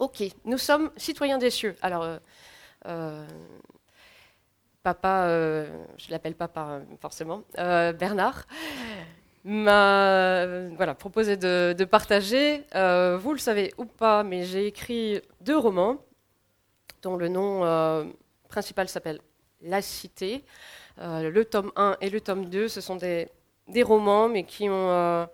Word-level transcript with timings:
Ok, 0.00 0.24
nous 0.46 0.56
sommes 0.56 0.90
citoyens 0.96 1.36
des 1.36 1.50
cieux. 1.50 1.76
Alors, 1.82 2.04
euh, 2.04 2.16
euh, 2.86 3.26
papa, 4.82 5.26
euh, 5.26 5.84
je 5.98 6.10
l'appelle 6.10 6.34
papa 6.34 6.62
hein, 6.62 6.82
forcément, 7.02 7.42
Bernard, 7.54 8.46
m'a 9.44 10.94
proposé 10.98 11.36
de, 11.36 11.84
partager. 11.84 12.64
Vous 13.18 13.32
le 13.34 13.38
savez 13.38 13.74
ou 13.76 13.84
pas, 13.84 14.22
mais 14.22 14.44
j'ai 14.44 14.68
écrit 14.68 15.20
deux 15.42 15.58
romans 15.58 15.98
dont 17.02 17.18
le 17.18 17.28
nom 17.28 18.10
principal 18.48 18.88
s'appelle 18.88 19.20
La 19.60 19.82
Cité. 19.82 20.46
Le 20.96 21.42
tome 21.42 21.72
1 21.76 21.98
et 22.00 22.08
le 22.08 22.22
tome 22.22 22.46
2, 22.46 22.68
ce 22.68 22.80
sont 22.80 22.96
des, 22.96 23.28
romans, 23.82 24.30
mais 24.30 24.44
qui 24.44 24.70
ont 24.70 25.28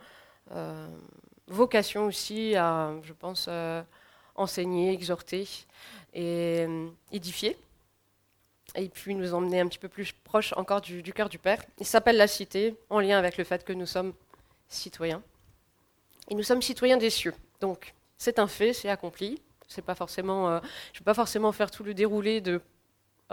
vocation 1.46 2.06
aussi 2.06 2.56
à, 2.56 2.90
je 3.04 3.12
pense, 3.12 3.48
enseigner, 4.36 4.92
exhorter 4.92 5.48
et 6.14 6.64
euh, 6.66 6.88
édifier. 7.12 7.56
Et 8.74 8.88
puis 8.88 9.14
nous 9.14 9.32
emmener 9.32 9.60
un 9.60 9.68
petit 9.68 9.78
peu 9.78 9.88
plus 9.88 10.12
proche 10.12 10.52
encore 10.56 10.80
du, 10.80 11.02
cœur 11.12 11.28
du 11.28 11.38
Père. 11.38 11.62
Il 11.78 11.86
s'appelle 11.86 12.16
La 12.16 12.26
Cité, 12.26 12.74
en 12.90 13.00
lien 13.00 13.18
avec 13.18 13.38
le 13.38 13.44
fait 13.44 13.64
que 13.64 13.72
nous 13.72 13.86
sommes 13.86 14.12
citoyens. 14.68 15.22
Et 16.28 16.34
nous 16.34 16.42
sommes 16.42 16.62
citoyens 16.62 16.96
des 16.96 17.10
cieux. 17.10 17.34
Donc 17.60 17.94
c'est 18.18 18.38
un 18.38 18.46
fait, 18.46 18.72
c'est 18.72 18.88
accompli. 18.88 19.40
Pas 19.84 19.94
forcément, 19.94 20.48
euh, 20.48 20.60
je 20.92 20.98
ne 20.98 21.00
vais 21.00 21.04
pas 21.04 21.14
forcément 21.14 21.52
faire 21.52 21.70
tout 21.70 21.82
le 21.82 21.92
déroulé 21.92 22.40
de, 22.40 22.60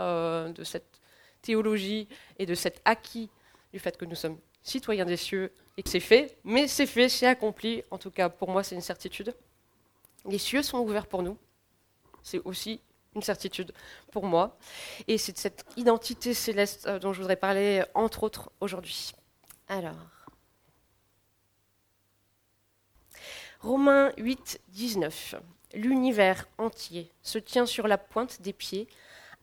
euh, 0.00 0.48
de 0.50 0.64
cette 0.64 1.00
théologie 1.42 2.08
et 2.38 2.46
de 2.46 2.54
cet 2.54 2.80
acquis 2.84 3.30
du 3.72 3.78
fait 3.78 3.96
que 3.96 4.04
nous 4.04 4.16
sommes 4.16 4.38
citoyens 4.62 5.04
des 5.04 5.16
cieux 5.16 5.52
et 5.76 5.82
que 5.82 5.88
c'est 5.88 6.00
fait, 6.00 6.36
mais 6.44 6.68
c'est 6.68 6.86
fait, 6.86 7.08
c'est 7.08 7.26
accompli. 7.26 7.82
En 7.90 7.98
tout 7.98 8.10
cas, 8.10 8.28
pour 8.28 8.50
moi, 8.50 8.62
c'est 8.62 8.74
une 8.74 8.80
certitude. 8.80 9.34
Les 10.26 10.38
cieux 10.38 10.62
sont 10.62 10.78
ouverts 10.78 11.06
pour 11.06 11.22
nous. 11.22 11.36
C'est 12.22 12.40
aussi 12.44 12.80
une 13.14 13.22
certitude 13.22 13.72
pour 14.10 14.26
moi. 14.26 14.56
Et 15.06 15.18
c'est 15.18 15.32
de 15.32 15.38
cette 15.38 15.64
identité 15.76 16.34
céleste 16.34 16.86
euh, 16.86 16.98
dont 16.98 17.12
je 17.12 17.20
voudrais 17.20 17.36
parler, 17.36 17.80
euh, 17.80 17.86
entre 17.94 18.22
autres, 18.22 18.50
aujourd'hui. 18.60 19.12
Alors. 19.68 19.94
Romains 23.60 24.12
8, 24.18 24.60
19. 24.68 25.36
L'univers 25.74 26.46
entier 26.58 27.10
se 27.22 27.38
tient 27.38 27.66
sur 27.66 27.88
la 27.88 27.98
pointe 27.98 28.42
des 28.42 28.52
pieds, 28.52 28.88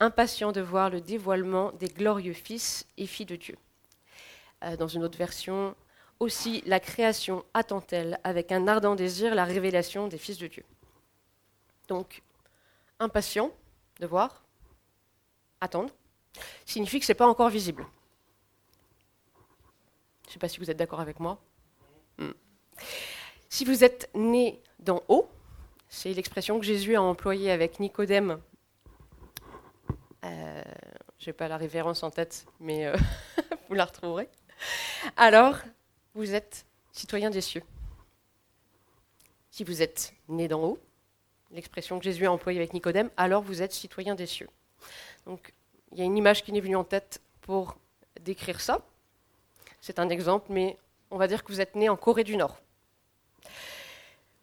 impatient 0.00 0.52
de 0.52 0.60
voir 0.60 0.90
le 0.90 1.00
dévoilement 1.00 1.72
des 1.72 1.88
glorieux 1.88 2.32
fils 2.32 2.86
et 2.96 3.06
filles 3.06 3.26
de 3.26 3.36
Dieu. 3.36 3.56
Euh, 4.64 4.76
dans 4.76 4.88
une 4.88 5.04
autre 5.04 5.18
version, 5.18 5.74
aussi 6.22 6.62
la 6.66 6.78
création 6.78 7.44
attend-elle 7.52 8.20
avec 8.22 8.52
un 8.52 8.68
ardent 8.68 8.94
désir 8.94 9.34
la 9.34 9.44
révélation 9.44 10.06
des 10.06 10.18
fils 10.18 10.38
de 10.38 10.46
Dieu. 10.46 10.64
Donc, 11.88 12.22
impatient 13.00 13.50
de 13.98 14.06
voir, 14.06 14.44
attendre, 15.60 15.90
signifie 16.64 17.00
que 17.00 17.06
ce 17.06 17.10
n'est 17.10 17.16
pas 17.16 17.26
encore 17.26 17.50
visible. 17.50 17.84
Je 20.24 20.28
ne 20.28 20.32
sais 20.34 20.38
pas 20.38 20.48
si 20.48 20.60
vous 20.60 20.70
êtes 20.70 20.76
d'accord 20.76 21.00
avec 21.00 21.18
moi. 21.18 21.40
Hmm. 22.18 22.30
Si 23.48 23.64
vous 23.64 23.82
êtes 23.82 24.08
né 24.14 24.62
d'en 24.78 25.02
haut, 25.08 25.28
c'est 25.88 26.14
l'expression 26.14 26.58
que 26.60 26.64
Jésus 26.64 26.94
a 26.94 27.02
employée 27.02 27.50
avec 27.50 27.80
Nicodème. 27.80 28.40
Euh, 30.24 30.62
Je 31.18 31.30
n'ai 31.30 31.32
pas 31.32 31.48
la 31.48 31.56
référence 31.56 32.04
en 32.04 32.10
tête, 32.10 32.46
mais 32.60 32.86
euh, 32.86 32.96
vous 33.68 33.74
la 33.74 33.86
retrouverez. 33.86 34.28
Alors, 35.16 35.56
vous 36.14 36.34
êtes 36.34 36.66
citoyen 36.92 37.30
des 37.30 37.40
cieux. 37.40 37.62
Si 39.50 39.64
vous 39.64 39.82
êtes 39.82 40.14
né 40.28 40.48
d'en 40.48 40.62
haut, 40.62 40.78
l'expression 41.50 41.98
que 41.98 42.04
Jésus 42.04 42.26
a 42.26 42.32
employée 42.32 42.58
avec 42.58 42.72
Nicodème, 42.72 43.10
alors 43.16 43.42
vous 43.42 43.62
êtes 43.62 43.72
citoyen 43.72 44.14
des 44.14 44.26
cieux. 44.26 44.48
Donc, 45.26 45.52
il 45.92 45.98
y 45.98 46.02
a 46.02 46.04
une 46.04 46.16
image 46.16 46.42
qui 46.42 46.52
m'est 46.52 46.60
venue 46.60 46.76
en 46.76 46.84
tête 46.84 47.20
pour 47.42 47.76
décrire 48.20 48.60
ça. 48.60 48.80
C'est 49.80 49.98
un 49.98 50.08
exemple, 50.08 50.46
mais 50.50 50.78
on 51.10 51.18
va 51.18 51.28
dire 51.28 51.44
que 51.44 51.52
vous 51.52 51.60
êtes 51.60 51.74
né 51.74 51.88
en 51.88 51.96
Corée 51.96 52.24
du 52.24 52.36
Nord. 52.36 52.58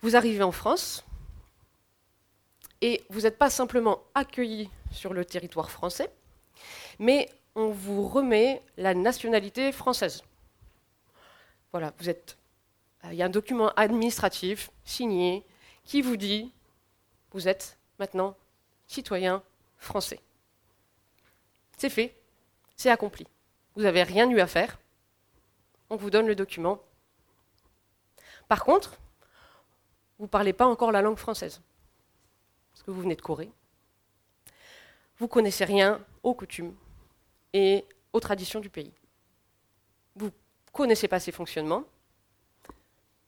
Vous 0.01 0.15
arrivez 0.15 0.43
en 0.43 0.51
France 0.51 1.03
et 2.81 3.03
vous 3.09 3.21
n'êtes 3.21 3.37
pas 3.37 3.49
simplement 3.49 4.03
accueilli 4.15 4.69
sur 4.91 5.13
le 5.13 5.25
territoire 5.25 5.71
français, 5.71 6.09
mais 6.99 7.29
on 7.55 7.69
vous 7.69 8.07
remet 8.07 8.61
la 8.77 8.93
nationalité 8.93 9.71
française. 9.71 10.23
Voilà, 11.71 11.93
vous 11.97 12.09
êtes. 12.09 12.37
Il 13.05 13.13
y 13.13 13.21
a 13.21 13.25
un 13.25 13.29
document 13.29 13.69
administratif 13.75 14.71
signé 14.83 15.45
qui 15.83 16.01
vous 16.01 16.17
dit 16.17 16.51
vous 17.31 17.47
êtes 17.47 17.77
maintenant 17.99 18.35
citoyen 18.87 19.43
français. 19.77 20.19
C'est 21.77 21.89
fait, 21.89 22.15
c'est 22.75 22.89
accompli. 22.89 23.25
Vous 23.75 23.83
n'avez 23.83 24.03
rien 24.03 24.29
eu 24.29 24.39
à 24.39 24.47
faire. 24.47 24.79
On 25.89 25.95
vous 25.95 26.09
donne 26.09 26.27
le 26.27 26.35
document. 26.35 26.81
Par 28.47 28.63
contre, 28.63 28.97
vous 30.17 30.25
ne 30.25 30.29
parlez 30.29 30.53
pas 30.53 30.67
encore 30.67 30.91
la 30.91 31.01
langue 31.01 31.17
française, 31.17 31.61
parce 32.71 32.83
que 32.83 32.91
vous 32.91 33.01
venez 33.01 33.15
de 33.15 33.21
Corée. 33.21 33.51
Vous 35.17 35.25
ne 35.25 35.29
connaissez 35.29 35.65
rien 35.65 36.03
aux 36.23 36.33
coutumes 36.33 36.75
et 37.53 37.85
aux 38.11 38.19
traditions 38.19 38.59
du 38.59 38.69
pays. 38.69 38.91
Vous 40.15 40.31
connaissez 40.79 41.09
pas 41.09 41.19
ses 41.19 41.33
fonctionnements, 41.33 41.83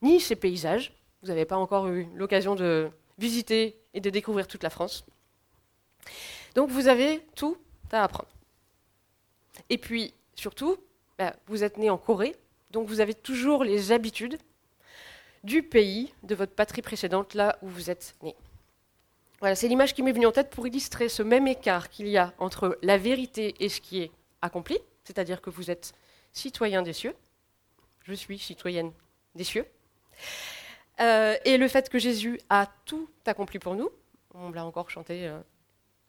ni 0.01 0.21
ses 0.21 0.37
paysages. 0.37 0.93
Vous 1.21 1.27
n'avez 1.27 1.43
pas 1.43 1.57
encore 1.57 1.89
eu 1.89 2.07
l'occasion 2.15 2.55
de 2.55 2.89
visiter 3.17 3.77
et 3.93 3.99
de 3.99 4.09
découvrir 4.09 4.47
toute 4.47 4.63
la 4.63 4.69
France. 4.69 5.03
Donc 6.55 6.69
vous 6.69 6.87
avez 6.87 7.19
tout 7.35 7.57
à 7.91 8.05
apprendre. 8.05 8.29
Et 9.69 9.77
puis, 9.77 10.13
surtout, 10.33 10.77
bah, 11.17 11.35
vous 11.47 11.65
êtes 11.65 11.77
né 11.77 11.89
en 11.89 11.97
Corée, 11.97 12.37
donc 12.71 12.87
vous 12.87 13.01
avez 13.01 13.13
toujours 13.13 13.65
les 13.65 13.91
habitudes 13.91 14.37
du 15.43 15.61
pays, 15.61 16.13
de 16.23 16.35
votre 16.35 16.53
patrie 16.53 16.81
précédente, 16.81 17.33
là 17.33 17.57
où 17.61 17.67
vous 17.67 17.89
êtes 17.89 18.15
né. 18.23 18.33
Voilà, 19.41 19.55
c'est 19.55 19.67
l'image 19.67 19.93
qui 19.93 20.03
m'est 20.03 20.13
venue 20.13 20.27
en 20.27 20.31
tête 20.31 20.51
pour 20.51 20.67
illustrer 20.67 21.09
ce 21.09 21.21
même 21.21 21.47
écart 21.47 21.89
qu'il 21.89 22.07
y 22.07 22.17
a 22.17 22.33
entre 22.37 22.77
la 22.81 22.97
vérité 22.97 23.55
et 23.59 23.67
ce 23.67 23.81
qui 23.81 23.99
est 24.03 24.11
accompli, 24.41 24.77
c'est-à-dire 25.03 25.41
que 25.41 25.49
vous 25.49 25.69
êtes 25.69 25.93
citoyen 26.31 26.81
des 26.81 26.93
cieux, 26.93 27.13
je 28.03 28.13
suis 28.13 28.37
citoyenne 28.37 28.91
des 29.35 29.43
cieux, 29.43 29.65
euh, 30.99 31.35
et 31.45 31.57
le 31.57 31.67
fait 31.67 31.89
que 31.89 31.99
Jésus 31.99 32.39
a 32.49 32.67
tout 32.85 33.09
accompli 33.25 33.59
pour 33.59 33.75
nous, 33.75 33.89
on 34.33 34.51
l'a 34.51 34.65
encore 34.65 34.89
chanté 34.89 35.27
euh, 35.27 35.39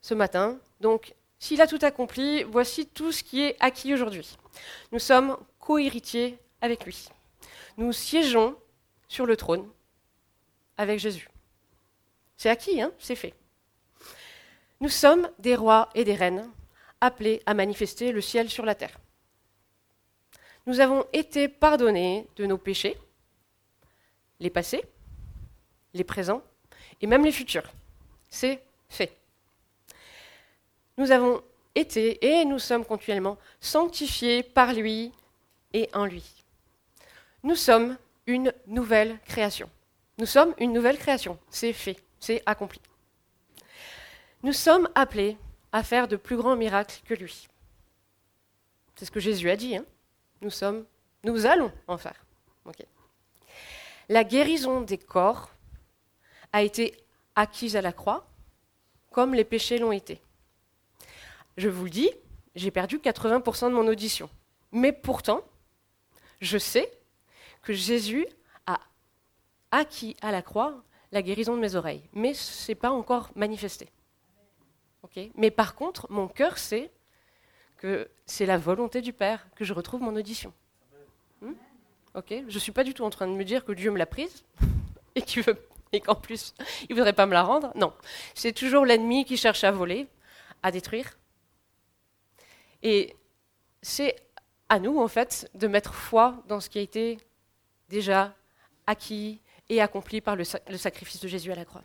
ce 0.00 0.14
matin, 0.14 0.58
donc 0.80 1.14
s'il 1.38 1.60
a 1.60 1.66
tout 1.66 1.78
accompli, 1.82 2.44
voici 2.44 2.86
tout 2.86 3.10
ce 3.10 3.24
qui 3.24 3.42
est 3.42 3.56
acquis 3.58 3.94
aujourd'hui. 3.94 4.36
Nous 4.92 4.98
sommes 4.98 5.36
co-héritiers 5.58 6.38
avec 6.60 6.84
lui. 6.84 7.08
Nous 7.76 7.92
siégeons 7.92 8.56
sur 9.08 9.26
le 9.26 9.36
trône 9.36 9.68
avec 10.76 11.00
Jésus. 11.00 11.28
C'est 12.36 12.48
acquis, 12.48 12.80
hein 12.80 12.92
c'est 12.98 13.16
fait. 13.16 13.34
Nous 14.80 14.88
sommes 14.88 15.30
des 15.38 15.56
rois 15.56 15.88
et 15.94 16.04
des 16.04 16.14
reines 16.14 16.48
appelés 17.00 17.42
à 17.46 17.54
manifester 17.54 18.12
le 18.12 18.20
ciel 18.20 18.48
sur 18.48 18.64
la 18.64 18.74
terre. 18.74 18.98
Nous 20.66 20.80
avons 20.80 21.04
été 21.12 21.48
pardonnés 21.48 22.26
de 22.36 22.46
nos 22.46 22.58
péchés, 22.58 22.96
les 24.38 24.50
passés, 24.50 24.84
les 25.94 26.04
présents 26.04 26.42
et 27.00 27.06
même 27.06 27.24
les 27.24 27.32
futurs. 27.32 27.70
C'est 28.30 28.62
fait. 28.88 29.16
Nous 30.98 31.10
avons 31.10 31.42
été 31.74 32.24
et 32.24 32.44
nous 32.44 32.58
sommes 32.58 32.84
continuellement 32.84 33.38
sanctifiés 33.60 34.42
par 34.42 34.72
lui 34.72 35.12
et 35.72 35.88
en 35.94 36.04
lui. 36.04 36.24
Nous 37.42 37.56
sommes 37.56 37.96
une 38.26 38.52
nouvelle 38.66 39.18
création. 39.26 39.68
Nous 40.18 40.26
sommes 40.26 40.54
une 40.58 40.72
nouvelle 40.72 40.98
création. 40.98 41.38
C'est 41.50 41.72
fait, 41.72 41.96
c'est 42.20 42.42
accompli. 42.46 42.80
Nous 44.42 44.52
sommes 44.52 44.88
appelés 44.94 45.36
à 45.72 45.82
faire 45.82 46.06
de 46.06 46.16
plus 46.16 46.36
grands 46.36 46.56
miracles 46.56 47.00
que 47.04 47.14
lui. 47.14 47.48
C'est 48.94 49.06
ce 49.06 49.10
que 49.10 49.20
Jésus 49.20 49.50
a 49.50 49.56
dit. 49.56 49.76
Hein 49.76 49.84
nous 50.42 50.50
sommes, 50.50 50.84
nous 51.24 51.46
allons 51.46 51.72
en 51.86 51.96
faire. 51.96 52.24
La 54.08 54.24
guérison 54.24 54.82
des 54.82 54.98
corps 54.98 55.50
a 56.52 56.62
été 56.62 56.94
acquise 57.34 57.76
à 57.76 57.80
la 57.80 57.92
croix, 57.92 58.26
comme 59.10 59.32
les 59.34 59.44
péchés 59.44 59.78
l'ont 59.78 59.92
été. 59.92 60.20
Je 61.56 61.68
vous 61.68 61.84
le 61.84 61.90
dis, 61.90 62.10
j'ai 62.54 62.70
perdu 62.70 62.98
80% 62.98 63.68
de 63.68 63.74
mon 63.74 63.86
audition. 63.86 64.28
Mais 64.72 64.92
pourtant, 64.92 65.42
je 66.40 66.58
sais 66.58 66.92
que 67.62 67.72
Jésus 67.72 68.26
a 68.66 68.80
acquis 69.70 70.16
à 70.20 70.32
la 70.32 70.42
croix 70.42 70.82
la 71.12 71.22
guérison 71.22 71.54
de 71.54 71.60
mes 71.60 71.74
oreilles. 71.74 72.02
Mais 72.12 72.34
ce 72.34 72.70
n'est 72.70 72.76
pas 72.76 72.90
encore 72.90 73.30
manifesté. 73.34 73.88
Mais 75.36 75.50
par 75.50 75.74
contre, 75.74 76.10
mon 76.10 76.28
cœur 76.28 76.58
sait 76.58 76.90
que 77.82 78.08
c'est 78.26 78.46
la 78.46 78.58
volonté 78.58 79.00
du 79.00 79.12
Père 79.12 79.44
que 79.56 79.64
je 79.64 79.72
retrouve 79.72 80.02
mon 80.02 80.14
audition. 80.14 80.52
Hmm 81.40 81.54
ok 82.14 82.28
Je 82.46 82.54
ne 82.54 82.60
suis 82.60 82.70
pas 82.70 82.84
du 82.84 82.94
tout 82.94 83.02
en 83.02 83.10
train 83.10 83.26
de 83.26 83.32
me 83.32 83.44
dire 83.44 83.64
que 83.64 83.72
Dieu 83.72 83.90
me 83.90 83.98
l'a 83.98 84.06
prise 84.06 84.44
et 85.16 85.22
qu'il 85.22 85.42
veut 85.42 85.58
et 85.90 86.00
qu'en 86.00 86.14
plus, 86.14 86.54
il 86.88 86.92
ne 86.92 86.94
voudrait 86.94 87.12
pas 87.12 87.26
me 87.26 87.32
la 87.32 87.42
rendre. 87.42 87.72
Non, 87.74 87.92
c'est 88.34 88.52
toujours 88.52 88.86
l'ennemi 88.86 89.24
qui 89.24 89.36
cherche 89.36 89.64
à 89.64 89.72
voler, 89.72 90.06
à 90.62 90.70
détruire. 90.70 91.18
Et 92.84 93.16
c'est 93.82 94.16
à 94.68 94.78
nous, 94.78 94.98
en 95.00 95.08
fait, 95.08 95.50
de 95.54 95.66
mettre 95.66 95.92
foi 95.92 96.42
dans 96.46 96.60
ce 96.60 96.70
qui 96.70 96.78
a 96.78 96.82
été 96.82 97.18
déjà 97.88 98.34
acquis 98.86 99.42
et 99.68 99.82
accompli 99.82 100.20
par 100.20 100.36
le, 100.36 100.44
le 100.68 100.78
sacrifice 100.78 101.20
de 101.20 101.28
Jésus 101.28 101.50
à 101.50 101.56
la 101.56 101.64
croix. 101.64 101.82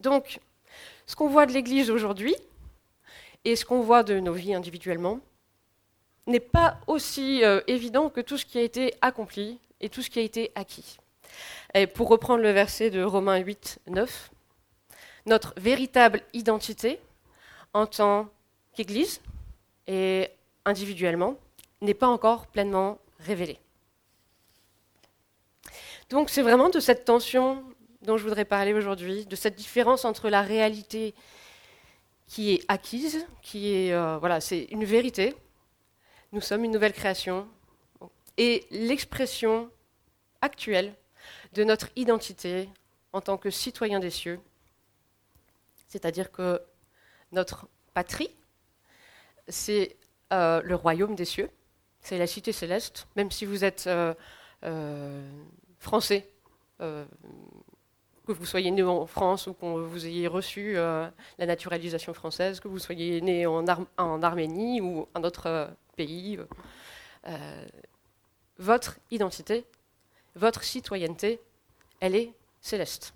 Donc, 0.00 0.40
ce 1.06 1.14
qu'on 1.14 1.28
voit 1.28 1.46
de 1.46 1.52
l'Église 1.52 1.90
aujourd'hui 1.90 2.34
et 3.44 3.56
ce 3.56 3.64
qu'on 3.64 3.80
voit 3.80 4.02
de 4.02 4.20
nos 4.20 4.32
vies 4.32 4.54
individuellement 4.54 5.20
n'est 6.26 6.40
pas 6.40 6.78
aussi 6.86 7.44
euh, 7.44 7.60
évident 7.66 8.08
que 8.08 8.20
tout 8.20 8.36
ce 8.36 8.44
qui 8.44 8.58
a 8.58 8.62
été 8.62 8.94
accompli 9.00 9.58
et 9.80 9.88
tout 9.88 10.02
ce 10.02 10.10
qui 10.10 10.18
a 10.18 10.22
été 10.22 10.52
acquis. 10.54 10.98
Et 11.74 11.86
pour 11.86 12.08
reprendre 12.08 12.42
le 12.42 12.50
verset 12.50 12.90
de 12.90 13.02
Romains 13.02 13.38
8, 13.38 13.80
9, 13.86 14.30
notre 15.26 15.54
véritable 15.56 16.22
identité 16.32 17.00
en 17.72 17.86
tant 17.86 18.28
qu'Église 18.74 19.20
et 19.86 20.28
individuellement 20.64 21.36
n'est 21.80 21.94
pas 21.94 22.08
encore 22.08 22.46
pleinement 22.46 22.98
révélée. 23.20 23.58
Donc 26.10 26.28
c'est 26.30 26.42
vraiment 26.42 26.68
de 26.68 26.80
cette 26.80 27.04
tension 27.04 27.62
dont 28.02 28.16
je 28.16 28.24
voudrais 28.24 28.44
parler 28.44 28.72
aujourd'hui, 28.72 29.26
de 29.26 29.36
cette 29.36 29.54
différence 29.54 30.04
entre 30.04 30.28
la 30.28 30.42
réalité 30.42 31.14
qui 32.30 32.52
est 32.52 32.64
acquise, 32.68 33.26
qui 33.42 33.74
est 33.74 33.92
euh, 33.92 34.16
voilà, 34.18 34.40
c'est 34.40 34.62
une 34.70 34.84
vérité. 34.84 35.34
Nous 36.30 36.40
sommes 36.40 36.64
une 36.64 36.70
nouvelle 36.70 36.92
création. 36.92 37.48
Et 38.36 38.68
l'expression 38.70 39.68
actuelle 40.40 40.94
de 41.54 41.64
notre 41.64 41.88
identité 41.96 42.68
en 43.12 43.20
tant 43.20 43.36
que 43.36 43.50
citoyen 43.50 43.98
des 43.98 44.10
cieux, 44.10 44.38
c'est-à-dire 45.88 46.30
que 46.30 46.62
notre 47.32 47.66
patrie, 47.94 48.30
c'est 49.48 49.96
euh, 50.32 50.62
le 50.62 50.76
royaume 50.76 51.16
des 51.16 51.24
cieux, 51.24 51.50
c'est 52.00 52.16
la 52.16 52.28
cité 52.28 52.52
céleste, 52.52 53.08
même 53.16 53.32
si 53.32 53.44
vous 53.44 53.64
êtes 53.64 53.88
euh, 53.88 54.14
français, 55.80 56.30
que 58.34 58.38
vous 58.38 58.46
soyez 58.46 58.70
né 58.70 58.82
en 58.82 59.06
France 59.06 59.46
ou 59.46 59.54
que 59.54 59.64
vous 59.64 60.06
ayez 60.06 60.26
reçu 60.26 60.76
euh, 60.76 61.08
la 61.38 61.46
naturalisation 61.46 62.14
française, 62.14 62.60
que 62.60 62.68
vous 62.68 62.78
soyez 62.78 63.20
né 63.20 63.46
en, 63.46 63.66
Arménie 63.96 64.80
ou 64.80 65.08
un 65.14 65.22
autre 65.24 65.46
euh, 65.46 65.66
pays, 65.96 66.38
euh, 67.26 67.66
votre 68.58 68.98
identité, 69.10 69.64
votre 70.34 70.62
citoyenneté, 70.64 71.40
elle 72.00 72.14
est 72.14 72.32
céleste. 72.60 73.14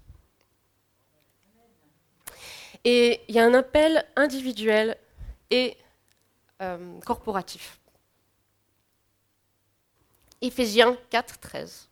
Et 2.85 3.23
il 3.29 3.35
y 3.35 3.39
a 3.39 3.45
un 3.45 3.55
appel 3.55 4.05
individuel 4.17 4.97
et 5.51 5.77
corporatif. 7.05 7.79
Éphésiens 10.41 10.97
4, 11.11 11.39
13. 11.39 11.89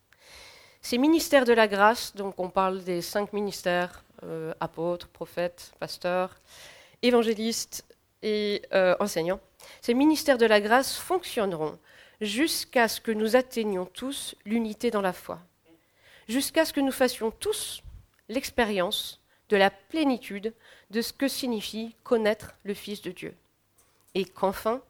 Ces 0.83 0.99
ministères 0.99 1.45
de 1.45 1.53
la 1.53 1.69
grâce, 1.69 2.15
donc 2.17 2.41
on 2.41 2.51
parle 2.51 2.83
des 2.83 3.03
cinq 3.03 3.33
ministères, 3.33 4.03
euh, 4.25 4.53
apôtres, 4.59 5.07
prophètes, 5.07 5.73
pasteurs, 5.79 6.41
évangélistes 7.03 7.85
et 8.23 8.63
euh, 8.73 8.97
enseignants, 8.99 9.41
ces 9.81 9.95
ministères 9.95 10.39
de 10.39 10.47
la 10.47 10.61
grâce 10.61 10.97
fonctionneront 10.97 11.79
jusqu'à 12.21 12.89
ce 12.89 13.01
que 13.01 13.13
nous 13.13 13.37
atteignions 13.37 13.87
tous 13.87 14.35
l'unité 14.45 14.91
dans 14.91 15.01
la 15.01 15.13
foi, 15.13 15.39
jusqu'à 16.29 16.65
ce 16.65 16.73
que 16.73 16.81
nous 16.81 16.93
fassions 16.93 17.31
tous 17.31 17.83
l'expérience 18.29 19.21
de 19.51 19.57
la 19.57 19.71
plénitude 19.71 20.53
de 20.91 21.01
ce 21.01 21.13
que 21.13 21.29
signifie 21.29 21.95
connaître 22.03 22.55
le 22.65 22.75
Fils 22.75 23.03
de 23.03 23.13
Dieu, 23.13 23.35
et 24.15 24.25
qu'enfin 24.25 24.83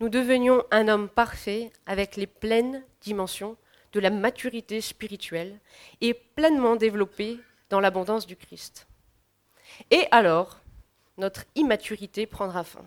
nous 0.00 0.08
devenions 0.08 0.64
un 0.72 0.88
homme 0.88 1.08
parfait 1.08 1.70
avec 1.86 2.16
les 2.16 2.26
pleines 2.26 2.82
dimensions 3.00 3.56
de 3.92 4.00
la 4.00 4.10
maturité 4.10 4.80
spirituelle 4.80 5.58
et 6.00 6.14
pleinement 6.14 6.76
développée 6.76 7.38
dans 7.70 7.80
l'abondance 7.80 8.26
du 8.26 8.36
Christ. 8.36 8.86
Et 9.90 10.06
alors, 10.10 10.60
notre 11.18 11.44
immaturité 11.54 12.26
prendra 12.26 12.64
fin. 12.64 12.84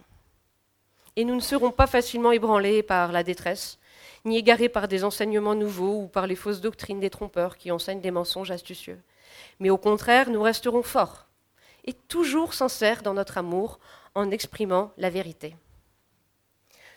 Et 1.15 1.25
nous 1.25 1.35
ne 1.35 1.41
serons 1.41 1.71
pas 1.71 1.87
facilement 1.87 2.31
ébranlés 2.31 2.83
par 2.83 3.11
la 3.11 3.23
détresse, 3.23 3.77
ni 4.25 4.37
égarés 4.37 4.69
par 4.69 4.87
des 4.87 5.03
enseignements 5.03 5.55
nouveaux 5.55 6.03
ou 6.03 6.07
par 6.07 6.27
les 6.27 6.35
fausses 6.35 6.61
doctrines 6.61 6.99
des 6.99 7.09
trompeurs 7.09 7.57
qui 7.57 7.71
enseignent 7.71 8.01
des 8.01 8.11
mensonges 8.11 8.51
astucieux. 8.51 8.99
Mais 9.59 9.69
au 9.69 9.77
contraire, 9.77 10.29
nous 10.29 10.41
resterons 10.41 10.83
forts 10.83 11.27
et 11.85 11.93
toujours 11.93 12.53
sincères 12.53 13.03
dans 13.03 13.13
notre 13.13 13.37
amour 13.37 13.79
en 14.15 14.31
exprimant 14.31 14.91
la 14.97 15.09
vérité. 15.09 15.55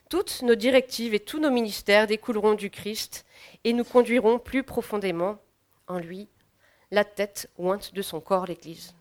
Toutes 0.09 0.43
nos 0.43 0.55
directives 0.55 1.15
et 1.15 1.21
tous 1.21 1.41
nos 1.41 1.51
ministères 1.51 2.07
découleront 2.07 2.55
du 2.55 2.71
Christ 2.71 3.27
et 3.65 3.73
nous 3.73 3.85
conduiront 3.85 4.39
plus 4.39 4.63
profondément 4.63 5.39
en 5.89 5.99
lui, 5.99 6.29
la 6.93 7.05
tête 7.05 7.51
ointe 7.59 7.93
de 7.93 8.03
son 8.03 8.21
corps, 8.21 8.47
l'Église. 8.47 8.95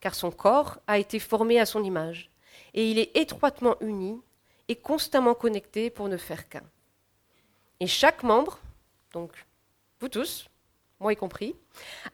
Car 0.00 0.14
son 0.14 0.30
corps 0.30 0.78
a 0.86 0.98
été 0.98 1.18
formé 1.18 1.58
à 1.58 1.66
son 1.66 1.82
image, 1.82 2.30
et 2.74 2.88
il 2.88 2.98
est 3.00 3.16
étroitement 3.16 3.74
uni 3.80 4.20
et 4.68 4.76
constamment 4.76 5.34
connecté 5.34 5.90
pour 5.90 6.08
ne 6.08 6.16
faire 6.16 6.48
qu'un. 6.48 6.62
Et 7.80 7.88
chaque 7.88 8.22
membre, 8.22 8.60
donc 9.12 9.32
vous 10.00 10.08
tous, 10.08 10.48
moi 11.00 11.12
y 11.12 11.16
compris, 11.16 11.56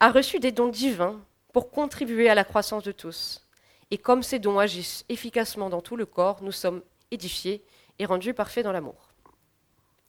a 0.01 0.11
reçu 0.11 0.39
des 0.41 0.53
dons 0.53 0.69
divins 0.69 1.21
pour 1.53 1.71
contribuer 1.71 2.31
à 2.31 2.35
la 2.35 2.45
croissance 2.45 2.85
de 2.85 2.93
tous. 2.93 3.47
Et 3.91 3.99
comme 3.99 4.23
ces 4.23 4.39
dons 4.39 4.59
agissent 4.59 5.05
efficacement 5.11 5.69
dans 5.69 5.83
tout 5.83 5.97
le 5.97 6.07
corps, 6.07 6.43
nous 6.43 6.53
sommes 6.53 6.83
édifiés 7.11 7.63
et 7.99 8.07
rendu 8.07 8.35
parfait 8.35 8.63
dans 8.63 8.73
l'amour. 8.73 9.11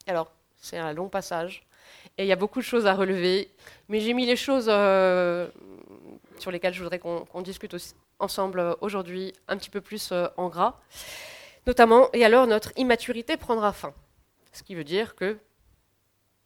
Alors, 0.07 0.31
c'est 0.57 0.77
un 0.77 0.93
long 0.93 1.09
passage, 1.09 1.65
et 2.17 2.23
il 2.23 2.27
y 2.27 2.31
a 2.31 2.35
beaucoup 2.35 2.59
de 2.59 2.65
choses 2.65 2.85
à 2.85 2.93
relever, 2.93 3.49
mais 3.89 3.99
j'ai 3.99 4.13
mis 4.13 4.25
les 4.25 4.35
choses 4.35 4.67
euh, 4.69 5.49
sur 6.39 6.51
lesquelles 6.51 6.73
je 6.73 6.81
voudrais 6.81 6.99
qu'on 6.99 7.41
discute 7.41 7.75
ensemble 8.19 8.59
euh, 8.59 8.73
aujourd'hui 8.81 9.33
un 9.47 9.57
petit 9.57 9.69
peu 9.69 9.81
plus 9.81 10.11
euh, 10.11 10.27
en 10.37 10.47
gras. 10.49 10.79
Notamment, 11.67 12.09
et 12.13 12.23
alors 12.23 12.47
notre 12.47 12.71
immaturité 12.77 13.37
prendra 13.37 13.73
fin, 13.73 13.93
ce 14.53 14.63
qui 14.63 14.75
veut 14.75 14.83
dire 14.83 15.15
que 15.15 15.37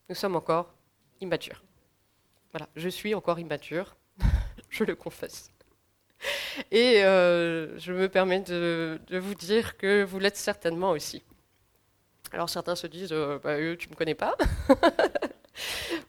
nous 0.07 0.15
sommes 0.15 0.35
encore 0.35 0.73
immatures. 1.21 1.61
Voilà, 2.51 2.67
je 2.75 2.89
suis 2.89 3.13
encore 3.13 3.37
immature, 3.37 3.95
je 4.69 4.83
le 4.83 4.95
confesse. 4.95 5.51
Et 6.71 7.01
je 7.01 7.93
me 7.93 8.07
permets 8.09 8.41
de, 8.41 8.99
vous 9.11 9.35
dire 9.35 9.77
que 9.77 10.03
vous 10.03 10.19
l'êtes 10.19 10.35
certainement 10.35 10.91
aussi. 10.91 11.23
Alors 12.31 12.49
certains 12.49 12.75
se 12.75 12.87
disent, 12.87 13.11
euh, 13.11 13.39
bah, 13.43 13.57
tu 13.77 13.89
me 13.89 13.95
connais 13.95 14.15
pas. 14.15 14.35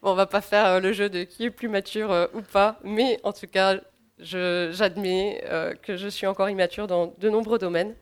bon, 0.01 0.11
on 0.11 0.13
va 0.13 0.27
pas 0.27 0.41
faire 0.41 0.65
euh, 0.65 0.79
le 0.79 0.93
jeu 0.93 1.09
de 1.09 1.23
qui 1.23 1.45
est 1.45 1.51
plus 1.51 1.67
mature 1.67 2.11
euh, 2.11 2.27
ou 2.33 2.41
pas, 2.41 2.79
mais 2.83 3.19
en 3.23 3.33
tout 3.33 3.47
cas, 3.47 3.79
j'admets 4.19 5.43
que 5.81 5.97
je 5.97 6.07
suis 6.07 6.27
encore 6.27 6.49
immature 6.49 6.85
dans 6.85 7.07
de 7.17 7.29
nombreux 7.29 7.57
domaines. 7.57 7.95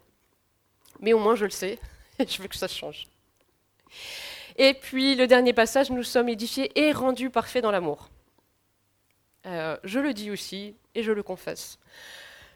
Mais 0.99 1.13
au 1.13 1.19
moins, 1.19 1.35
je 1.35 1.45
le 1.45 1.51
sais, 1.51 1.79
et 2.19 2.27
je 2.27 2.41
veux 2.41 2.49
que 2.49 2.57
ça 2.57 2.67
change. 2.67 3.07
Et 4.57 4.73
puis, 4.73 5.15
le 5.15 5.27
dernier 5.27 5.53
passage, 5.53 5.89
nous 5.89 6.03
sommes 6.03 6.27
édifiés 6.27 6.77
et 6.77 6.91
rendus 6.91 7.29
parfaits 7.29 7.63
dans 7.63 7.71
l'amour. 7.71 8.09
je 9.45 9.99
le 9.99 10.13
dis 10.13 10.29
aussi, 10.29 10.75
et 10.93 11.03
je 11.03 11.13
le 11.13 11.23
confesse. 11.23 11.79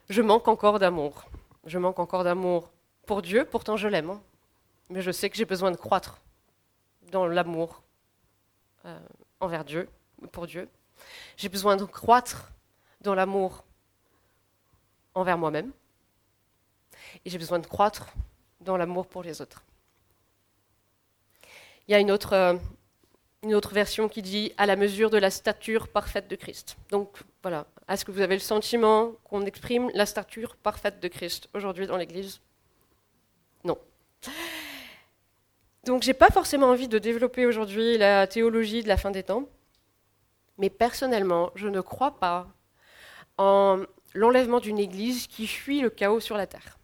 Je 0.10 0.22
manque 0.22 0.50
encore 0.50 0.80
d'amour. 0.80 1.24
Je 1.66 1.80
manque 1.80 2.00
encore 2.00 2.26
d'amour 2.26 2.70
pour 3.06 3.22
Dieu, 3.22 3.46
pourtant 3.46 3.78
je 3.78 3.88
l'aime. 3.88 4.10
Hein 4.10 4.22
mais 4.90 5.02
je 5.02 5.12
sais 5.12 5.30
que 5.30 5.36
j'ai 5.36 5.46
besoin 5.46 5.72
de 5.72 5.78
croître 5.78 6.22
dans 7.12 7.26
l'amour 7.26 7.84
euh, 8.86 9.00
envers 9.40 9.64
Dieu, 9.64 9.90
pour 10.32 10.48
Dieu. 10.48 10.70
J'ai 11.38 11.50
besoin 11.50 11.76
de 11.76 11.86
croître 11.86 12.52
dans 13.02 13.16
l'amour 13.16 13.64
envers 15.16 15.38
moi-même. 15.38 15.72
Et 17.26 17.30
j'ai 17.30 17.38
besoin 17.38 17.60
de 17.60 17.68
croître 17.68 18.14
dans 18.62 18.78
l'amour 18.78 19.08
pour 19.08 19.24
les 19.24 19.42
autres. 19.42 19.64
Il 21.88 21.92
y 21.92 21.96
a 21.96 22.00
une 22.00 22.12
autre, 22.12 22.34
euh, 22.34 22.56
une 23.44 23.56
autre 23.56 23.74
version 23.74 24.08
qui 24.08 24.22
dit 24.22 24.54
à 24.58 24.66
la 24.66 24.76
mesure 24.76 25.10
de 25.10 25.18
la 25.18 25.30
stature 25.30 25.88
parfaite 25.88 26.28
de 26.30 26.36
Christ. 26.36 26.78
Donc 26.90 27.20
voilà, 27.42 27.66
est-ce 27.90 28.06
que 28.06 28.12
vous 28.12 28.22
avez 28.22 28.36
le 28.36 28.42
sentiment 28.42 29.12
qu'on 29.26 29.46
exprime 29.46 29.92
la 29.94 30.06
stature 30.06 30.56
parfaite 30.56 31.02
de 31.02 31.08
Christ 31.10 31.50
aujourd'hui 31.54 31.88
dans 31.88 31.98
l'Église? 31.98 32.40
Non. 33.64 33.78
Donc 35.86 36.04
j'ai 36.04 36.14
pas 36.14 36.30
forcément 36.30 36.68
envie 36.68 36.88
de 36.88 36.98
développer 36.98 37.46
aujourd'hui 37.46 37.98
la 37.98 38.26
théologie 38.26 38.84
de 38.84 38.88
la 38.88 38.96
fin 38.96 39.12
des 39.12 39.24
temps, 39.24 39.50
mais 40.58 40.70
personnellement, 40.70 41.52
je 41.56 41.68
ne 41.68 41.82
crois 41.82 42.20
pas 42.20 42.48
en 43.38 43.82
l'enlèvement 44.14 44.62
d'une 44.62 44.80
Église 44.80 45.28
qui 45.28 45.46
fuit 45.46 45.82
le 45.82 45.90
chaos 45.90 46.22
sur 46.22 46.38
la 46.38 46.48
terre. 46.48 46.78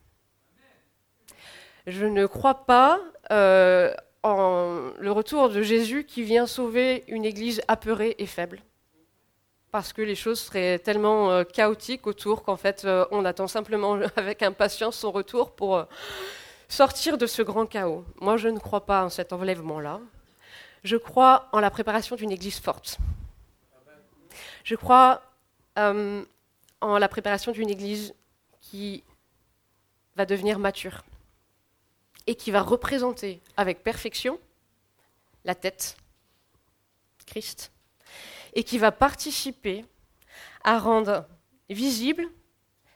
Je 1.88 2.06
ne 2.06 2.26
crois 2.26 2.66
pas 2.66 3.00
euh, 3.32 3.94
en 4.24 4.92
le 5.00 5.12
retour 5.12 5.50
de 5.50 5.62
Jésus 5.62 6.04
qui 6.04 6.24
vient 6.24 6.46
sauver 6.46 7.06
une 7.08 7.24
Église 7.24 7.62
apeurée 7.70 8.16
et 8.20 8.26
faible. 8.26 8.62
parce 9.72 9.94
que 9.94 10.02
les 10.02 10.16
choses 10.16 10.40
seraient 10.40 10.80
tellement 10.80 11.32
euh, 11.32 11.44
chaotiques 11.44 12.08
autour 12.08 12.42
qu'en 12.44 12.58
fait, 12.58 12.84
euh, 12.86 13.06
on 13.12 13.24
attend 13.24 13.48
simplement 13.48 13.94
avec 14.18 14.42
impatience 14.42 14.98
son 14.98 15.12
retour 15.12 15.56
pour 15.56 15.86
sortir 16.70 17.18
de 17.18 17.26
ce 17.26 17.42
grand 17.42 17.66
chaos. 17.66 18.06
Moi, 18.22 18.38
je 18.38 18.48
ne 18.48 18.60
crois 18.60 18.86
pas 18.86 19.04
en 19.04 19.10
cet 19.10 19.34
enlèvement-là. 19.34 20.00
Je 20.84 20.96
crois 20.96 21.50
en 21.52 21.60
la 21.60 21.70
préparation 21.70 22.16
d'une 22.16 22.32
Église 22.32 22.60
forte. 22.60 22.98
Je 24.64 24.76
crois 24.76 25.22
en 25.76 26.98
la 26.98 27.08
préparation 27.10 27.52
d'une 27.52 27.70
Église 27.70 28.14
qui 28.62 29.04
va 30.16 30.26
devenir 30.26 30.60
mature 30.60 31.04
et 32.28 32.36
qui 32.36 32.52
va 32.52 32.62
représenter 32.62 33.42
avec 33.58 33.84
perfection 33.84 34.40
la 35.46 35.56
tête, 35.56 35.98
Christ, 37.26 37.72
et 38.54 38.64
qui 38.64 38.78
va 38.78 38.92
participer 38.92 39.86
à 40.64 40.78
rendre 40.78 41.26
visible 41.70 42.28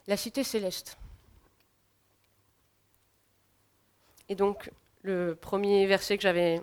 la 0.07 0.17
cité 0.17 0.43
céleste. 0.43 0.97
Et 4.29 4.35
donc, 4.35 4.71
le 5.01 5.35
premier 5.35 5.85
verset 5.85 6.17
que 6.17 6.23
j'avais 6.23 6.61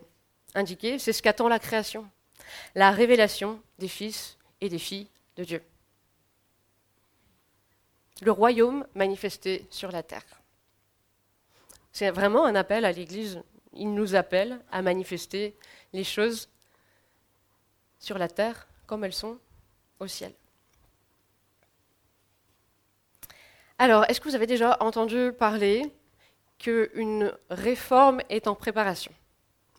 indiqué, 0.55 0.99
c'est 0.99 1.13
ce 1.13 1.23
qu'attend 1.23 1.49
la 1.49 1.59
création, 1.59 2.09
la 2.75 2.91
révélation 2.91 3.61
des 3.79 3.89
fils 3.89 4.39
et 4.61 4.69
des 4.69 4.79
filles 4.79 5.09
de 5.37 5.45
Dieu. 5.45 5.63
Le 8.23 8.33
royaume 8.33 8.87
manifesté 8.95 9.67
sur 9.71 9.91
la 9.91 10.03
terre. 10.03 10.25
C'est 11.93 12.11
vraiment 12.11 12.45
un 12.45 12.55
appel 12.55 12.85
à 12.85 12.93
l'Église. 12.93 13.43
Il 13.73 13.95
nous 13.95 14.15
appelle 14.15 14.61
à 14.71 14.83
manifester 14.83 15.57
les 15.93 16.05
choses 16.05 16.49
sur 17.99 18.19
la 18.19 18.29
terre 18.29 18.67
comme 18.87 19.05
elles 19.05 19.13
sont 19.13 19.39
au 20.01 20.07
ciel. 20.07 20.33
Alors, 23.79 24.05
est-ce 24.09 24.21
que 24.21 24.29
vous 24.29 24.35
avez 24.35 24.47
déjà 24.47 24.77
entendu 24.81 25.33
parler 25.33 25.91
qu'une 26.61 27.33
réforme 27.51 28.21
est 28.29 28.47
en 28.47 28.55
préparation 28.55 29.13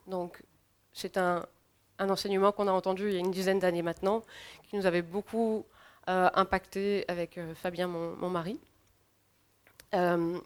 Donc, 0.08 0.44
c'est 0.92 1.16
un, 1.18 1.46
enseignement 2.00 2.52
qu'on 2.52 2.68
a 2.68 2.72
entendu 2.72 3.08
il 3.08 3.14
y 3.14 3.18
a 3.18 3.20
une 3.20 3.32
dizaine 3.32 3.60
d'années 3.60 3.84
maintenant, 3.84 4.24
qui 4.68 4.76
nous 4.76 4.86
avait 4.86 5.04
beaucoup 5.04 5.66
euh, 6.10 6.30
impacté 6.34 7.06
avec 7.08 7.38
euh, 7.38 7.54
Fabien, 7.56 7.88
mon, 7.88 8.30
mari. 8.30 8.60
Euh, 9.94 10.40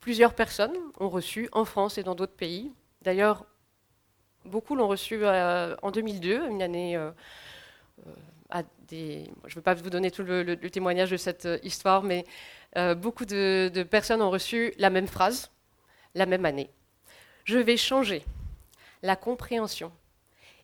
plusieurs 0.00 0.34
personnes 0.34 0.76
ont 0.98 1.10
reçu 1.10 1.48
en 1.52 1.64
France 1.64 1.98
et 1.98 2.02
dans 2.02 2.14
d'autres 2.14 2.34
pays. 2.34 2.72
D'ailleurs, 3.02 3.44
beaucoup 4.46 4.74
l'ont 4.74 4.88
reçu 4.88 5.24
en 5.26 5.90
2002, 5.90 6.48
une 6.48 6.62
année 6.62 6.96
euh. 8.54 8.62
Je 8.92 9.50
ne 9.50 9.54
veux 9.54 9.62
pas 9.62 9.74
vous 9.74 9.90
donner 9.90 10.10
tout 10.10 10.22
le, 10.22 10.56
témoignage 10.70 11.10
de 11.10 11.16
cette 11.16 11.46
euh, 11.46 11.58
histoire, 11.62 12.02
mais 12.02 12.24
euh, 12.76 12.94
beaucoup 12.94 13.24
de, 13.24 13.70
personnes 13.90 14.22
ont 14.22 14.30
reçu 14.30 14.72
la 14.78 14.90
même 14.90 15.06
phrase, 15.06 15.50
la 16.14 16.26
même 16.26 16.44
année. 16.44 16.70
Je 17.44 17.58
vais 17.58 17.76
changer 17.76 18.24
la 19.02 19.16
compréhension 19.16 19.92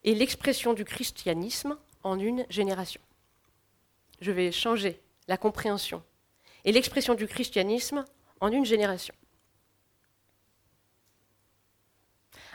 et 0.04 0.14
l'expression 0.14 0.72
du 0.72 0.84
christianisme 0.84 1.76
en 2.02 2.18
une 2.18 2.46
génération. 2.48 3.00
Je 4.20 4.32
vais 4.32 4.52
changer 4.52 5.00
la 5.28 5.36
compréhension 5.36 6.02
et 6.64 6.72
l'expression 6.72 7.14
du 7.14 7.26
christianisme 7.26 8.04
en 8.40 8.50
une 8.50 8.64
génération. 8.64 9.14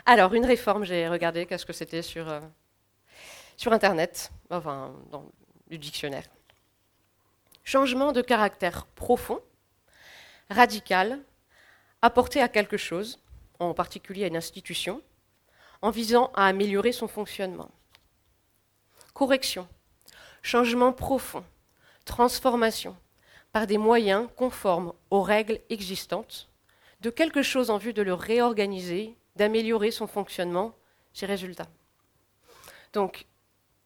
Alors, 0.04 0.34
une 0.34 0.46
réforme, 0.46 0.84
j'ai 0.84 1.08
regardé 1.08 1.46
qu'est-ce 1.46 1.66
que 1.66 1.72
c'était 1.72 2.02
sur, 2.02 2.40
sur 3.56 3.72
Internet, 3.72 4.30
enfin 4.50 4.94
dans 5.10 5.30
le 5.68 5.78
dictionnaire. 5.78 6.24
Changement 7.64 8.12
de 8.12 8.22
caractère 8.22 8.86
profond, 8.86 9.40
radical, 10.48 11.20
apporté 12.06 12.40
à 12.40 12.48
quelque 12.48 12.76
chose, 12.76 13.18
en 13.58 13.74
particulier 13.74 14.24
à 14.24 14.28
une 14.28 14.36
institution, 14.36 15.02
en 15.82 15.90
visant 15.90 16.30
à 16.34 16.46
améliorer 16.46 16.92
son 16.92 17.08
fonctionnement. 17.08 17.70
Correction, 19.12 19.68
changement 20.40 20.92
profond, 20.92 21.44
transformation, 22.04 22.96
par 23.52 23.66
des 23.66 23.78
moyens 23.78 24.28
conformes 24.36 24.92
aux 25.10 25.22
règles 25.22 25.58
existantes, 25.68 26.48
de 27.00 27.10
quelque 27.10 27.42
chose 27.42 27.70
en 27.70 27.78
vue 27.78 27.92
de 27.92 28.02
le 28.02 28.14
réorganiser, 28.14 29.16
d'améliorer 29.34 29.90
son 29.90 30.06
fonctionnement, 30.06 30.74
ses 31.12 31.26
résultats. 31.26 31.68
Donc, 32.92 33.26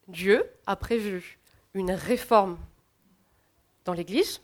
Dieu 0.09 0.49
a 0.67 0.77
prévu 0.77 1.39
une 1.75 1.93
réforme 1.93 2.59
dans 3.85 3.95
l'Église 3.95 4.43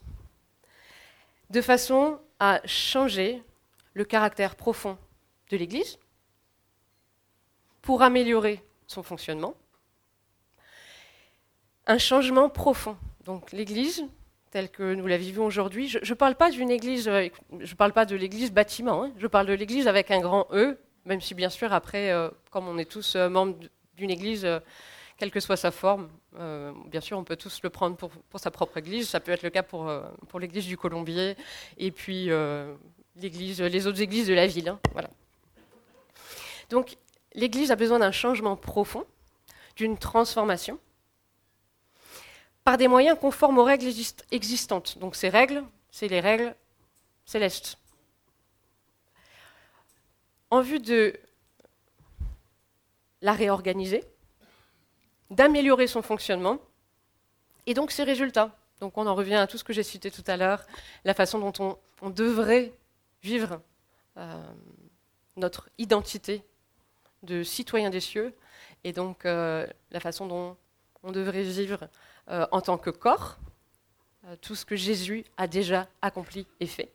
de 1.51 1.61
façon 1.61 2.19
à 2.41 2.61
changer 2.65 3.43
le 3.97 4.05
caractère 4.05 4.57
profond 4.57 4.99
de 5.51 5.57
l'Église 5.57 5.99
pour 7.81 8.03
améliorer 8.03 8.63
son 8.87 9.03
fonctionnement. 9.03 9.55
Un 11.87 11.97
changement 11.97 12.51
profond. 12.51 12.99
Donc 13.25 13.53
l'Église, 13.53 14.05
telle 14.51 14.69
que 14.69 14.95
nous 14.95 15.07
la 15.07 15.17
vivons 15.17 15.47
aujourd'hui, 15.47 15.89
je 15.89 15.99
ne 15.99 16.15
parle 16.15 16.35
pas 16.35 16.51
d'une 16.51 16.71
Église, 16.71 17.09
euh, 17.09 17.29
je 17.59 17.75
parle 17.75 17.95
pas 17.95 18.05
de 18.05 18.15
l'Église 18.15 18.53
bâtiment, 18.53 19.05
hein. 19.05 19.13
je 19.17 19.27
parle 19.27 19.47
de 19.47 19.55
l'Église 19.55 19.89
avec 19.89 20.11
un 20.11 20.21
grand 20.21 20.47
E, 20.53 20.79
même 21.07 21.23
si 21.23 21.35
bien 21.35 21.49
sûr 21.49 21.73
après, 21.73 22.11
euh, 22.11 22.29
comme 22.51 22.69
on 22.69 22.77
est 22.77 22.91
tous 22.91 23.17
euh, 23.17 23.31
membres 23.31 23.57
d'une 23.97 24.11
Église, 24.11 24.47
quelle 25.17 25.31
que 25.31 25.41
soit 25.41 25.57
sa 25.57 25.71
forme. 25.71 26.11
Bien 26.35 27.01
sûr, 27.01 27.17
on 27.17 27.25
peut 27.25 27.37
tous 27.37 27.63
le 27.63 27.71
prendre 27.71 27.97
pour, 27.97 28.11
sa 28.39 28.51
propre 28.51 28.77
église. 28.77 29.09
Ça 29.09 29.21
peut 29.21 29.33
être 29.33 29.43
le 29.43 29.49
cas 29.49 29.63
pour, 29.63 29.91
pour 30.29 30.39
l'église 30.39 30.67
du 30.67 30.77
Colombier 30.77 31.35
et 31.79 31.91
puis 31.91 32.29
les 33.17 33.87
autres 33.87 34.01
églises 34.01 34.29
de 34.29 34.35
la 34.35 34.47
ville. 34.47 34.69
Hein, 34.69 34.81
voilà. 34.93 35.11
Donc, 36.71 36.97
l'église 37.35 37.71
a 37.71 37.77
besoin 37.77 37.99
d'un 37.99 38.13
changement 38.13 38.57
profond, 38.57 39.07
d'une 39.77 39.99
transformation, 39.99 40.79
par 42.65 42.77
des 42.77 42.89
moyens 42.89 43.19
conformes 43.19 43.59
aux 43.59 43.65
règles 43.65 43.91
existantes. 44.31 44.99
Donc, 44.99 45.17
ces 45.17 45.29
règles, 45.29 45.63
c'est 45.91 46.09
les 46.09 46.21
règles 46.21 46.55
célestes. 47.25 47.79
En 50.51 50.61
vue 50.61 50.81
de 50.81 51.19
la 53.23 53.33
réorganiser, 53.33 54.05
d'améliorer 55.31 55.87
son 55.87 56.03
fonctionnement 56.03 56.59
et 57.67 57.75
donc 57.75 57.91
ses 57.91 58.05
résultats. 58.05 58.57
Donc 58.81 58.97
on 58.99 59.07
en 59.07 59.15
revient 59.15 59.35
à 59.35 59.47
tout 59.47 59.59
ce 59.59 59.65
que 59.65 59.73
j'ai 59.73 59.83
cité 59.83 60.11
tout 60.11 60.25
à 60.27 60.37
l'heure, 60.37 60.65
la 61.05 61.15
façon 61.15 61.39
dont 61.39 61.79
on, 62.03 62.11
devrait 62.11 62.73
vivre 63.27 63.61
euh, 64.17 64.43
notre 65.37 65.69
identité 65.79 66.43
de 67.23 67.43
citoyen 67.43 67.91
des 67.91 68.01
cieux 68.01 68.35
et 68.85 68.93
donc 68.93 69.27
euh, 69.27 69.67
la 69.91 70.01
façon 70.01 70.27
dont 70.27 70.57
on 71.03 71.11
devrait 71.13 71.43
vivre 71.43 71.89
euh, 72.31 72.47
en 72.53 72.61
tant 72.61 72.79
que 72.79 72.91
corps, 72.91 73.39
tout 74.41 74.57
ce 74.57 74.65
que 74.65 74.75
Jésus 74.75 75.25
a 75.37 75.47
déjà 75.47 75.87
accompli 76.03 76.47
et 76.59 76.67
fait. 76.67 76.91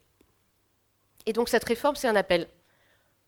Et 1.26 1.32
donc 1.32 1.48
cette 1.48 1.64
réforme, 1.64 1.96
c'est 1.96 2.10
un 2.10 2.18
appel 2.18 2.48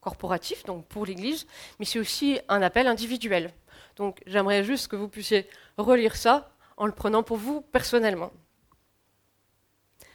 corporatif, 0.01 0.65
donc 0.65 0.85
pour 0.87 1.05
l'Église, 1.05 1.47
mais 1.79 1.85
c'est 1.85 1.99
aussi 1.99 2.39
un 2.49 2.61
appel 2.61 2.87
individuel. 2.87 3.53
Donc 3.95 4.21
j'aimerais 4.25 4.63
juste 4.63 4.89
que 4.89 4.97
vous 4.97 5.07
puissiez 5.07 5.47
relire 5.77 6.17
ça 6.17 6.51
en 6.75 6.85
le 6.85 6.91
prenant 6.91 7.23
pour 7.23 7.37
vous 7.37 7.61
personnellement. 7.61 8.31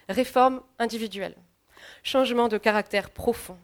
Réforme 0.09 0.61
individuelle. 0.79 1.37
Changement 2.03 2.49
de 2.49 2.59
caractère 2.59 3.11
profond, 3.11 3.59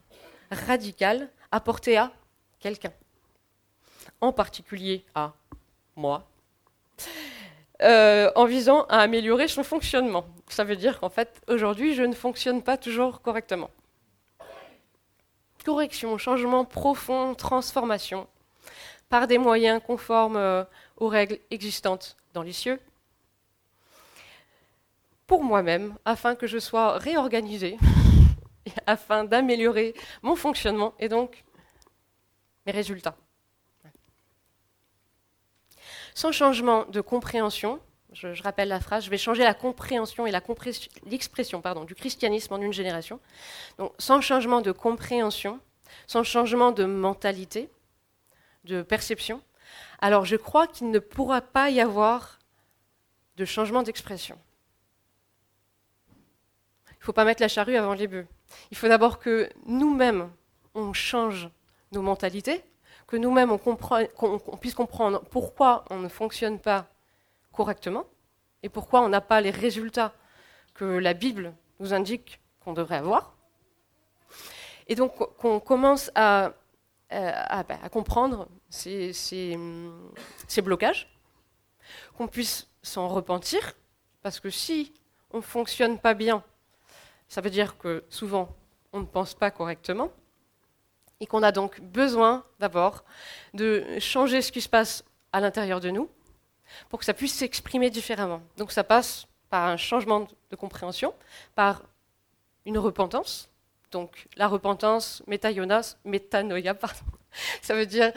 radical, 0.50 1.28
apporté 1.50 1.96
à 1.96 2.12
quelqu'un. 2.60 2.92
En 4.20 4.32
particulier 4.32 5.04
à 5.14 5.32
moi. 5.96 6.26
Euh, 7.82 8.30
en 8.36 8.44
visant 8.44 8.84
à 8.84 8.98
améliorer 8.98 9.48
son 9.48 9.64
fonctionnement. 9.64 10.26
Ça 10.48 10.62
veut 10.64 10.76
dire 10.76 11.00
qu'en 11.00 11.10
fait, 11.10 11.42
aujourd'hui, 11.48 11.94
je 11.94 12.02
ne 12.02 12.14
fonctionne 12.14 12.62
pas 12.62 12.76
toujours 12.76 13.20
correctement. 13.20 13.70
Correction, 15.64 16.16
changement 16.18 16.64
profond, 16.64 17.34
transformation 17.34 18.28
par 19.08 19.26
des 19.26 19.38
moyens 19.38 19.80
conformes 19.84 20.36
euh, 20.36 20.64
aux 20.96 21.08
règles 21.08 21.38
existantes 21.50 22.16
dans 22.32 22.42
les 22.42 22.52
cieux, 22.52 22.80
pour 25.26 25.42
moi-même, 25.42 25.94
afin 26.04 26.34
que 26.34 26.46
je 26.46 26.58
sois 26.58 26.98
réorganisé, 26.98 27.76
afin 28.86 29.24
d'améliorer 29.24 29.94
mon 30.22 30.36
fonctionnement 30.36 30.94
et 30.98 31.08
donc 31.08 31.44
mes 32.66 32.72
résultats. 32.72 33.16
Sans 36.14 36.32
changement 36.32 36.84
de 36.86 37.00
compréhension, 37.00 37.80
je, 38.12 38.42
rappelle 38.42 38.68
la 38.68 38.80
phrase, 38.80 39.04
je 39.04 39.10
vais 39.10 39.18
changer 39.18 39.42
la 39.42 39.54
compréhension 39.54 40.26
et 40.26 40.32
l'expression 41.06 41.62
du 41.86 41.94
christianisme 41.94 42.54
en 42.54 42.60
une 42.60 42.72
génération. 42.72 43.18
Donc, 43.78 43.92
sans 43.98 44.20
changement 44.20 44.60
de 44.60 44.70
compréhension, 44.70 45.58
sans 46.06 46.22
changement 46.22 46.70
de 46.70 46.84
mentalité, 46.84 47.68
de 48.62 48.82
perception, 48.82 49.42
alors 50.00 50.24
je 50.24 50.36
crois 50.36 50.66
qu'il 50.68 50.90
ne 50.90 51.00
pourra 51.00 51.40
pas 51.40 51.70
y 51.70 51.80
avoir 51.80 52.38
de 53.36 53.44
changement 53.44 53.82
d'expression. 53.82 54.38
Il 56.90 56.98
ne 57.00 57.04
faut 57.04 57.12
pas 57.12 57.24
mettre 57.24 57.42
la 57.42 57.48
charrue 57.48 57.76
avant 57.76 57.94
les 57.94 58.06
bœufs. 58.06 58.26
Il 58.70 58.76
faut 58.76 58.88
d'abord 58.88 59.18
que 59.18 59.48
nous-mêmes, 59.66 60.30
on 60.74 60.92
change 60.92 61.48
nos 61.92 62.02
mentalités, 62.02 62.64
que 63.06 63.16
nous-mêmes, 63.16 63.50
on, 63.52 64.56
puisse 64.56 64.74
comprendre 64.74 65.20
pourquoi 65.30 65.84
on 65.90 65.98
ne 65.98 66.08
fonctionne 66.08 66.58
pas 66.58 66.88
correctement 67.52 68.06
et 68.62 68.68
pourquoi 68.68 69.02
on 69.02 69.08
n'a 69.08 69.20
pas 69.20 69.40
les 69.40 69.50
résultats 69.50 70.14
que 70.74 70.84
la 70.84 71.14
Bible 71.14 71.54
nous 71.80 71.92
indique 71.92 72.40
qu'on 72.60 72.72
devrait 72.72 72.96
avoir. 72.96 73.36
Et 74.88 74.94
donc 74.94 75.14
qu'on 75.36 75.60
commence 75.60 76.10
à, 76.14 76.52
bah, 77.10 77.88
comprendre 77.92 78.48
ces, 78.68 79.12
ces 79.12 80.62
blocages, 80.62 81.08
qu'on 82.16 82.26
puisse 82.26 82.68
s'en 82.82 83.08
repentir, 83.08 83.74
parce 84.22 84.40
que 84.40 84.50
si 84.50 84.92
on 85.30 85.38
ne 85.38 85.42
fonctionne 85.42 85.98
pas 85.98 86.14
bien, 86.14 86.42
ça 87.28 87.40
veut 87.40 87.50
dire 87.50 87.76
que 87.78 88.04
souvent 88.08 88.48
on 88.92 89.00
ne 89.00 89.06
pense 89.06 89.34
pas 89.34 89.50
correctement, 89.50 90.10
et 91.20 91.26
qu'on 91.26 91.42
a 91.42 91.52
donc 91.52 91.80
besoin 91.80 92.44
d'abord 92.58 93.04
de 93.54 93.84
changer 93.98 94.42
ce 94.42 94.52
qui 94.52 94.60
se 94.60 94.68
passe 94.68 95.04
à 95.32 95.40
l'intérieur 95.40 95.80
de 95.80 95.90
nous 95.90 96.08
pour 96.88 96.98
que 96.98 97.04
ça 97.04 97.14
puisse 97.14 97.34
s'exprimer 97.34 97.90
différemment. 97.90 98.42
Donc 98.56 98.72
ça 98.72 98.84
passe 98.84 99.26
par 99.48 99.68
un 99.68 99.76
changement 99.76 100.26
de 100.50 100.56
compréhension, 100.56 101.14
par 101.54 101.82
une 102.66 102.78
repentance. 102.78 103.48
Donc 103.90 104.26
la 104.36 104.48
repentance, 104.48 105.22
métaionas, 105.26 105.96
métanoïa, 106.04 106.74
pardon, 106.74 107.04
ça 107.62 107.74
veut 107.74 107.86
dire 107.86 108.12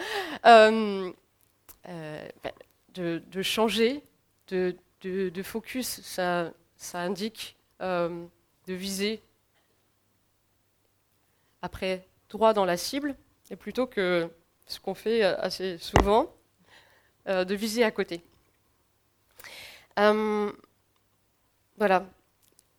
euh, 0.46 1.12
euh, 1.88 2.30
ben, 2.44 2.52
de, 2.94 3.42
changer 3.42 4.04
de, 4.48 4.76
focus. 5.44 6.02
Ça, 6.02 6.52
ça 6.76 7.00
indique 7.00 7.56
euh, 7.82 8.26
de 8.68 8.74
viser 8.74 9.22
après 11.62 12.06
droit 12.30 12.54
dans 12.54 12.66
la 12.66 12.78
cible, 12.78 13.16
et 13.50 13.56
plutôt 13.56 13.88
que 13.88 14.30
ce 14.68 14.80
qu'on 14.80 14.94
fait 14.94 15.24
euh, 15.24 15.36
assez 15.40 15.78
souvent, 15.78 16.32
euh, 17.28 17.46
de 17.46 17.56
viser 17.56 17.84
à 17.84 17.92
côté. 17.92 18.22
Euh, 20.00 20.52
voilà. 21.78 22.06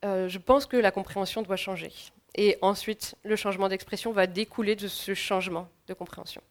je 0.02 0.38
pense 0.38 0.66
que 0.66 0.76
la 0.76 0.90
compréhension 0.90 1.42
doit 1.42 1.56
changer. 1.56 1.92
Et 2.34 2.58
ensuite, 2.62 3.16
le 3.24 3.36
changement 3.36 3.68
d'expression 3.68 4.12
va 4.12 4.26
découler 4.26 4.76
de 4.76 4.86
ce 4.86 5.14
changement 5.14 5.68
de 5.88 5.94
compréhension. 5.94 6.42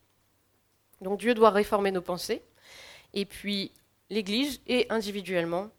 Donc 1.01 1.20
Dieu 1.20 1.34
doit 1.34 1.51
réformer 1.51 1.91
nos 1.91 2.01
pensées. 2.01 2.41
Et 3.13 3.25
puis, 3.25 3.72
l'Église 4.10 4.60
et 4.67 4.88
individuellement, 4.89 5.70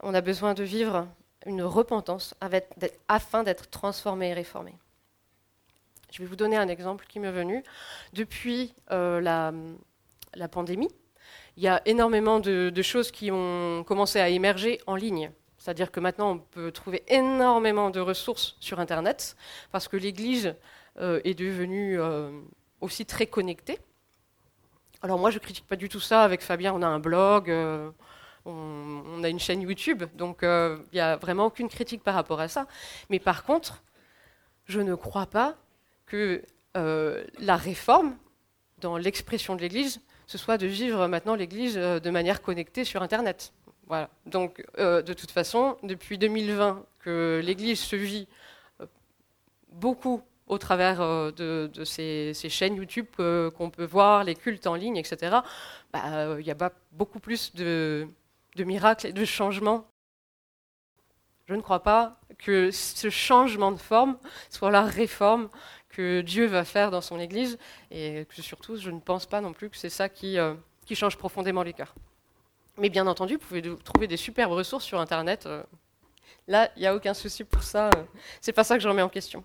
on 0.00 0.14
a 0.14 0.20
besoin 0.20 0.54
de 0.54 0.62
vivre 0.62 1.06
une 1.46 1.62
repentance 1.62 2.34
afin 3.08 3.42
d'être 3.42 3.70
transformé 3.70 4.30
et 4.30 4.34
réformé. 4.34 4.74
Je 6.10 6.22
vais 6.22 6.28
vous 6.28 6.36
donner 6.36 6.56
un 6.56 6.68
exemple 6.68 7.04
qui 7.08 7.20
m'est 7.20 7.30
venu. 7.30 7.62
Depuis 8.12 8.74
euh, 8.90 9.20
la, 9.20 10.48
pandémie, 10.48 10.88
il 11.56 11.62
y 11.62 11.68
a 11.68 11.82
énormément 11.84 12.40
de, 12.40 12.82
choses 12.82 13.10
qui 13.10 13.30
ont 13.30 13.84
commencé 13.86 14.18
à 14.18 14.28
émerger 14.28 14.80
en 14.86 14.96
ligne. 14.96 15.30
C'est-à-dire 15.58 15.90
que 15.90 16.00
maintenant, 16.00 16.32
on 16.32 16.38
peut 16.38 16.72
trouver 16.72 17.02
énormément 17.08 17.90
de 17.90 18.00
ressources 18.00 18.56
sur 18.60 18.80
Internet, 18.80 19.36
parce 19.70 19.88
que 19.88 19.96
l'Église 19.96 20.54
euh, 20.98 21.20
est 21.24 21.34
devenue 21.34 22.00
euh, 22.00 22.30
aussi 22.80 23.04
très 23.04 23.26
connectée. 23.26 23.78
Alors 25.02 25.18
moi, 25.18 25.30
je 25.30 25.36
ne 25.36 25.40
critique 25.40 25.66
pas 25.66 25.76
du 25.76 25.88
tout 25.88 26.00
ça. 26.00 26.22
Avec 26.22 26.40
Fabien, 26.40 26.72
on 26.72 26.82
a 26.82 26.86
un 26.86 27.00
blog, 27.00 27.52
on, 28.48 29.22
a 29.22 29.28
une 29.28 29.38
chaîne 29.38 29.62
YouTube, 29.62 30.04
donc 30.14 30.38
il 30.42 30.78
n'y 30.92 31.00
a 31.00 31.16
vraiment 31.16 31.46
aucune 31.46 31.68
critique 31.68 32.02
par 32.02 32.14
rapport 32.14 32.40
à 32.40 32.48
ça. 32.48 32.66
Mais 33.10 33.18
par 33.18 33.44
contre, 33.44 33.82
je 34.68 34.80
ne 34.80 34.94
crois 34.94 35.26
pas 35.26 35.56
que 36.06 36.42
euh, 36.76 37.24
la 37.38 37.56
réforme, 37.56 38.16
dans 38.78 38.96
l'expression 38.96 39.56
de 39.56 39.60
l'Église, 39.60 40.00
ce 40.26 40.38
soit 40.38 40.58
de 40.58 40.66
vivre 40.66 41.06
maintenant 41.08 41.34
l'Église 41.34 41.76
euh, 41.76 41.98
de 41.98 42.10
manière 42.10 42.42
connectée 42.42 42.84
sur 42.84 43.02
Internet. 43.02 43.52
Voilà. 43.86 44.10
Donc, 44.26 44.64
euh, 44.78 45.00
de 45.02 45.14
toute 45.14 45.30
façon, 45.30 45.78
depuis 45.82 46.18
2020, 46.18 46.84
que 47.00 47.40
l'Église 47.42 47.80
se 47.80 47.96
vit 47.96 48.28
beaucoup 49.72 50.22
au 50.46 50.58
travers 50.58 51.00
de, 51.32 51.70
ces, 51.84 52.32
chaînes 52.34 52.76
YouTube 52.76 53.06
qu'on 53.16 53.70
peut 53.70 53.84
voir, 53.84 54.24
les 54.24 54.34
cultes 54.34 54.66
en 54.66 54.74
ligne, 54.74 54.96
etc., 54.96 55.38
bah, 55.92 56.36
il 56.38 56.46
y 56.46 56.50
a 56.50 56.72
beaucoup 56.92 57.20
plus 57.20 57.54
de, 57.54 58.08
de 58.56 58.64
miracles 58.64 59.08
et 59.08 59.12
de 59.12 59.24
changements. 59.24 59.86
Je 61.46 61.54
ne 61.54 61.62
crois 61.62 61.82
pas 61.82 62.20
que 62.38 62.70
ce 62.70 63.10
changement 63.10 63.72
de 63.72 63.78
forme 63.78 64.18
soit 64.50 64.70
la 64.70 64.82
réforme 64.82 65.48
que 65.88 66.20
Dieu 66.20 66.46
va 66.46 66.64
faire 66.64 66.90
dans 66.90 67.00
son 67.00 67.18
Église, 67.18 67.58
et 67.90 68.26
que 68.28 68.42
surtout, 68.42 68.76
je 68.76 68.90
ne 68.90 69.00
pense 69.00 69.26
pas 69.26 69.40
non 69.40 69.52
plus 69.52 69.70
que 69.70 69.76
c'est 69.76 69.90
ça 69.90 70.08
qui, 70.08 70.38
euh, 70.38 70.54
change 70.92 71.16
profondément 71.16 71.62
les 71.62 71.72
cœurs. 71.72 71.94
Mais 72.76 72.88
bien 72.88 73.06
entendu, 73.06 73.34
vous 73.34 73.40
pouvez 73.40 73.62
trouver 73.84 74.06
des 74.06 74.16
superbes 74.16 74.52
ressources 74.52 74.84
sur 74.84 75.00
Internet. 75.00 75.46
Euh. 75.46 75.62
là, 76.46 76.70
il 76.76 76.80
n'y 76.80 76.86
a 76.86 76.94
aucun 76.94 77.14
souci 77.14 77.44
pour 77.44 77.62
ça. 77.62 77.88
Euh. 77.88 78.04
c'est 78.40 78.52
pas 78.52 78.64
ça 78.64 78.76
que 78.76 78.82
je 78.82 78.88
remets 78.88 79.02
en 79.02 79.08
question. 79.08 79.44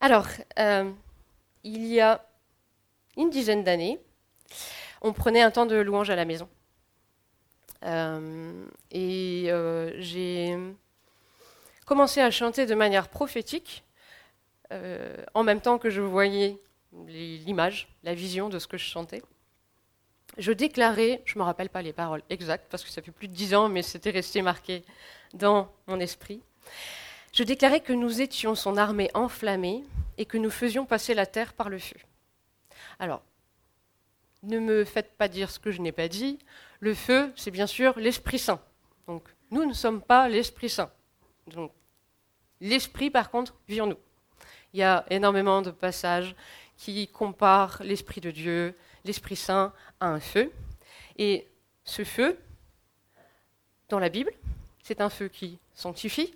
Alors, 0.00 0.26
il 1.62 1.86
y 1.86 2.00
a 2.00 2.26
une 3.16 3.30
dizaine 3.30 3.64
d'années, 3.64 4.00
on 5.00 5.12
prenait 5.12 5.42
un 5.42 5.50
temps 5.50 5.66
de 5.66 5.76
louange 5.76 6.10
à 6.10 6.16
la 6.16 6.24
maison. 6.24 6.48
Et 7.84 9.50
j'ai 9.98 10.58
commencé 11.84 12.20
à 12.20 12.30
chanter 12.30 12.66
de 12.66 12.74
manière 12.74 13.08
prophétique 13.08 13.84
euh, 14.72 15.16
en 15.34 15.42
même 15.42 15.60
temps 15.60 15.78
que 15.78 15.90
je 15.90 16.00
voyais 16.00 16.58
l'image, 17.06 17.88
la 18.02 18.14
vision 18.14 18.48
de 18.48 18.58
ce 18.58 18.66
que 18.66 18.76
je 18.76 18.84
chantais. 18.84 19.22
Je 20.38 20.52
déclarais, 20.52 21.22
je 21.26 21.34
ne 21.34 21.40
me 21.40 21.44
rappelle 21.44 21.68
pas 21.68 21.82
les 21.82 21.92
paroles 21.92 22.22
exactes 22.30 22.66
parce 22.70 22.82
que 22.82 22.90
ça 22.90 23.02
fait 23.02 23.12
plus 23.12 23.28
de 23.28 23.34
dix 23.34 23.54
ans, 23.54 23.68
mais 23.68 23.82
c'était 23.82 24.10
resté 24.10 24.42
marqué 24.42 24.84
dans 25.32 25.70
mon 25.86 26.00
esprit. 26.00 26.40
Je 27.32 27.42
déclarais 27.42 27.80
que 27.80 27.92
nous 27.92 28.20
étions 28.20 28.54
son 28.54 28.76
armée 28.76 29.10
enflammée 29.14 29.84
et 30.18 30.24
que 30.24 30.38
nous 30.38 30.50
faisions 30.50 30.86
passer 30.86 31.14
la 31.14 31.26
terre 31.26 31.52
par 31.52 31.68
le 31.68 31.78
feu. 31.78 31.98
Alors, 32.98 33.22
ne 34.42 34.58
me 34.58 34.84
faites 34.84 35.16
pas 35.16 35.28
dire 35.28 35.50
ce 35.50 35.58
que 35.58 35.70
je 35.70 35.80
n'ai 35.80 35.92
pas 35.92 36.08
dit. 36.08 36.38
Le 36.84 36.92
feu, 36.92 37.32
c'est 37.34 37.50
bien 37.50 37.66
sûr 37.66 37.98
l'Esprit 37.98 38.38
Saint. 38.38 38.60
Donc, 39.06 39.22
nous 39.50 39.64
ne 39.64 39.72
sommes 39.72 40.02
pas 40.02 40.28
l'Esprit 40.28 40.68
Saint. 40.68 40.90
Donc, 41.46 41.72
l'Esprit, 42.60 43.08
par 43.08 43.30
contre, 43.30 43.54
vit 43.66 43.80
en 43.80 43.86
nous 43.86 43.96
il 44.74 44.80
y 44.80 44.82
a 44.82 45.06
énormément 45.08 45.62
de 45.62 45.70
passages 45.70 46.36
qui 46.76 47.08
comparent 47.08 47.82
l'Esprit 47.82 48.20
de 48.20 48.30
Dieu, 48.30 48.76
l'Esprit 49.06 49.36
Saint, 49.36 49.72
à 49.98 50.08
un 50.08 50.20
feu. 50.20 50.52
Et 51.16 51.48
ce 51.84 52.04
feu, 52.04 52.38
dans 53.88 53.98
la 53.98 54.10
Bible, 54.10 54.32
c'est 54.82 55.00
un 55.00 55.08
feu 55.08 55.28
qui 55.28 55.58
sanctifie, 55.72 56.34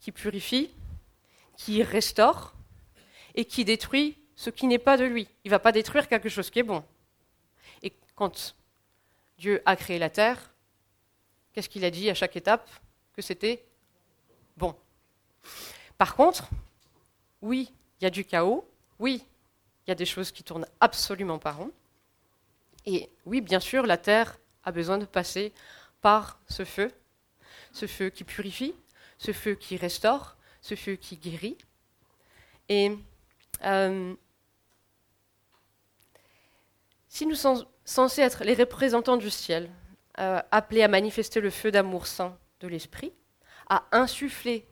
qui 0.00 0.10
purifie, 0.10 0.72
qui 1.56 1.84
restaure 1.84 2.52
et 3.36 3.44
qui 3.44 3.64
détruit 3.64 4.18
ce 4.34 4.50
qui 4.50 4.66
n'est 4.66 4.80
pas 4.80 4.96
de 4.96 5.04
lui. 5.04 5.28
Il 5.44 5.50
ne 5.50 5.54
va 5.54 5.60
pas 5.60 5.70
détruire 5.70 6.08
quelque 6.08 6.28
chose 6.28 6.50
qui 6.50 6.58
est 6.58 6.64
bon. 6.64 6.82
Et 7.84 7.92
quand 8.16 8.56
Dieu 9.38 9.62
a 9.66 9.76
créé 9.76 9.98
la 9.98 10.10
terre, 10.10 10.38
qu'est-ce 11.52 11.68
qu'il 11.68 11.84
a 11.84 11.90
dit 11.90 12.08
à 12.10 12.14
chaque 12.14 12.36
étape 12.36 12.68
Que 13.14 13.22
c'était 13.22 13.64
bon? 14.56 14.74
Par 15.98 16.14
contre, 16.14 16.48
oui, 17.42 17.72
il 18.00 18.04
y 18.04 18.06
a 18.06 18.10
du 18.10 18.24
chaos, 18.24 18.68
oui, 18.98 19.22
il 19.86 19.90
y 19.90 19.92
a 19.92 19.94
des 19.94 20.06
choses 20.06 20.32
qui 20.32 20.42
tournent 20.42 20.66
absolument 20.80 21.38
pas 21.38 21.52
rond. 21.52 21.70
Et 22.84 23.08
oui, 23.24 23.40
bien 23.40 23.60
sûr, 23.60 23.86
la 23.86 23.98
terre 23.98 24.38
a 24.64 24.72
besoin 24.72 24.98
de 24.98 25.04
passer 25.04 25.52
par 26.00 26.38
ce 26.48 26.64
feu, 26.64 26.92
ce 27.72 27.86
feu 27.86 28.10
qui 28.10 28.24
purifie, 28.24 28.74
ce 29.18 29.32
feu 29.32 29.54
qui 29.54 29.76
restaure, 29.76 30.36
ce 30.60 30.74
feu 30.74 30.96
qui 30.96 31.16
guérit. 31.16 31.56
Et 32.68 32.96
euh, 33.64 34.14
si 37.08 37.26
nous 37.26 37.34
sommes 37.34 37.64
censés 37.86 38.20
être 38.20 38.44
les 38.44 38.54
représentants 38.54 39.16
du 39.16 39.30
ciel, 39.30 39.70
euh, 40.18 40.42
appelés 40.50 40.82
à 40.82 40.88
manifester 40.88 41.40
le 41.40 41.50
feu 41.50 41.70
d'amour 41.70 42.06
saint 42.06 42.36
de 42.60 42.68
l'Esprit, 42.68 43.12
à 43.68 43.84
insuffler 43.92 44.66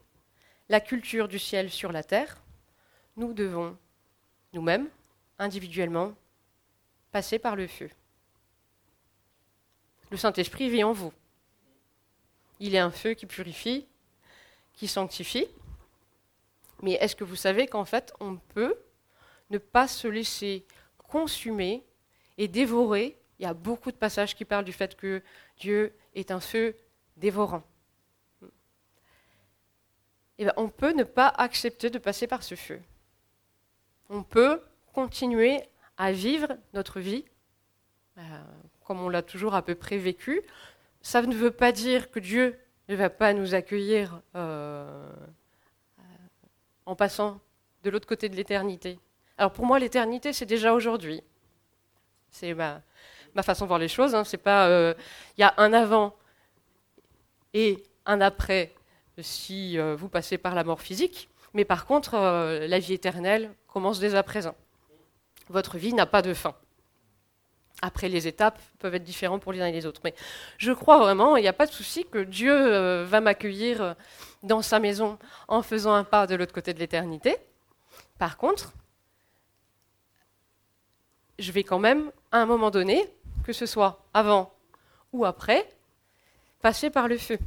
la 0.69 0.81
culture 0.81 1.29
du 1.29 1.39
ciel 1.39 1.71
sur 1.71 1.93
la 1.93 2.03
terre, 2.03 2.43
nous 3.17 3.33
devons, 3.33 3.79
nous-mêmes, 4.53 4.89
individuellement, 5.39 6.15
passer 7.13 7.39
par 7.39 7.57
le 7.57 7.67
feu. 7.67 7.89
Le 10.11 10.17
Saint-Esprit 10.17 10.69
vit 10.69 10.85
en 10.85 10.93
vous. 10.93 11.13
Il 12.61 12.75
est 12.75 12.79
un 12.79 12.91
feu 12.91 13.15
qui 13.15 13.27
purifie, 13.27 13.87
qui 14.73 14.89
sanctifie. 14.89 15.47
Mais 16.83 16.93
est-ce 16.93 17.17
que 17.17 17.25
vous 17.25 17.37
savez 17.37 17.67
qu'en 17.67 17.85
fait, 17.85 18.13
on 18.21 18.37
peut 18.37 18.77
ne 19.51 19.59
pas 19.59 19.87
se 19.87 20.09
laisser 20.09 20.67
consumer 21.09 21.85
et 22.39 22.49
dévorer 22.49 23.17
Il 23.39 23.43
y 23.43 23.47
a 23.47 23.55
beaucoup 23.55 23.91
de 23.91 23.97
passages 23.97 24.35
qui 24.35 24.45
parlent 24.45 24.65
du 24.65 24.73
fait 24.73 24.97
que 24.97 25.23
Dieu 25.59 25.93
est 26.15 26.31
un 26.31 26.41
feu 26.41 26.77
dévorant. 27.17 27.63
Eh 30.39 30.45
ben, 30.45 30.53
on 30.57 30.69
peut 30.69 30.93
ne 30.93 31.05
pas 31.05 31.29
accepter 31.29 31.91
de 31.91 31.99
passer 31.99 32.27
par 32.27 32.43
ce 32.43 32.55
feu. 32.55 32.81
On 34.09 34.23
peut 34.23 34.61
continuer 34.93 35.63
à 35.97 36.13
vivre 36.13 36.57
notre 36.73 37.01
vie 37.01 37.25
euh, 38.19 38.23
comme 38.85 39.01
on 39.01 39.09
l'a 39.09 39.23
toujours 39.23 39.55
à 39.55 39.63
peu 39.63 39.75
près 39.75 39.99
vécu. 39.99 40.43
Ça 41.01 41.23
ne 41.23 41.35
veut 41.35 41.51
pas 41.51 41.73
dire 41.73 42.11
que 42.11 42.21
Dieu 42.21 42.59
ne 42.89 42.97
va 42.97 43.11
pas 43.11 43.33
nous 43.33 43.55
accueillir 43.55 44.21
euh, 44.37 45.13
en 46.87 46.95
passant 46.95 47.41
de 47.83 47.91
l'autre 47.91 48.07
côté 48.07 48.29
de 48.29 48.37
l'éternité. 48.37 48.99
Alors 49.39 49.53
pour 49.53 49.67
moi, 49.67 49.79
l'éternité, 49.79 50.33
c'est 50.33 50.47
déjà 50.47 50.75
aujourd'hui. 50.75 51.23
C'est 52.35 52.53
ma, 52.53 52.83
façon 53.45 53.65
de 53.65 53.69
voir 53.69 53.79
les 53.79 53.87
choses. 53.87 54.13
Hein. 54.13 54.25
C'est 54.25 54.39
pas, 54.39 54.67
euh, 54.67 54.93
il 55.39 55.43
y 55.43 55.45
a 55.45 55.55
un 55.57 55.73
avant 55.73 56.17
et 57.55 57.81
un 58.07 58.21
après 58.21 58.75
si 59.19 59.79
euh, 59.79 59.95
vous 59.95 60.09
passez 60.09 60.37
par 60.37 60.57
la 60.57 60.65
mort 60.65 60.81
physique. 60.81 61.29
Mais 61.53 61.65
par 61.65 61.87
contre, 61.87 62.15
euh, 62.15 62.67
la 62.67 62.81
vie 62.81 62.93
éternelle 62.93 63.55
commence 63.69 64.01
dès 64.01 64.17
à 64.17 64.25
présent. 64.25 64.57
Votre 65.49 65.79
vie 65.79 65.95
n'a 65.95 66.07
pas 66.07 66.23
de 66.23 66.35
fin. 66.35 66.57
Après, 67.83 68.09
les 68.09 68.27
étapes 68.27 68.59
peuvent 68.81 68.97
être 68.97 69.05
différentes 69.05 69.43
pour 69.43 69.53
les 69.53 69.61
uns 69.61 69.67
et 69.67 69.73
les 69.73 69.87
autres. 69.87 70.01
Mais 70.03 70.15
je 70.59 70.73
crois 70.73 70.99
vraiment, 70.99 71.37
il 71.37 71.43
n'y 71.43 71.49
a 71.49 71.53
pas 71.53 71.67
de 71.67 71.73
souci 71.73 72.05
que 72.05 72.19
Dieu 72.19 73.03
va 73.05 73.21
m'accueillir 73.21 73.95
dans 74.43 74.63
sa 74.63 74.81
maison 74.81 75.19
en 75.47 75.63
faisant 75.63 75.93
un 75.93 76.03
pas 76.03 76.27
de 76.27 76.35
l'autre 76.35 76.53
côté 76.53 76.75
de 76.75 76.81
l'éternité. 76.81 77.37
Par 78.19 78.37
contre, 78.39 78.73
je 81.39 81.53
vais 81.53 81.65
quand 81.65 81.79
même, 81.79 82.11
à 82.33 82.39
un 82.39 82.47
moment 82.47 82.71
donné, 82.71 83.09
que 83.45 83.53
ce 83.53 83.67
soit 83.67 84.05
avant 84.13 84.53
ou 85.13 85.25
après, 85.25 85.69
passer 86.61 86.91
par 86.91 87.09
le 87.09 87.19
feu. 87.19 87.39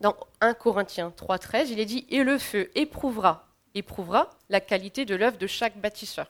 Dans 0.00 0.16
1 0.40 0.54
Corinthiens 0.54 1.12
3.13, 1.16 1.68
il 1.70 1.80
est 1.80 1.86
dit 1.86 2.06
Et 2.10 2.22
le 2.22 2.38
feu 2.38 2.70
éprouvera, 2.74 3.48
éprouvera 3.74 4.30
la 4.48 4.60
qualité 4.60 5.04
de 5.04 5.14
l'œuvre 5.14 5.38
de 5.38 5.46
chaque 5.46 5.78
bâtisseur. 5.78 6.28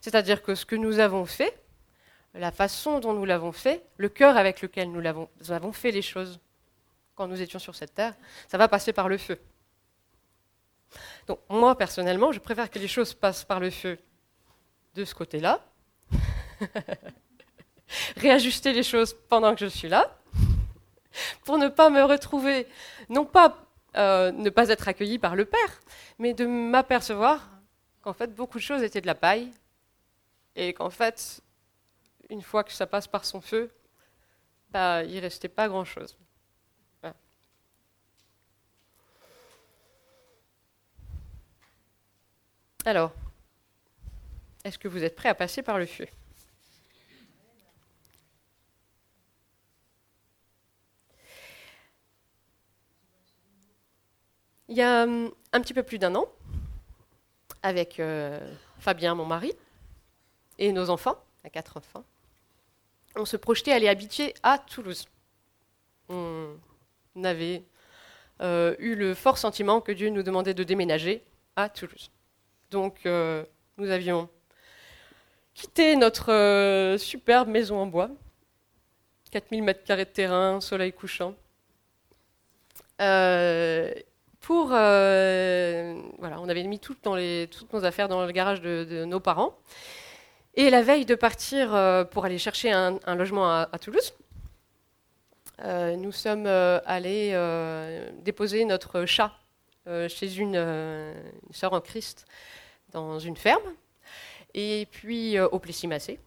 C'est-à-dire 0.00 0.42
que 0.42 0.54
ce 0.54 0.64
que 0.64 0.76
nous 0.76 1.00
avons 1.00 1.26
fait, 1.26 1.60
la 2.34 2.50
façon 2.50 3.00
dont 3.00 3.12
nous 3.12 3.24
l'avons 3.24 3.52
fait, 3.52 3.84
le 3.96 4.08
cœur 4.08 4.36
avec 4.36 4.62
lequel 4.62 4.90
nous 4.90 5.06
avons, 5.06 5.28
nous 5.40 5.52
avons 5.52 5.72
fait 5.72 5.90
les 5.90 6.02
choses 6.02 6.38
quand 7.14 7.26
nous 7.26 7.42
étions 7.42 7.58
sur 7.58 7.74
cette 7.74 7.94
terre, 7.94 8.14
ça 8.46 8.58
va 8.58 8.68
passer 8.68 8.92
par 8.92 9.08
le 9.08 9.18
feu. 9.18 9.38
Donc 11.26 11.40
moi, 11.50 11.76
personnellement, 11.76 12.32
je 12.32 12.38
préfère 12.38 12.70
que 12.70 12.78
les 12.78 12.88
choses 12.88 13.12
passent 13.12 13.44
par 13.44 13.60
le 13.60 13.70
feu 13.70 13.98
de 14.94 15.04
ce 15.04 15.14
côté-là, 15.14 15.60
réajuster 18.16 18.72
les 18.72 18.82
choses 18.82 19.14
pendant 19.28 19.54
que 19.54 19.60
je 19.60 19.66
suis 19.66 19.88
là, 19.88 20.16
pour 21.44 21.58
ne 21.58 21.68
pas 21.68 21.90
me 21.90 22.02
retrouver, 22.02 22.66
non 23.08 23.24
pas 23.24 23.56
euh, 23.96 24.30
ne 24.32 24.50
pas 24.50 24.68
être 24.68 24.88
accueilli 24.88 25.18
par 25.18 25.34
le 25.34 25.44
Père, 25.44 25.80
mais 26.18 26.34
de 26.34 26.46
m'apercevoir 26.46 27.48
qu'en 28.02 28.12
fait 28.12 28.34
beaucoup 28.34 28.58
de 28.58 28.62
choses 28.62 28.82
étaient 28.82 29.00
de 29.00 29.06
la 29.06 29.14
paille, 29.14 29.50
et 30.56 30.72
qu'en 30.72 30.90
fait, 30.90 31.40
une 32.30 32.42
fois 32.42 32.64
que 32.64 32.72
ça 32.72 32.86
passe 32.86 33.06
par 33.06 33.24
son 33.24 33.40
feu, 33.40 33.70
bah, 34.70 35.04
il 35.04 35.18
restait 35.20 35.48
pas 35.48 35.68
grand-chose. 35.68 36.16
Alors, 42.84 43.12
est-ce 44.64 44.78
que 44.78 44.88
vous 44.88 45.04
êtes 45.04 45.16
prêt 45.16 45.28
à 45.28 45.34
passer 45.34 45.62
par 45.62 45.78
le 45.78 45.86
feu? 45.86 46.06
Il 54.68 54.76
y 54.76 54.82
a 54.82 55.04
hum, 55.04 55.32
un 55.52 55.60
petit 55.60 55.72
peu 55.72 55.82
plus 55.82 55.98
d'un 55.98 56.14
an, 56.14 56.28
avec 57.62 58.00
euh, 58.00 58.38
Fabien, 58.78 59.14
mon 59.14 59.24
mari, 59.24 59.52
et 60.58 60.72
nos 60.72 60.90
enfants, 60.90 61.16
à 61.44 61.50
quatre 61.50 61.76
enfants, 61.76 62.04
on 63.16 63.24
se 63.24 63.36
projetait 63.36 63.72
à 63.72 63.76
aller 63.76 63.88
habiter 63.88 64.34
à 64.42 64.58
Toulouse. 64.58 65.06
On 66.08 66.56
avait 67.22 67.64
euh, 68.40 68.74
eu 68.78 68.94
le 68.94 69.14
fort 69.14 69.38
sentiment 69.38 69.80
que 69.80 69.92
Dieu 69.92 70.10
nous 70.10 70.22
demandait 70.22 70.54
de 70.54 70.64
déménager 70.64 71.24
à 71.56 71.68
Toulouse. 71.68 72.10
Donc 72.70 73.06
euh, 73.06 73.44
nous 73.76 73.90
avions 73.90 74.28
quitté 75.58 75.96
notre 75.96 76.32
euh, 76.32 76.98
superbe 76.98 77.48
maison 77.48 77.78
en 77.80 77.86
bois, 77.86 78.10
4000 79.32 79.64
mètres 79.64 79.82
carrés 79.82 80.04
de 80.04 80.10
terrain, 80.10 80.60
soleil 80.60 80.92
couchant, 80.92 81.34
euh, 83.00 83.92
pour 84.40 84.68
voilà, 84.68 86.40
on 86.40 86.48
avait 86.48 86.62
mis 86.62 86.78
toutes 86.78 87.04
nos 87.04 87.84
affaires 87.84 88.08
dans 88.08 88.24
le 88.24 88.32
garage 88.32 88.60
de, 88.60 89.04
nos 89.04 89.20
parents. 89.20 89.58
Et 90.54 90.70
la 90.70 90.82
veille 90.82 91.04
de 91.04 91.14
partir 91.14 91.70
pour 92.10 92.24
aller 92.24 92.38
chercher 92.38 92.72
un, 92.72 93.14
logement 93.14 93.50
à, 93.50 93.78
Toulouse, 93.80 94.14
nous 95.64 96.12
sommes 96.12 96.46
allés 96.46 97.32
déposer 98.22 98.64
notre 98.64 99.04
chat 99.04 99.32
chez 100.08 100.38
une, 100.38 100.56
une 100.56 101.52
sœur 101.52 101.72
en 101.74 101.80
Christ 101.80 102.26
dans 102.92 103.18
une 103.18 103.36
ferme, 103.36 103.74
et 104.58 104.86
puis 104.86 105.38
euh, 105.38 105.48
au 105.48 105.58
Plessis-Massé. 105.58 106.18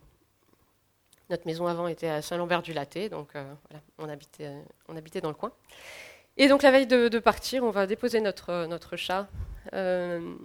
Notre 1.29 1.47
maison 1.47 1.67
avant 1.67 1.87
était 1.87 2.09
à 2.09 2.21
Saint-Lambert-du-Laté, 2.21 3.09
donc 3.09 3.35
euh, 3.35 3.53
voilà, 3.69 3.83
on 3.97 4.09
habitait, 4.09 4.51
on 4.89 4.97
habitait 4.97 5.21
dans 5.21 5.29
le 5.29 5.35
coin. 5.35 5.51
Et 6.37 6.47
donc 6.47 6.61
la 6.61 6.71
veille 6.71 6.87
de, 6.87 7.19
partir, 7.19 7.63
on 7.63 7.71
va 7.71 7.87
déposer 7.87 8.19
notre, 8.19 8.65
notre 8.65 8.97
chat 8.97 9.27
euh, 9.73 10.35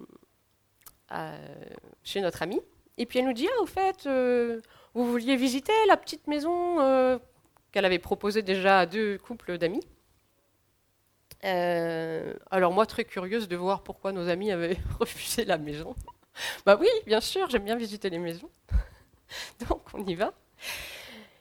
chez 2.04 2.20
notre 2.20 2.42
amie. 2.42 2.60
Et 2.98 3.06
puis 3.06 3.18
elle 3.18 3.24
nous 3.24 3.32
dit, 3.32 3.48
ah, 3.48 3.62
au 3.62 3.66
fait, 3.66 4.08
vous 4.94 5.10
vouliez 5.10 5.36
visiter 5.36 5.72
la 5.88 5.96
petite 5.96 6.26
maison 6.28 7.18
qu'elle 7.72 7.84
avait 7.84 7.98
proposée 7.98 8.42
déjà 8.42 8.80
à 8.80 8.86
deux 8.86 9.18
couples 9.18 9.58
d'amis. 9.58 9.82
Euh, 11.44 12.34
alors 12.50 12.72
moi, 12.72 12.86
très 12.86 13.04
curieuse 13.04 13.48
de 13.48 13.56
voir 13.56 13.82
pourquoi 13.82 14.12
nos 14.12 14.28
amis 14.28 14.50
avaient 14.50 14.76
refusé 14.98 15.44
la 15.44 15.58
maison. 15.58 15.94
Bah 16.64 16.76
oui, 16.80 16.88
bien 17.06 17.20
sûr, 17.20 17.48
j'aime 17.50 17.64
bien 17.64 17.76
visiter 17.76 18.10
les 18.10 18.18
maisons. 18.18 18.50
Donc 19.68 19.82
on 19.94 20.04
y 20.04 20.14
va. 20.14 20.32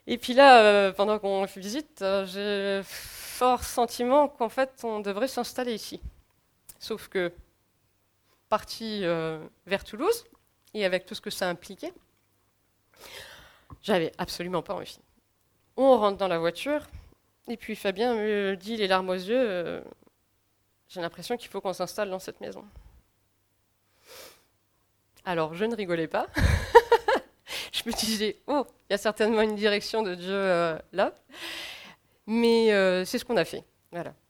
Et 0.06 0.18
puis 0.18 0.34
là, 0.34 0.62
euh, 0.62 0.92
pendant 0.92 1.18
qu'on 1.18 1.44
visite, 1.44 2.02
euh, 2.02 2.26
j'ai 2.26 2.82
fort 2.84 3.64
sentiment 3.64 4.28
qu'en 4.28 4.48
fait, 4.48 4.80
on 4.84 5.00
devrait 5.00 5.28
s'installer 5.28 5.74
ici. 5.74 6.00
Sauf 6.78 7.08
que, 7.08 7.32
parti 8.48 9.04
vers 9.66 9.82
Toulouse, 9.84 10.24
et 10.74 10.84
avec 10.84 11.06
tout 11.06 11.14
ce 11.14 11.20
que 11.20 11.30
ça 11.30 11.48
impliquait, 11.48 11.92
j'avais 13.82 14.12
absolument 14.18 14.62
pas 14.62 14.74
envie. 14.74 14.98
On 15.76 15.96
rentre 15.98 16.18
dans 16.18 16.28
la 16.28 16.38
voiture, 16.38 16.86
et 17.48 17.56
puis 17.56 17.76
Fabien 17.76 18.14
me 18.14 18.56
dit, 18.56 18.76
les 18.76 18.88
larmes 18.88 19.10
aux 19.10 19.14
yeux, 19.14 19.38
euh, 19.38 19.80
j'ai 20.88 21.00
l'impression 21.00 21.36
qu'il 21.36 21.48
faut 21.48 21.60
qu'on 21.60 21.72
s'installe 21.72 22.10
dans 22.10 22.18
cette 22.18 22.40
maison. 22.40 22.64
Alors, 25.26 25.54
je 25.54 25.64
ne 25.64 25.74
rigolais 25.74 26.06
pas. 26.06 26.28
je 27.72 27.82
me 27.84 27.92
disais, 27.92 28.36
oh, 28.46 28.64
il 28.88 28.92
y 28.92 28.94
a 28.94 28.98
certainement 28.98 29.42
une 29.42 29.56
direction 29.56 30.04
de 30.04 30.14
Dieu 30.14 30.32
euh, 30.32 30.78
là. 30.92 31.12
Mais 32.28 32.72
euh, 32.72 33.04
c'est 33.04 33.18
ce 33.18 33.24
qu'on 33.24 33.36
a 33.36 33.44
fait. 33.44 33.64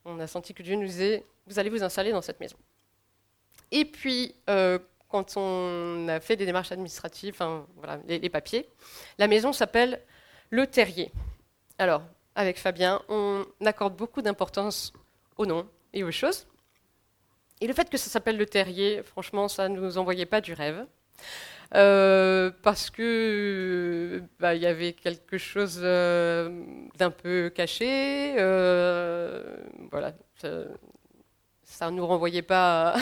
On 0.06 0.18
a 0.20 0.26
senti 0.26 0.54
que 0.54 0.62
Dieu 0.62 0.74
nous 0.74 0.87
disait, 0.87 1.26
vous 1.46 1.59
allez 1.59 1.68
vous 1.68 1.82
installer 1.82 2.12
dans 2.12 2.22
cette 2.22 2.40
maison. 2.40 2.56
Et 3.70 3.85
puis, 3.85 4.35
quand 5.09 5.37
on 5.37 6.06
a 6.09 6.20
fait 6.20 6.37
des 6.37 6.46
démarches 6.46 6.72
administratives, 6.72 7.37
les, 8.06 8.18
les 8.18 8.30
papiers, 8.30 8.68
la 9.18 9.26
maison 9.26 9.52
s'appelle 9.52 10.00
Le 10.50 10.66
Terrier. 10.66 11.11
Alors, 11.78 12.02
avec 12.37 12.59
Fabien, 12.59 13.02
on 13.09 13.44
accorde 13.64 13.96
beaucoup 13.96 14.22
d'importance 14.22 14.92
aux 15.37 15.46
noms 15.46 15.68
et 15.92 16.04
aux 16.04 16.12
choses. 16.12 16.46
Et 17.60 17.66
le 17.66 17.74
fait 17.74 17.88
que 17.88 17.96
ça 17.96 18.10
s'appelle 18.10 18.36
le 18.36 18.46
terrier, 18.46 19.02
franchement, 19.02 19.48
ça 19.48 19.68
ne 19.68 19.80
nous 19.80 19.98
envoyait 19.98 20.26
pas 20.26 20.40
du 20.40 20.52
rêve. 20.52 20.86
Euh, 21.74 22.52
parce 22.62 22.90
que 22.90 24.22
bah, 24.38 24.54
il 24.54 24.62
y 24.62 24.66
avait 24.66 24.92
quelque 24.92 25.36
chose 25.36 25.80
euh, 25.82 26.62
d'un 26.96 27.10
peu 27.10 27.50
caché, 27.50 28.36
euh, 28.38 29.56
voilà, 29.90 30.12
ça, 30.36 31.90
ne 31.90 31.96
nous 31.96 32.06
renvoyait 32.06 32.42
pas 32.42 32.94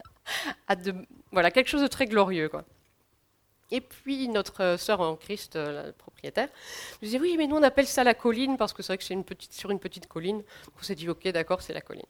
à, 0.68 0.74
de, 0.74 0.94
voilà 1.30 1.52
quelque 1.52 1.68
chose 1.68 1.82
de 1.82 1.86
très 1.86 2.06
glorieux, 2.06 2.48
quoi. 2.48 2.64
Et 3.72 3.80
puis 3.80 4.28
notre 4.28 4.76
sœur 4.78 5.00
en 5.00 5.16
Christ, 5.16 5.56
euh, 5.56 5.86
la 5.86 5.92
propriétaire, 5.92 6.48
nous 7.00 7.06
disait 7.06 7.18
oui, 7.18 7.36
mais 7.38 7.46
nous 7.46 7.56
on 7.56 7.62
appelle 7.62 7.86
ça 7.86 8.04
la 8.04 8.12
colline 8.12 8.58
parce 8.58 8.74
que 8.74 8.82
c'est 8.82 8.88
vrai 8.88 8.98
que 8.98 9.04
c'est 9.04 9.14
une 9.14 9.24
petite, 9.24 9.54
sur 9.54 9.70
une 9.70 9.80
petite 9.80 10.06
colline. 10.06 10.42
On 10.78 10.82
s'est 10.82 10.94
dit 10.94 11.08
ok, 11.08 11.26
d'accord, 11.28 11.62
c'est 11.62 11.72
la 11.72 11.80
colline. 11.80 12.04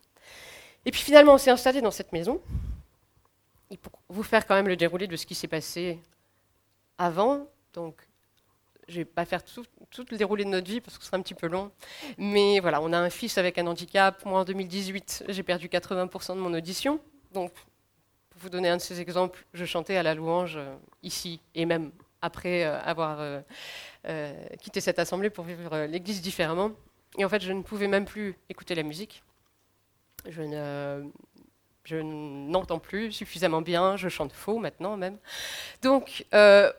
Et 0.84 0.90
puis 0.90 1.00
finalement, 1.00 1.34
on 1.34 1.38
s'est 1.38 1.50
installé 1.50 1.80
dans 1.80 1.90
cette 1.90 2.12
maison. 2.12 2.40
Et 3.70 3.76
pour 3.76 3.92
vous 4.08 4.22
faire 4.22 4.46
quand 4.46 4.54
même 4.54 4.68
le 4.68 4.76
déroulé 4.76 5.06
de 5.06 5.16
ce 5.16 5.24
qui 5.26 5.34
s'est 5.34 5.48
passé 5.48 5.98
avant, 6.98 7.46
donc 7.72 8.06
je 8.88 8.94
ne 8.94 8.98
vais 8.98 9.04
pas 9.04 9.24
faire 9.24 9.42
tout, 9.44 9.64
le 10.10 10.16
déroulé 10.16 10.44
de 10.44 10.50
notre 10.50 10.68
vie 10.68 10.80
parce 10.80 10.98
que 10.98 11.04
ce 11.04 11.08
serait 11.08 11.18
un 11.18 11.22
petit 11.22 11.34
peu 11.34 11.46
long. 11.46 11.70
Mais 12.18 12.60
voilà, 12.60 12.82
on 12.82 12.92
a 12.92 12.98
un 12.98 13.10
fils 13.10 13.38
avec 13.38 13.58
un 13.58 13.66
handicap. 13.66 14.24
Moi, 14.24 14.40
en 14.40 14.44
2018, 14.44 15.24
j'ai 15.28 15.42
perdu 15.42 15.68
80% 15.68 16.34
de 16.34 16.40
mon 16.40 16.52
audition. 16.54 17.00
Donc, 17.32 17.52
pour 18.30 18.40
vous 18.40 18.50
donner 18.50 18.68
un 18.68 18.76
de 18.76 18.82
ces 18.82 19.00
exemples, 19.00 19.44
je 19.54 19.64
chantais 19.64 19.96
à 19.96 20.02
la 20.02 20.14
louange 20.14 20.56
euh, 20.56 20.74
ici 21.02 21.40
et 21.54 21.64
même 21.64 21.92
après 22.20 22.64
euh, 22.64 22.80
avoir 22.80 23.18
euh, 23.20 24.44
quitté 24.60 24.80
cette 24.80 24.98
assemblée 24.98 25.30
pour 25.30 25.44
vivre 25.44 25.86
l'église 25.86 26.20
différemment. 26.20 26.72
Et 27.18 27.24
en 27.24 27.28
fait, 27.28 27.42
je 27.42 27.52
ne 27.52 27.62
pouvais 27.62 27.88
même 27.88 28.04
plus 28.04 28.36
écouter 28.48 28.74
la 28.74 28.82
musique. 28.82 29.22
Je 30.28 30.42
ne 30.42 31.10
je 31.84 31.96
n'entends 31.96 32.78
plus 32.78 33.12
suffisamment 33.12 33.60
bien, 33.60 33.96
je 33.96 34.08
chante 34.08 34.32
faux 34.32 34.58
maintenant 34.58 34.96
même. 34.96 35.18
Donc, 35.82 36.24
euh, 36.32 36.72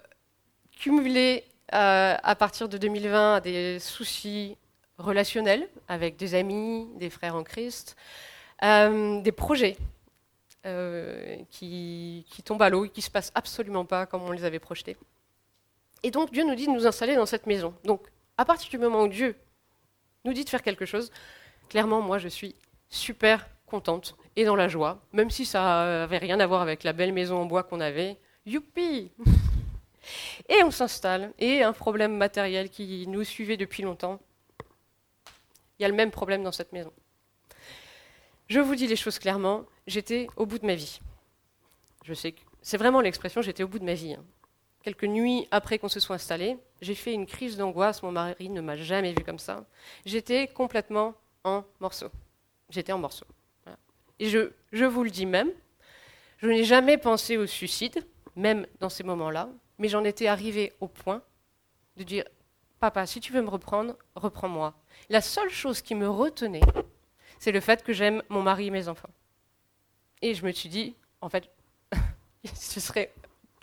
cumuler 0.80 1.44
euh, 1.74 2.16
à 2.22 2.36
partir 2.36 2.70
de 2.70 2.78
2020 2.78 3.42
des 3.42 3.80
soucis 3.80 4.58
relationnels 4.98 5.68
avec 5.88 6.16
des 6.16 6.36
amis, 6.36 6.88
des 6.96 7.10
frères 7.10 7.36
en 7.36 7.44
Christ, 7.44 7.98
euh, 8.64 9.22
des 9.22 9.32
projets 9.32 9.78
qui, 11.50 12.26
qui, 12.30 12.42
tombent 12.42 12.62
à 12.62 12.70
l'eau 12.70 12.86
et 12.86 12.90
qui 12.90 13.02
ne 13.02 13.04
se 13.04 13.10
passent 13.10 13.34
absolument 13.36 13.84
pas 13.84 14.06
comme 14.06 14.24
on 14.24 14.32
les 14.32 14.46
avait 14.46 14.60
projetés. 14.60 14.96
Et 16.04 16.12
donc 16.12 16.32
Dieu 16.32 16.46
nous 16.46 16.56
dit 16.56 16.68
de 16.68 16.72
nous 16.72 16.88
installer 16.88 17.16
dans 17.18 17.26
cette 17.26 17.48
maison. 17.48 17.74
Donc 17.84 18.08
à 18.38 18.46
partir 18.46 18.70
du 18.70 18.78
moment 18.78 19.02
où 19.02 19.10
Dieu 19.10 19.36
nous 20.24 20.32
dit 20.32 20.46
de 20.46 20.50
faire 20.50 20.64
quelque 20.64 20.86
chose, 20.86 21.12
clairement 21.68 22.00
moi 22.00 22.18
je 22.18 22.30
suis 22.30 22.56
super 22.94 23.48
contente 23.66 24.16
et 24.36 24.46
dans 24.46 24.56
la 24.56 24.68
joie, 24.68 25.02
même 25.14 25.32
si 25.32 25.46
ça 25.46 25.86
n'avait 25.86 26.20
rien 26.20 26.40
à 26.40 26.46
voir 26.46 26.62
avec 26.62 26.84
la 26.84 26.94
belle 26.94 27.12
maison 27.12 27.42
en 27.42 27.46
bois 27.46 27.64
qu'on 27.64 27.80
avait. 27.80 28.18
Youpi 28.46 29.12
Et 30.50 30.64
on 30.64 30.72
s'installe, 30.72 31.34
et 31.40 31.64
un 31.64 31.74
problème 31.74 32.16
matériel 32.16 32.70
qui 32.70 33.08
nous 33.08 33.24
suivait 33.24 33.58
depuis 33.58 33.84
longtemps. 33.84 34.20
Il 35.80 35.84
y 35.84 35.86
a 35.86 35.88
le 35.88 35.96
même 35.96 36.12
problème 36.12 36.44
dans 36.44 36.52
cette 36.52 36.74
maison. 36.74 36.92
Je 38.48 38.60
vous 38.60 38.76
dis 38.76 38.86
les 38.86 38.98
choses 38.98 39.18
clairement, 39.18 39.64
j'étais 39.88 40.28
au 40.36 40.46
bout 40.46 40.60
de 40.60 40.66
ma 40.66 40.76
vie. 40.76 41.00
Je 42.04 42.14
sais 42.14 42.34
que 42.34 42.42
c'est 42.62 42.78
vraiment 42.78 43.02
l'expression 43.02 43.42
j'étais 43.42 43.64
au 43.64 43.68
bout 43.68 43.80
de 43.80 43.86
ma 43.86 43.94
vie. 43.94 44.14
Hein. 44.14 44.24
Quelques 44.84 45.06
nuits 45.06 45.48
après 45.52 45.80
qu'on 45.80 45.88
se 45.88 46.02
soit 46.02 46.18
installé, 46.18 46.58
j'ai 46.82 46.96
fait 46.96 47.14
une 47.14 47.26
crise 47.26 47.56
d'angoisse, 47.56 48.04
mon 48.04 48.12
mari 48.12 48.50
ne 48.50 48.62
m'a 48.62 48.76
jamais 48.76 49.14
vu 49.14 49.24
comme 49.24 49.40
ça. 49.40 49.66
J'étais 50.06 50.48
complètement 50.48 51.16
en 51.46 51.64
morceaux. 51.80 52.12
J'étais 52.74 52.92
en 52.92 52.98
morceaux. 52.98 53.28
Et 54.18 54.30
je, 54.30 54.86
vous 54.86 55.04
le 55.04 55.12
dis 55.12 55.28
même, 55.28 55.52
je 56.38 56.48
n'ai 56.48 56.64
jamais 56.64 56.98
pensé 56.98 57.38
au 57.38 57.46
suicide, 57.46 58.04
même 58.36 58.66
dans 58.80 58.90
ces 58.90 59.04
moments-là, 59.04 59.50
mais 59.78 59.90
j'en 59.90 60.04
étais 60.04 60.26
arrivée 60.26 60.74
au 60.80 60.88
point 60.88 61.22
de 61.98 62.04
dire 62.04 62.24
Papa, 62.80 63.06
si 63.06 63.20
tu 63.20 63.32
veux 63.32 63.44
me 63.44 63.50
reprendre, 63.50 63.96
reprends-moi. 64.16 64.74
La 65.10 65.22
seule 65.22 65.52
chose 65.52 65.84
qui 65.84 65.94
me 65.94 66.10
retenait, 66.10 66.62
c'est 67.38 67.52
le 67.52 67.60
fait 67.60 67.84
que 67.84 67.94
j'aime 67.94 68.24
mon 68.30 68.42
mari 68.42 68.68
et 68.68 68.72
mes 68.72 68.88
enfants. 68.88 69.12
Et 70.24 70.34
je 70.34 70.44
me 70.44 70.52
suis 70.52 70.70
dit, 70.70 70.96
en 71.22 71.30
fait, 71.30 71.48
ce 72.56 72.80
serait 72.80 73.14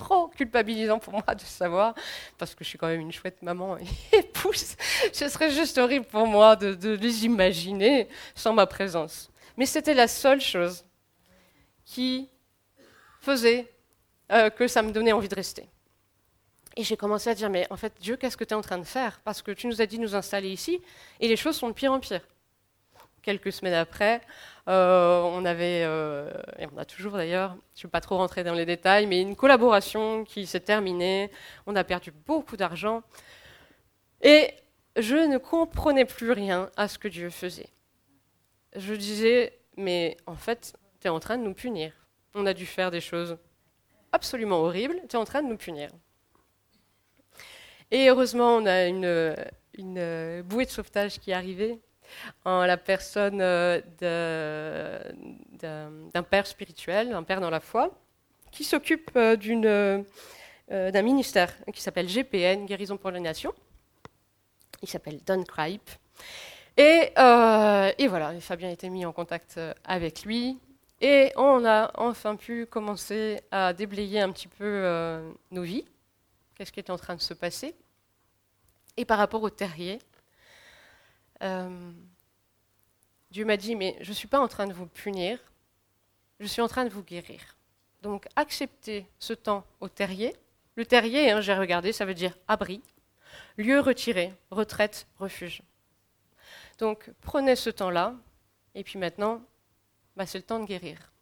trop 0.01 0.29
culpabilisant 0.29 0.99
pour 0.99 1.13
moi 1.13 1.35
de 1.35 1.43
savoir, 1.43 1.95
parce 2.39 2.55
que 2.55 2.65
je 2.65 2.71
suis 2.71 2.79
quand 2.79 2.89
même 2.89 3.01
une 3.01 3.13
chouette 3.13 3.43
maman 3.43 3.77
et 4.13 4.17
épouse, 4.17 4.77
ce 5.13 5.29
serait 5.29 5.51
juste 5.51 5.77
horrible 5.79 6.07
pour 6.07 6.27
moi 6.27 6.57
de, 6.57 6.95
les 6.95 7.25
imaginer 7.25 8.09
sans 8.35 8.53
ma 8.53 8.67
présence. 8.67 9.31
Mais 9.57 9.67
c'était 9.67 9.95
la 9.95 10.09
seule 10.09 10.41
chose 10.41 10.85
qui 11.85 12.29
faisait 13.21 13.71
euh, 14.33 14.49
que 14.49 14.67
ça 14.67 14.83
me 14.83 14.91
donnait 14.91 15.13
envie 15.13 15.29
de 15.29 15.35
rester. 15.35 15.67
Et 16.77 16.85
j'ai 16.85 16.97
commencé 16.97 17.29
à 17.29 17.35
dire, 17.35 17.51
mais 17.51 17.67
en 17.69 17.77
fait, 17.77 17.93
Dieu, 18.01 18.17
qu'est-ce 18.17 18.37
que 18.37 18.45
tu 18.45 18.55
es 18.55 18.57
en 18.57 18.63
train 18.63 18.79
de 18.79 18.85
faire? 18.85 19.21
Parce 19.25 19.43
que 19.43 19.51
tu 19.51 19.67
nous 19.67 19.83
as 19.83 19.87
dit 19.87 19.99
de 19.99 20.03
nous 20.03 20.15
installer 20.15 20.51
ici, 20.51 20.81
et 21.19 21.29
les 21.29 21.37
choses 21.37 21.57
sont 21.57 21.69
de 21.69 21.75
pire 21.75 21.93
en 21.93 22.01
pire. 22.01 22.23
Quelques 23.23 23.53
semaines 23.53 23.75
après, 23.75 24.23
euh, 24.71 25.21
on 25.23 25.45
avait, 25.45 25.83
euh, 25.85 26.31
et 26.61 26.67
on 26.73 26.79
a 26.79 26.85
toujours 26.85 27.15
d'ailleurs, 27.15 27.57
je 27.75 27.81
ne 27.81 27.83
vais 27.89 27.91
pas 27.91 28.01
trop 28.01 28.17
rentrer 28.17 28.45
dans 28.45 28.55
les 28.55 28.65
détails, 28.65 29.09
mais 29.09 29.21
une 29.21 29.35
collaboration 29.35 30.23
qui 30.23 30.47
s'est 30.47 30.61
terminée, 30.61 31.33
on 31.67 31.75
a 31.75 31.83
perdu 31.83 32.13
beaucoup 32.13 32.57
d'argent, 32.57 33.03
et 34.23 34.55
je 34.97 35.17
ne 35.17 35.39
comprenais 35.39 36.05
plus 36.05 36.31
rien 36.31 36.71
à 36.77 36.87
ce 36.87 36.99
que 36.99 37.09
Dieu 37.09 37.31
faisait. 37.31 37.71
Je 38.77 38.95
disais, 38.95 39.59
mais 39.77 40.17
en 40.27 40.37
fait, 40.37 40.75
tu 41.01 41.09
es 41.09 41.11
en 41.11 41.19
train 41.19 41.37
de 41.37 41.43
nous 41.43 41.55
punir. 41.55 41.93
On 42.37 42.47
a 42.47 42.55
dû 42.55 42.65
faire 42.65 42.93
des 42.93 43.01
choses 43.01 43.39
absolument 44.13 44.61
horribles, 44.61 45.01
tu 45.09 45.17
es 45.17 45.19
en 45.19 45.25
train 45.25 45.43
de 45.43 45.49
nous 45.49 45.57
punir. 45.57 45.91
Et 47.91 48.09
heureusement, 48.09 48.55
on 48.55 48.67
a 48.67 48.87
une, 48.87 49.35
une 49.75 50.43
bouée 50.43 50.65
de 50.65 50.71
sauvetage 50.71 51.19
qui 51.19 51.33
est 51.33 51.35
arrivée 51.35 51.81
en 52.45 52.65
la 52.65 52.77
personne 52.77 53.41
euh, 53.41 53.81
d'un 56.13 56.23
père 56.23 56.47
spirituel, 56.47 57.13
un 57.13 57.23
père 57.23 57.41
dans 57.41 57.51
la 57.51 57.61
foi, 57.61 57.91
qui 58.51 58.65
s'occupe 58.65 59.11
euh, 59.17 59.37
euh, 60.71 60.91
d'un 60.91 61.03
ministère 61.03 61.55
qui 61.73 61.81
s'appelle 61.81 62.07
GPN, 62.07 62.67
Guérison 62.67 62.97
pour 62.97 63.11
la 63.11 63.21
Nation. 63.21 63.53
Il 64.83 64.89
s'appelle 64.89 65.21
Don 65.25 65.43
Cripe. 65.45 65.91
Et, 66.77 67.13
voilà, 67.17 68.33
Fabien 68.41 68.69
a 68.69 68.73
été 68.73 68.89
mis 68.89 69.05
en 69.05 69.13
contact 69.13 69.61
avec 69.85 70.25
lui. 70.25 70.59
Et 71.03 71.33
on 71.37 71.65
a 71.65 71.91
enfin 71.95 72.37
pu 72.37 72.67
commencer 72.67 73.41
à 73.51 73.73
déblayer 73.73 74.21
un 74.21 74.31
petit 74.33 74.49
peu 74.49 75.23
nos 75.51 75.63
vies. 75.63 75.85
Qu'est-ce 76.55 76.73
qui 76.73 76.81
est 76.81 76.91
en 76.91 76.97
train 76.97 77.15
de 77.15 77.21
se 77.21 77.35
passer? 77.35 77.75
Et 78.97 79.05
par 79.05 79.19
rapport 79.19 79.43
au 79.43 79.51
terrier, 79.51 79.99
Dieu 83.31 83.45
m'a 83.45 83.57
dit, 83.57 83.77
mais 83.77 83.97
je 84.01 84.11
ne 84.11 84.15
suis 84.15 84.29
pas 84.29 84.41
en 84.41 84.49
train 84.49 84.67
de 84.67 84.73
vous 84.73 84.87
punir, 84.87 85.39
je 86.41 86.47
suis 86.47 86.63
en 86.63 86.69
train 86.69 86.85
de 86.85 86.91
vous 86.91 87.03
guérir. 87.03 87.41
Donc 88.03 88.27
acceptez 88.37 89.07
ce 89.19 89.33
temps 89.33 89.65
au 89.81 89.89
terrier. 89.89 90.35
Le 90.77 90.87
terrier, 90.87 91.31
hein, 91.31 91.41
j'ai 91.41 91.55
regardé, 91.55 91.93
ça 91.93 92.05
veut 92.05 92.15
dire 92.15 92.37
abri, 92.49 92.83
lieu 93.57 93.81
retiré, 93.81 94.33
retraite, 94.51 95.07
refuge. 95.19 95.63
Donc 96.79 97.11
prenez 97.21 97.57
ce 97.57 97.71
temps-là, 97.71 98.15
et 98.75 98.83
puis 98.85 98.99
maintenant, 98.99 99.43
bah, 100.17 100.27
c'est 100.27 100.39
le 100.39 100.45
temps 100.45 100.59
de 100.59 100.67
guérir. 100.67 101.13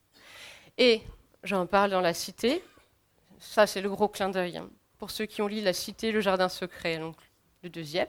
Et 0.77 1.03
j'en 1.43 1.67
parle 1.67 1.91
dans 1.91 2.01
la 2.01 2.15
cité, 2.15 2.63
ça 3.41 3.67
c'est 3.67 3.81
le 3.81 3.91
gros 3.91 4.09
clin 4.09 4.29
d'œil. 4.29 4.59
Hein. 4.59 4.71
Pour 4.99 5.11
ceux 5.11 5.27
qui 5.27 5.43
ont 5.43 5.49
lu 5.49 5.61
La 5.61 5.73
Cité, 5.73 6.11
le 6.11 6.21
Jardin 6.21 6.49
secret, 6.49 6.99
donc 6.99 7.17
le 7.63 7.71
deuxième. 7.71 8.09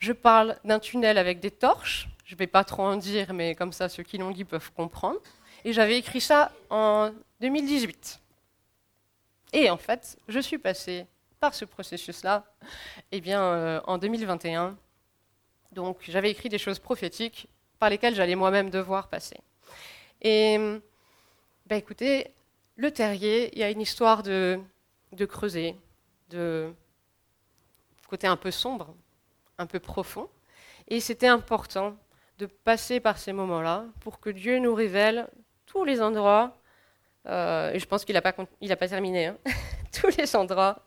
Je 0.00 0.12
parle 0.12 0.56
d'un 0.64 0.80
tunnel 0.80 1.18
avec 1.18 1.40
des 1.40 1.50
torches, 1.50 2.08
je 2.24 2.34
ne 2.34 2.38
vais 2.38 2.46
pas 2.46 2.64
trop 2.64 2.82
en 2.82 2.96
dire, 2.96 3.32
mais 3.32 3.54
comme 3.54 3.72
ça 3.72 3.88
ceux 3.88 4.02
qui 4.02 4.18
l'ont 4.18 4.30
lu 4.30 4.44
peuvent 4.44 4.72
comprendre. 4.72 5.20
Et 5.64 5.72
j'avais 5.72 5.98
écrit 5.98 6.20
ça 6.20 6.52
en 6.70 7.10
2018. 7.40 8.18
Et 9.52 9.70
en 9.70 9.76
fait, 9.76 10.18
je 10.26 10.40
suis 10.40 10.58
passée 10.58 11.06
par 11.38 11.54
ce 11.54 11.64
processus-là 11.64 12.44
eh 13.12 13.20
bien, 13.20 13.42
euh, 13.42 13.80
en 13.84 13.98
2021 13.98 14.76
donc 15.72 15.98
j'avais 16.08 16.30
écrit 16.30 16.48
des 16.48 16.58
choses 16.58 16.78
prophétiques 16.78 17.48
par 17.78 17.90
lesquelles 17.90 18.14
j'allais 18.14 18.34
moi-même 18.34 18.70
devoir 18.70 19.08
passer. 19.08 19.36
Et 20.20 20.58
ben, 21.66 21.76
écoutez, 21.76 22.32
le 22.76 22.90
terrier, 22.90 23.50
il 23.52 23.58
y 23.58 23.62
a 23.62 23.70
une 23.70 23.80
histoire 23.80 24.22
de, 24.22 24.58
de 25.12 25.24
creuser, 25.24 25.76
de 26.30 26.72
côté 28.08 28.26
un 28.26 28.36
peu 28.36 28.50
sombre, 28.50 28.94
un 29.60 29.66
peu 29.66 29.78
profond. 29.78 30.28
Et 30.88 30.98
c'était 30.98 31.28
important 31.28 31.96
de 32.38 32.46
passer 32.46 32.98
par 32.98 33.18
ces 33.18 33.32
moments-là 33.32 33.84
pour 34.00 34.18
que 34.18 34.30
Dieu 34.30 34.58
nous 34.58 34.74
révèle 34.74 35.28
tous 35.66 35.84
les 35.84 36.00
endroits, 36.00 36.56
euh, 37.28 37.72
et 37.72 37.78
je 37.78 37.86
pense 37.86 38.04
qu'il 38.04 38.14
n'a 38.14 38.22
pas, 38.22 38.32
pas 38.32 38.88
terminé, 38.88 39.26
hein, 39.26 39.36
tous 40.00 40.16
les 40.16 40.34
endroits 40.34 40.80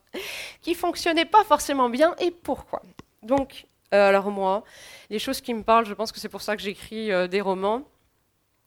qui 0.61 0.73
fonctionnaient 0.73 1.25
pas 1.25 1.43
forcément 1.43 1.89
bien 1.89 2.15
et 2.19 2.31
pourquoi. 2.31 2.81
Donc 3.21 3.65
euh, 3.93 4.09
alors 4.09 4.31
moi, 4.31 4.63
les 5.11 5.19
choses 5.19 5.39
qui 5.39 5.53
me 5.53 5.61
parlent, 5.61 5.85
je 5.85 5.93
pense 5.93 6.11
que 6.11 6.19
c'est 6.19 6.29
pour 6.29 6.41
ça 6.41 6.55
que 6.55 6.61
j'écris 6.63 7.11
euh, 7.11 7.27
des 7.27 7.41
romans. 7.41 7.83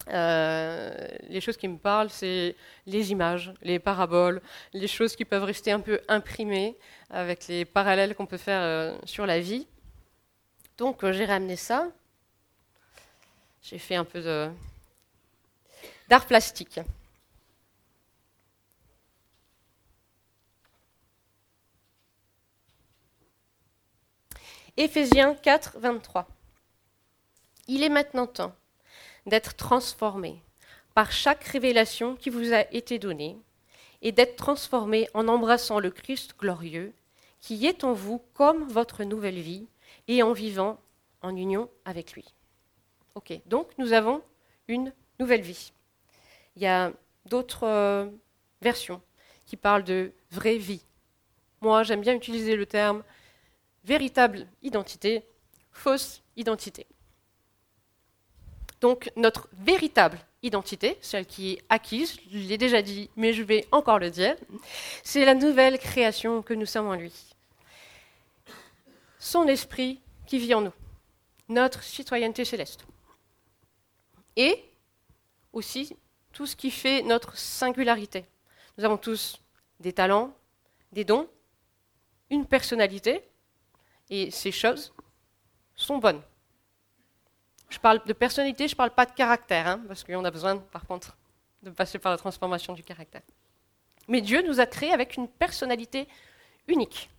Les 0.08 1.40
choses 1.40 1.56
qui 1.56 1.66
me 1.66 1.78
parlent, 1.78 2.10
c'est 2.10 2.54
les 2.86 3.10
images, 3.10 3.52
les 3.62 3.80
paraboles, 3.80 4.40
les 4.72 4.86
choses 4.86 5.16
qui 5.16 5.24
peuvent 5.24 5.42
rester 5.42 5.72
un 5.72 5.80
peu 5.80 6.00
imprimées 6.06 6.76
avec 7.10 7.48
les 7.48 7.64
parallèles 7.64 8.14
qu'on 8.14 8.26
peut 8.26 8.36
faire 8.36 8.94
sur 9.04 9.26
la 9.26 9.40
vie. 9.40 9.66
Donc 10.78 11.10
j'ai 11.10 11.24
ramené 11.24 11.56
ça. 11.56 11.88
J'ai 13.62 13.78
fait 13.78 13.96
un 13.96 14.04
peu 14.04 14.50
d'art 16.08 16.26
plastique. 16.26 16.80
Éphésiens 24.76 25.34
4, 25.34 25.78
23. 25.78 26.28
Il 27.66 27.82
est 27.82 27.88
maintenant 27.88 28.26
temps 28.26 28.54
d'être 29.24 29.56
transformé 29.56 30.42
par 30.94 31.12
chaque 31.12 31.44
révélation 31.44 32.14
qui 32.14 32.28
vous 32.28 32.52
a 32.52 32.60
été 32.72 32.98
donnée 32.98 33.38
et 34.02 34.12
d'être 34.12 34.36
transformé 34.36 35.08
en 35.14 35.28
embrassant 35.28 35.80
le 35.80 35.90
Christ 35.90 36.36
glorieux 36.38 36.92
qui 37.40 37.66
est 37.66 37.84
en 37.84 37.94
vous 37.94 38.22
comme 38.34 38.64
votre 38.68 39.02
nouvelle 39.02 39.40
vie 39.40 39.66
et 40.08 40.22
en 40.22 40.32
vivant 40.32 40.78
en 41.22 41.34
union 41.34 41.68
avec 41.84 42.12
lui. 42.12 42.24
Ok, 43.14 43.32
donc 43.46 43.68
nous 43.78 43.92
avons 43.92 44.22
une 44.68 44.92
nouvelle 45.18 45.40
vie. 45.40 45.72
Il 46.56 46.62
y 46.62 46.66
a 46.66 46.92
d'autres 47.24 47.66
euh, 47.66 48.06
versions 48.60 49.00
qui 49.44 49.56
parlent 49.56 49.84
de 49.84 50.12
vraie 50.30 50.58
vie. 50.58 50.82
Moi, 51.60 51.82
j'aime 51.82 52.00
bien 52.00 52.14
utiliser 52.14 52.56
le 52.56 52.66
terme 52.66 53.02
véritable 53.84 54.46
identité, 54.62 55.22
fausse 55.70 56.22
identité. 56.36 56.86
Donc 58.80 59.10
notre 59.16 59.48
véritable 59.58 60.18
identité, 60.42 60.98
celle 61.00 61.26
qui 61.26 61.52
est 61.52 61.62
acquise, 61.68 62.18
je 62.30 62.38
l'ai 62.38 62.58
déjà 62.58 62.82
dit, 62.82 63.10
mais 63.16 63.32
je 63.32 63.42
vais 63.42 63.66
encore 63.72 63.98
le 63.98 64.10
dire, 64.10 64.36
c'est 65.02 65.24
la 65.24 65.34
nouvelle 65.34 65.78
création 65.78 66.42
que 66.42 66.54
nous 66.54 66.66
sommes 66.66 66.88
en 66.88 66.94
lui. 66.94 67.36
Son 69.26 69.48
esprit 69.48 70.00
qui 70.24 70.38
vit 70.38 70.54
en 70.54 70.60
nous, 70.60 70.72
notre 71.48 71.82
citoyenneté 71.82 72.44
céleste. 72.44 72.86
Et 74.36 74.70
aussi 75.52 75.96
tout 76.32 76.46
ce 76.46 76.54
qui 76.54 76.70
fait 76.70 77.02
notre 77.02 77.36
singularité. 77.36 78.24
Nous 78.78 78.84
avons 78.84 78.96
tous 78.96 79.42
des 79.80 79.92
talents, 79.92 80.32
des 80.92 81.02
dons, 81.02 81.28
une 82.30 82.46
personnalité, 82.46 83.28
et 84.10 84.30
ces 84.30 84.52
choses 84.52 84.94
sont 85.74 85.98
bonnes. 85.98 86.22
Je 87.68 87.80
parle 87.80 88.04
de 88.06 88.12
personnalité, 88.12 88.68
je 88.68 88.74
ne 88.74 88.76
parle 88.76 88.94
pas 88.94 89.06
de 89.06 89.12
caractère, 89.12 89.66
hein, 89.66 89.82
parce 89.88 90.04
qu'on 90.04 90.24
a 90.24 90.30
besoin, 90.30 90.58
par 90.58 90.86
contre, 90.86 91.16
de 91.64 91.70
passer 91.70 91.98
par 91.98 92.12
la 92.12 92.18
transformation 92.18 92.74
du 92.74 92.84
caractère. 92.84 93.22
Mais 94.06 94.20
Dieu 94.20 94.46
nous 94.46 94.60
a 94.60 94.66
créés 94.66 94.92
avec 94.92 95.16
une 95.16 95.26
personnalité 95.26 96.06
unique. 96.68 97.10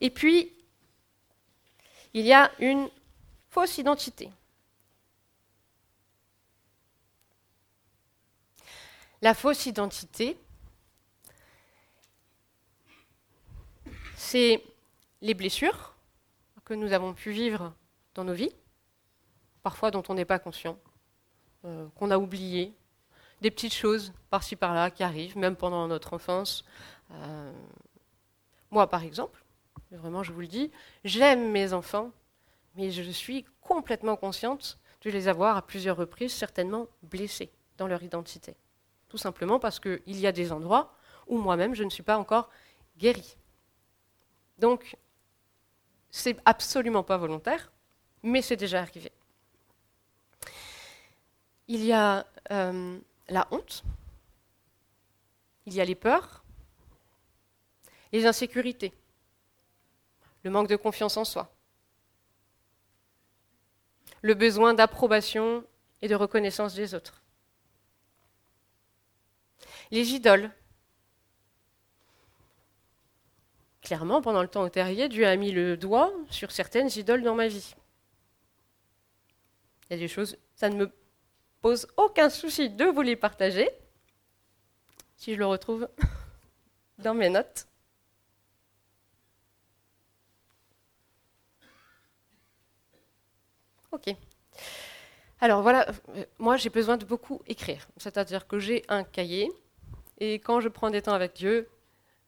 Et 0.00 0.10
puis, 0.10 0.52
il 2.12 2.24
y 2.24 2.32
a 2.32 2.50
une 2.60 2.88
fausse 3.50 3.78
identité. 3.78 4.30
La 9.22 9.34
fausse 9.34 9.66
identité, 9.66 10.36
c'est 14.16 14.62
les 15.22 15.34
blessures, 15.34 15.94
que 16.64 16.74
nous 16.74 16.92
avons 16.92 17.14
pu 17.14 17.30
vivre 17.30 17.74
dans 18.14 18.24
nos 18.24 18.32
vies, 18.32 18.54
parfois 19.62 19.90
dont 19.90 20.02
on 20.08 20.14
n'est 20.14 20.24
pas 20.24 20.38
conscient, 20.38 20.78
euh, 21.64 21.88
qu'on 21.96 22.10
a 22.10 22.18
oublié, 22.18 22.74
des 23.40 23.50
petites 23.50 23.74
choses 23.74 24.12
par-ci 24.30 24.56
par-là 24.56 24.90
qui 24.90 25.02
arrivent, 25.02 25.36
même 25.36 25.56
pendant 25.56 25.86
notre 25.86 26.14
enfance. 26.14 26.64
Euh, 27.10 27.52
moi, 28.70 28.88
par 28.88 29.02
exemple, 29.02 29.43
vraiment, 29.92 30.22
je 30.22 30.32
vous 30.32 30.40
le 30.40 30.46
dis, 30.46 30.70
j'aime 31.04 31.50
mes 31.50 31.72
enfants, 31.72 32.10
mais 32.76 32.90
je 32.90 33.02
suis 33.10 33.44
complètement 33.60 34.16
consciente 34.16 34.78
de 35.02 35.10
les 35.10 35.28
avoir 35.28 35.56
à 35.56 35.62
plusieurs 35.62 35.96
reprises 35.96 36.32
certainement 36.32 36.86
blessés 37.02 37.50
dans 37.76 37.86
leur 37.86 38.02
identité. 38.02 38.56
Tout 39.08 39.18
simplement 39.18 39.58
parce 39.58 39.78
qu'il 39.78 40.00
y 40.06 40.26
a 40.26 40.32
des 40.32 40.50
endroits 40.52 40.94
où 41.26 41.38
moi-même 41.38 41.74
je 41.74 41.84
ne 41.84 41.90
suis 41.90 42.02
pas 42.02 42.18
encore 42.18 42.50
guérie. 42.98 43.36
Donc, 44.58 44.96
c'est 46.10 46.36
absolument 46.44 47.02
pas 47.02 47.16
volontaire, 47.16 47.72
mais 48.22 48.40
c'est 48.40 48.56
déjà 48.56 48.80
arrivé. 48.80 49.12
Il 51.66 51.84
y 51.84 51.92
a 51.92 52.26
euh, 52.50 52.98
la 53.28 53.48
honte, 53.50 53.84
il 55.66 55.74
y 55.74 55.80
a 55.80 55.84
les 55.84 55.94
peurs, 55.94 56.44
les 58.12 58.26
insécurités, 58.26 58.92
le 60.44 60.50
manque 60.50 60.68
de 60.68 60.76
confiance 60.76 61.16
en 61.16 61.24
soi, 61.24 61.52
le 64.22 64.34
besoin 64.34 64.74
d'approbation 64.74 65.64
et 66.00 66.08
de 66.08 66.14
reconnaissance 66.14 66.74
des 66.74 66.94
autres, 66.94 67.22
les 69.90 70.12
idoles, 70.12 70.50
Clairement, 73.84 74.22
pendant 74.22 74.40
le 74.40 74.48
temps 74.48 74.62
au 74.62 74.70
terrier, 74.70 75.10
Dieu 75.10 75.26
a 75.26 75.36
mis 75.36 75.52
le 75.52 75.76
doigt 75.76 76.10
sur 76.30 76.52
certaines 76.52 76.88
idoles 76.96 77.22
dans 77.22 77.34
ma 77.34 77.48
vie. 77.48 77.74
Il 79.84 79.92
y 79.92 79.96
a 79.96 79.98
des 79.98 80.08
choses, 80.08 80.38
ça 80.56 80.70
ne 80.70 80.76
me 80.76 80.90
pose 81.60 81.86
aucun 81.98 82.30
souci 82.30 82.70
de 82.70 82.86
vous 82.86 83.02
les 83.02 83.14
partager, 83.14 83.68
si 85.18 85.34
je 85.34 85.38
le 85.38 85.44
retrouve 85.44 85.86
dans 86.98 87.12
mes 87.12 87.28
notes. 87.28 87.66
Ok. 93.94 94.12
Alors 95.40 95.62
voilà, 95.62 95.86
moi 96.40 96.56
j'ai 96.56 96.68
besoin 96.68 96.96
de 96.96 97.04
beaucoup 97.04 97.40
écrire. 97.46 97.86
C'est-à-dire 97.96 98.48
que 98.48 98.58
j'ai 98.58 98.82
un 98.88 99.04
cahier 99.04 99.52
et 100.18 100.34
quand 100.40 100.60
je 100.60 100.68
prends 100.68 100.90
des 100.90 101.02
temps 101.02 101.12
avec 101.12 101.34
Dieu, 101.34 101.68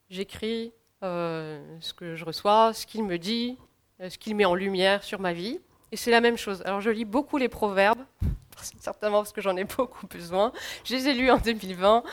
j'écris 0.08 0.72
euh, 1.02 1.60
ce 1.80 1.92
que 1.92 2.14
je 2.14 2.24
reçois, 2.24 2.72
ce 2.72 2.86
qu'il 2.86 3.02
me 3.02 3.18
dit, 3.18 3.58
euh, 4.00 4.08
ce 4.10 4.16
qu'il 4.16 4.36
met 4.36 4.44
en 4.44 4.54
lumière 4.54 5.02
sur 5.02 5.18
ma 5.18 5.32
vie. 5.32 5.58
Et 5.90 5.96
c'est 5.96 6.12
la 6.12 6.20
même 6.20 6.36
chose. 6.36 6.62
Alors 6.64 6.80
je 6.80 6.90
lis 6.90 7.04
beaucoup 7.04 7.36
les 7.36 7.48
proverbes, 7.48 8.04
certainement 8.78 9.18
parce 9.18 9.32
que 9.32 9.40
j'en 9.40 9.56
ai 9.56 9.64
beaucoup 9.64 10.06
besoin. 10.06 10.52
Je 10.84 10.94
les 10.94 11.08
ai 11.08 11.14
lus 11.14 11.32
en 11.32 11.38
2020. 11.38 12.04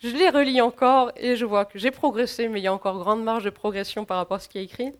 Je 0.00 0.08
les 0.08 0.28
relis 0.28 0.60
encore 0.60 1.12
et 1.16 1.34
je 1.34 1.46
vois 1.46 1.64
que 1.64 1.78
j'ai 1.78 1.90
progressé, 1.90 2.46
mais 2.48 2.60
il 2.60 2.64
y 2.64 2.68
a 2.68 2.74
encore 2.74 2.98
grande 2.98 3.24
marge 3.24 3.44
de 3.44 3.50
progression 3.50 4.04
par 4.04 4.18
rapport 4.18 4.36
à 4.36 4.40
ce 4.40 4.50
qui 4.50 4.58
est 4.58 4.64
écrit. 4.64 4.92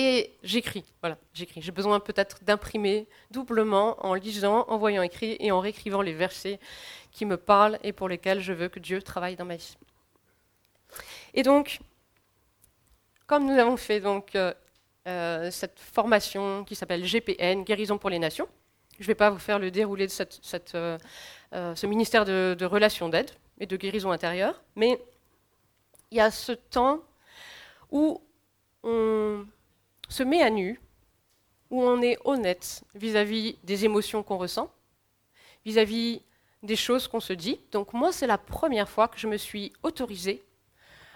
Et 0.00 0.30
j'écris, 0.44 0.84
voilà, 1.00 1.18
j'écris. 1.34 1.60
J'ai 1.60 1.72
besoin 1.72 1.98
peut-être 1.98 2.44
d'imprimer 2.44 3.08
doublement 3.32 3.96
en 4.06 4.14
lisant, 4.14 4.64
en 4.68 4.78
voyant 4.78 5.02
écrit 5.02 5.36
et 5.40 5.50
en 5.50 5.58
réécrivant 5.58 6.02
les 6.02 6.12
versets 6.12 6.60
qui 7.10 7.26
me 7.26 7.36
parlent 7.36 7.80
et 7.82 7.92
pour 7.92 8.08
lesquels 8.08 8.40
je 8.40 8.52
veux 8.52 8.68
que 8.68 8.78
Dieu 8.78 9.02
travaille 9.02 9.34
dans 9.34 9.44
ma 9.44 9.56
vie. 9.56 9.76
Et 11.34 11.42
donc, 11.42 11.80
comme 13.26 13.44
nous 13.44 13.58
avons 13.58 13.76
fait 13.76 13.98
donc 13.98 14.36
euh, 14.36 14.54
euh, 15.08 15.50
cette 15.50 15.80
formation 15.80 16.62
qui 16.62 16.76
s'appelle 16.76 17.02
GPN, 17.02 17.64
Guérison 17.64 17.98
pour 17.98 18.10
les 18.10 18.20
Nations, 18.20 18.46
je 19.00 19.02
ne 19.02 19.08
vais 19.08 19.16
pas 19.16 19.30
vous 19.30 19.40
faire 19.40 19.58
le 19.58 19.72
déroulé 19.72 20.06
de 20.06 20.12
euh, 20.76 20.98
ce 21.74 21.86
ministère 21.88 22.24
de 22.24 22.64
relations 22.64 23.08
d'aide 23.08 23.32
et 23.58 23.66
de 23.66 23.76
guérison 23.76 24.12
intérieure, 24.12 24.62
mais 24.76 25.00
il 26.12 26.18
y 26.18 26.20
a 26.20 26.30
ce 26.30 26.52
temps 26.52 27.00
où 27.90 28.22
on 28.84 29.44
se 30.08 30.22
met 30.22 30.42
à 30.42 30.50
nu, 30.50 30.80
où 31.70 31.82
on 31.82 32.00
est 32.02 32.18
honnête 32.24 32.82
vis-à-vis 32.94 33.58
des 33.62 33.84
émotions 33.84 34.22
qu'on 34.22 34.38
ressent, 34.38 34.72
vis-à-vis 35.64 36.22
des 36.62 36.76
choses 36.76 37.08
qu'on 37.08 37.20
se 37.20 37.32
dit. 37.32 37.60
Donc 37.72 37.92
moi, 37.92 38.12
c'est 38.12 38.26
la 38.26 38.38
première 38.38 38.88
fois 38.88 39.08
que 39.08 39.18
je 39.18 39.26
me 39.26 39.36
suis 39.36 39.72
autorisée 39.82 40.42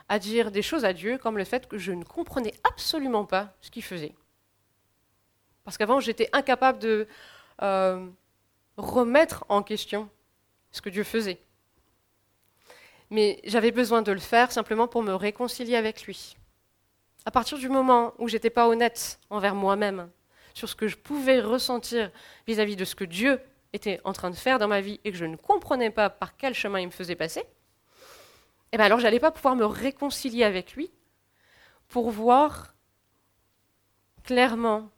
à 0.09 0.19
dire 0.19 0.51
des 0.51 0.63
choses 0.63 0.85
à 0.85 0.93
Dieu, 0.93 1.17
comme 1.19 1.39
le 1.39 1.45
fait 1.45 1.67
que 1.69 1.79
je 1.79 1.93
ne 1.93 2.05
comprenais 2.05 2.53
absolument 2.65 3.25
pas 3.25 3.55
ce 3.61 3.71
qu'il 3.71 3.83
faisait. 3.83 4.15
Parce 5.65 5.79
qu'avant, 5.79 6.01
j'étais 6.01 6.29
incapable 6.33 6.79
de 6.81 7.07
euh, 7.63 8.07
remettre 8.77 9.45
en 9.49 9.63
question 9.63 10.09
ce 10.71 10.81
que 10.81 10.91
Dieu 10.91 11.05
faisait. 11.05 11.39
Mais 13.11 13.41
j'avais 13.45 13.71
besoin 13.71 14.03
de 14.03 14.13
le 14.13 14.21
faire 14.21 14.53
simplement 14.53 14.89
pour 14.89 15.03
me 15.03 15.15
réconcilier 15.15 15.77
avec 15.77 16.05
lui. 16.05 16.37
À 17.25 17.31
partir 17.31 17.59
du 17.59 17.69
moment 17.69 18.15
où 18.19 18.29
j'étais 18.29 18.51
pas 18.51 18.69
honnête 18.69 19.21
envers 19.31 19.55
moi-même 19.55 20.11
sur 20.55 20.69
ce 20.69 20.75
que 20.75 20.89
je 20.89 20.97
pouvais 20.97 21.41
ressentir 21.41 22.11
vis-à-vis 22.47 22.75
-vis 22.75 22.79
de 22.79 22.85
ce 22.85 22.95
que 22.95 23.05
Dieu 23.05 23.41
était 23.73 24.01
en 24.05 24.13
train 24.13 24.31
de 24.31 24.37
faire 24.37 24.59
dans 24.59 24.69
ma 24.69 24.81
vie 24.81 25.01
et 25.05 25.13
que 25.13 25.17
je 25.17 25.25
ne 25.25 25.37
comprenais 25.37 25.91
pas 25.91 26.11
par 26.11 26.37
quel 26.37 26.55
chemin 26.55 26.81
il 26.81 26.87
me 26.87 26.91
faisait 26.91 27.17
passer, 27.17 27.45
eh 28.73 28.77
bien 28.77 28.87
alors 28.87 28.99
je 28.99 29.05
n'allais 29.05 29.21
pas 29.21 29.31
pouvoir 29.31 29.57
me 29.57 29.65
réconcilier 29.65 30.45
avec 30.45 30.75
lui 30.75 30.91
pour 31.89 32.11
voir 32.11 32.75
clairement, 34.25 34.91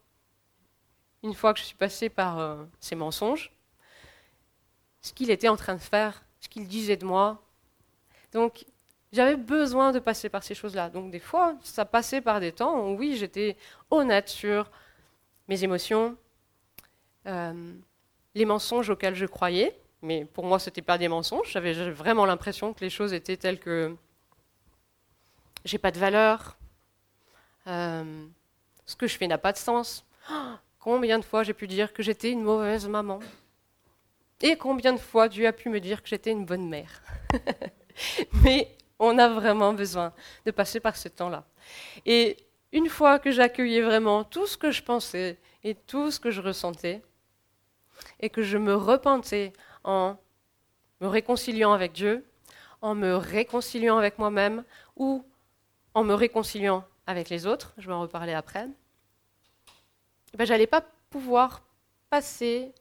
une 1.23 1.35
fois 1.35 1.55
que 1.55 1.61
je 1.61 1.65
suis 1.65 1.77
passée 1.77 2.09
par 2.09 2.39
euh, 2.39 2.65
ces 2.81 2.95
mensonges, 2.95 3.53
ce 5.03 5.13
qu'il 5.13 5.31
était 5.31 5.49
en 5.49 5.57
train 5.57 5.75
de 5.75 5.81
faire, 5.81 6.25
ce 6.41 6.49
qu'il 6.49 6.67
disait 6.69 6.97
de 6.97 7.05
moi. 7.05 7.43
Donc 8.33 8.65
j'avais 9.15 9.37
besoin 9.37 9.93
de 9.93 10.01
passer 10.01 10.29
par 10.29 10.43
ces 10.43 10.55
choses-là. 10.55 10.91
Donc 10.91 11.11
des 11.11 11.21
fois, 11.21 11.55
ça 11.63 11.85
passait 11.85 12.21
par 12.21 12.41
des 12.41 12.53
temps 12.53 12.89
où 12.89 12.97
oui, 12.97 13.17
j'étais 13.17 13.57
honnête 13.91 14.29
sur 14.29 14.71
mes 15.49 15.63
émotions, 15.63 16.17
euh, 17.27 17.73
les 18.35 18.45
mensonges 18.45 18.91
auxquels 18.91 19.15
je 19.15 19.27
croyais, 19.27 19.79
mais 20.03 20.25
pour 20.25 20.45
moi, 20.45 20.59
ce 20.59 20.69
n'était 20.69 20.83
pas 20.83 20.99
des 20.99 21.09
mensonges. 21.09 21.51
J'avais 21.51 21.73
vraiment 21.91 22.27
l'impression 22.27 22.73
que 22.75 22.81
les 22.81 22.91
choses 22.91 23.13
étaient 23.13 23.37
telles 23.37 23.61
que 23.61 23.95
j'ai 25.65 25.79
pas 25.79 25.93
de 25.93 25.99
valeur, 25.99 26.57
euh, 27.69 28.27
ce 28.85 28.97
que 28.97 29.07
je 29.07 29.17
fais 29.17 29.29
n'a 29.29 29.39
pas 29.39 29.53
de 29.53 29.59
sens. 29.59 30.05
combien 30.81 31.19
de 31.19 31.25
fois 31.25 31.45
j'ai 31.45 31.55
pu 31.55 31.67
dire 31.67 31.93
que 31.93 32.03
j'étais 32.03 32.31
une 32.31 32.43
mauvaise 32.43 32.89
maman? 32.89 33.21
Et 34.43 34.57
combien 34.57 34.93
de 34.93 34.99
fois 34.99 35.29
Dieu 35.29 35.47
a 35.47 35.53
pu 35.53 35.69
me 35.69 35.81
dire 35.81 36.03
que 36.03 36.09
j'étais 36.09 36.33
une 36.33 36.45
bonne 36.45 36.69
mère? 36.69 37.01
Mais 38.43 38.77
on 39.05 39.19
a 39.19 39.29
vraiment 39.29 39.73
besoin 39.73 40.13
de 40.45 40.51
passer 40.51 40.81
par 40.81 40.97
ce 40.97 41.09
temps-là. 41.09 41.45
Et 42.07 42.37
une 42.73 42.89
fois 42.89 43.19
que 43.19 43.31
j'accueillais 43.31 43.83
vraiment 43.83 44.25
tout 44.25 44.47
ce 44.47 44.57
que 44.57 44.71
je 44.71 44.83
pensais 44.83 45.39
et 45.63 45.75
tout 45.75 46.11
ce 46.11 46.21
que 46.21 46.31
je 46.31 46.41
ressentais, 46.41 47.03
et 48.21 48.31
que 48.31 48.43
je 48.43 48.59
me 48.59 48.75
repentais 48.75 49.53
en 49.85 50.17
me 51.01 51.07
réconciliant 51.07 51.73
avec 51.73 51.93
Dieu, 51.93 52.25
en 52.83 52.95
me 52.95 53.17
réconciliant 53.17 53.97
avec 53.97 54.19
moi-même 54.19 54.65
ou 54.97 55.25
en 55.95 56.05
me 56.05 56.15
réconciliant 56.15 56.85
avec 57.07 57.29
les 57.29 57.47
autres, 57.47 57.73
je 57.79 57.87
vais 57.87 57.93
en 57.93 58.03
reparler 58.03 58.33
après, 58.33 58.67
eh 60.33 60.37
ben, 60.37 60.45
je 60.45 60.53
n'allais 60.53 60.67
pas 60.67 60.85
pouvoir 61.11 61.63
passer 62.11 62.73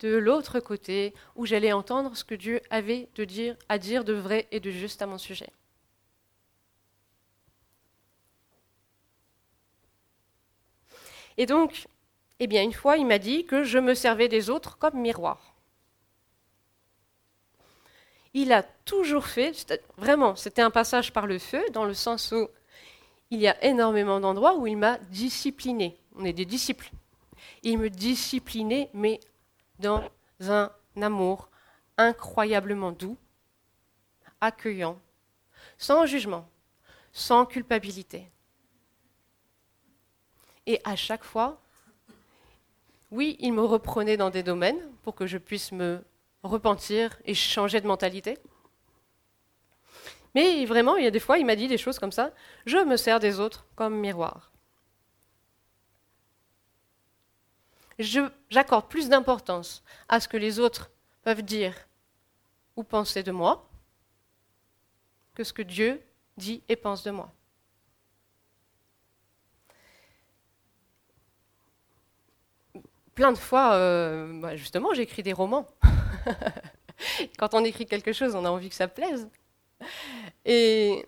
de 0.00 0.16
l'autre 0.16 0.60
côté 0.60 1.14
où 1.34 1.46
j'allais 1.46 1.72
entendre 1.72 2.16
ce 2.16 2.24
que 2.24 2.34
Dieu 2.34 2.60
avait 2.70 3.08
de 3.14 3.24
dire, 3.24 3.56
à 3.68 3.78
dire 3.78 4.04
de 4.04 4.12
vrai 4.12 4.46
et 4.50 4.60
de 4.60 4.70
juste 4.70 5.02
à 5.02 5.06
mon 5.06 5.18
sujet. 5.18 5.50
Et 11.36 11.46
donc, 11.46 11.86
eh 12.40 12.46
bien, 12.46 12.62
une 12.62 12.72
fois, 12.72 12.96
il 12.96 13.06
m'a 13.06 13.18
dit 13.18 13.44
que 13.44 13.62
je 13.62 13.78
me 13.78 13.94
servais 13.94 14.28
des 14.28 14.50
autres 14.50 14.76
comme 14.78 15.00
miroir. 15.00 15.54
Il 18.34 18.52
a 18.52 18.62
toujours 18.62 19.26
fait, 19.26 19.82
vraiment, 19.96 20.36
c'était 20.36 20.62
un 20.62 20.70
passage 20.70 21.12
par 21.12 21.26
le 21.26 21.38
feu, 21.38 21.62
dans 21.72 21.84
le 21.84 21.94
sens 21.94 22.32
où 22.32 22.48
il 23.30 23.40
y 23.40 23.48
a 23.48 23.64
énormément 23.64 24.20
d'endroits 24.20 24.56
où 24.56 24.66
il 24.66 24.76
m'a 24.76 24.98
discipliné. 25.10 25.96
On 26.16 26.24
est 26.24 26.32
des 26.32 26.44
disciples. 26.44 26.90
Il 27.62 27.78
me 27.78 27.90
disciplinait, 27.90 28.90
mais 28.92 29.20
dans 29.78 30.02
un 30.40 30.70
amour 31.00 31.50
incroyablement 31.96 32.92
doux, 32.92 33.16
accueillant, 34.40 35.00
sans 35.76 36.06
jugement, 36.06 36.48
sans 37.12 37.46
culpabilité. 37.46 38.30
Et 40.66 40.80
à 40.84 40.96
chaque 40.96 41.24
fois, 41.24 41.60
oui, 43.10 43.36
il 43.40 43.52
me 43.52 43.62
reprenait 43.62 44.16
dans 44.16 44.30
des 44.30 44.42
domaines 44.42 44.80
pour 45.02 45.14
que 45.14 45.26
je 45.26 45.38
puisse 45.38 45.72
me 45.72 46.04
repentir 46.42 47.18
et 47.24 47.34
changer 47.34 47.80
de 47.80 47.86
mentalité. 47.86 48.38
Mais 50.34 50.64
vraiment, 50.66 50.96
il 50.96 51.04
y 51.04 51.06
a 51.06 51.10
des 51.10 51.20
fois, 51.20 51.38
il 51.38 51.46
m'a 51.46 51.56
dit 51.56 51.68
des 51.68 51.78
choses 51.78 51.98
comme 51.98 52.12
ça. 52.12 52.32
Je 52.66 52.76
me 52.76 52.96
sers 52.96 53.18
des 53.18 53.40
autres 53.40 53.66
comme 53.74 53.98
miroir. 53.98 54.52
J'accorde 57.98 58.88
plus 58.88 59.08
d'importance 59.08 59.82
à 60.08 60.20
ce 60.20 60.28
que 60.28 60.36
les 60.36 60.60
autres 60.60 60.90
peuvent 61.22 61.42
dire 61.42 61.74
ou 62.76 62.84
penser 62.84 63.22
de 63.22 63.32
moi 63.32 63.68
que 65.34 65.44
ce 65.44 65.52
que 65.52 65.62
Dieu 65.62 66.00
dit 66.36 66.62
et 66.68 66.76
pense 66.76 67.02
de 67.02 67.10
moi. 67.10 67.32
plein 73.18 73.32
de 73.32 73.38
fois, 73.38 73.74
euh, 73.74 74.40
bah, 74.40 74.54
justement, 74.54 74.94
j'écris 74.94 75.24
des 75.24 75.32
romans. 75.32 75.66
Quand 77.38 77.52
on 77.52 77.64
écrit 77.64 77.84
quelque 77.84 78.12
chose, 78.12 78.36
on 78.36 78.44
a 78.44 78.48
envie 78.48 78.68
que 78.68 78.76
ça 78.76 78.86
plaise. 78.86 79.28
Et, 80.44 81.04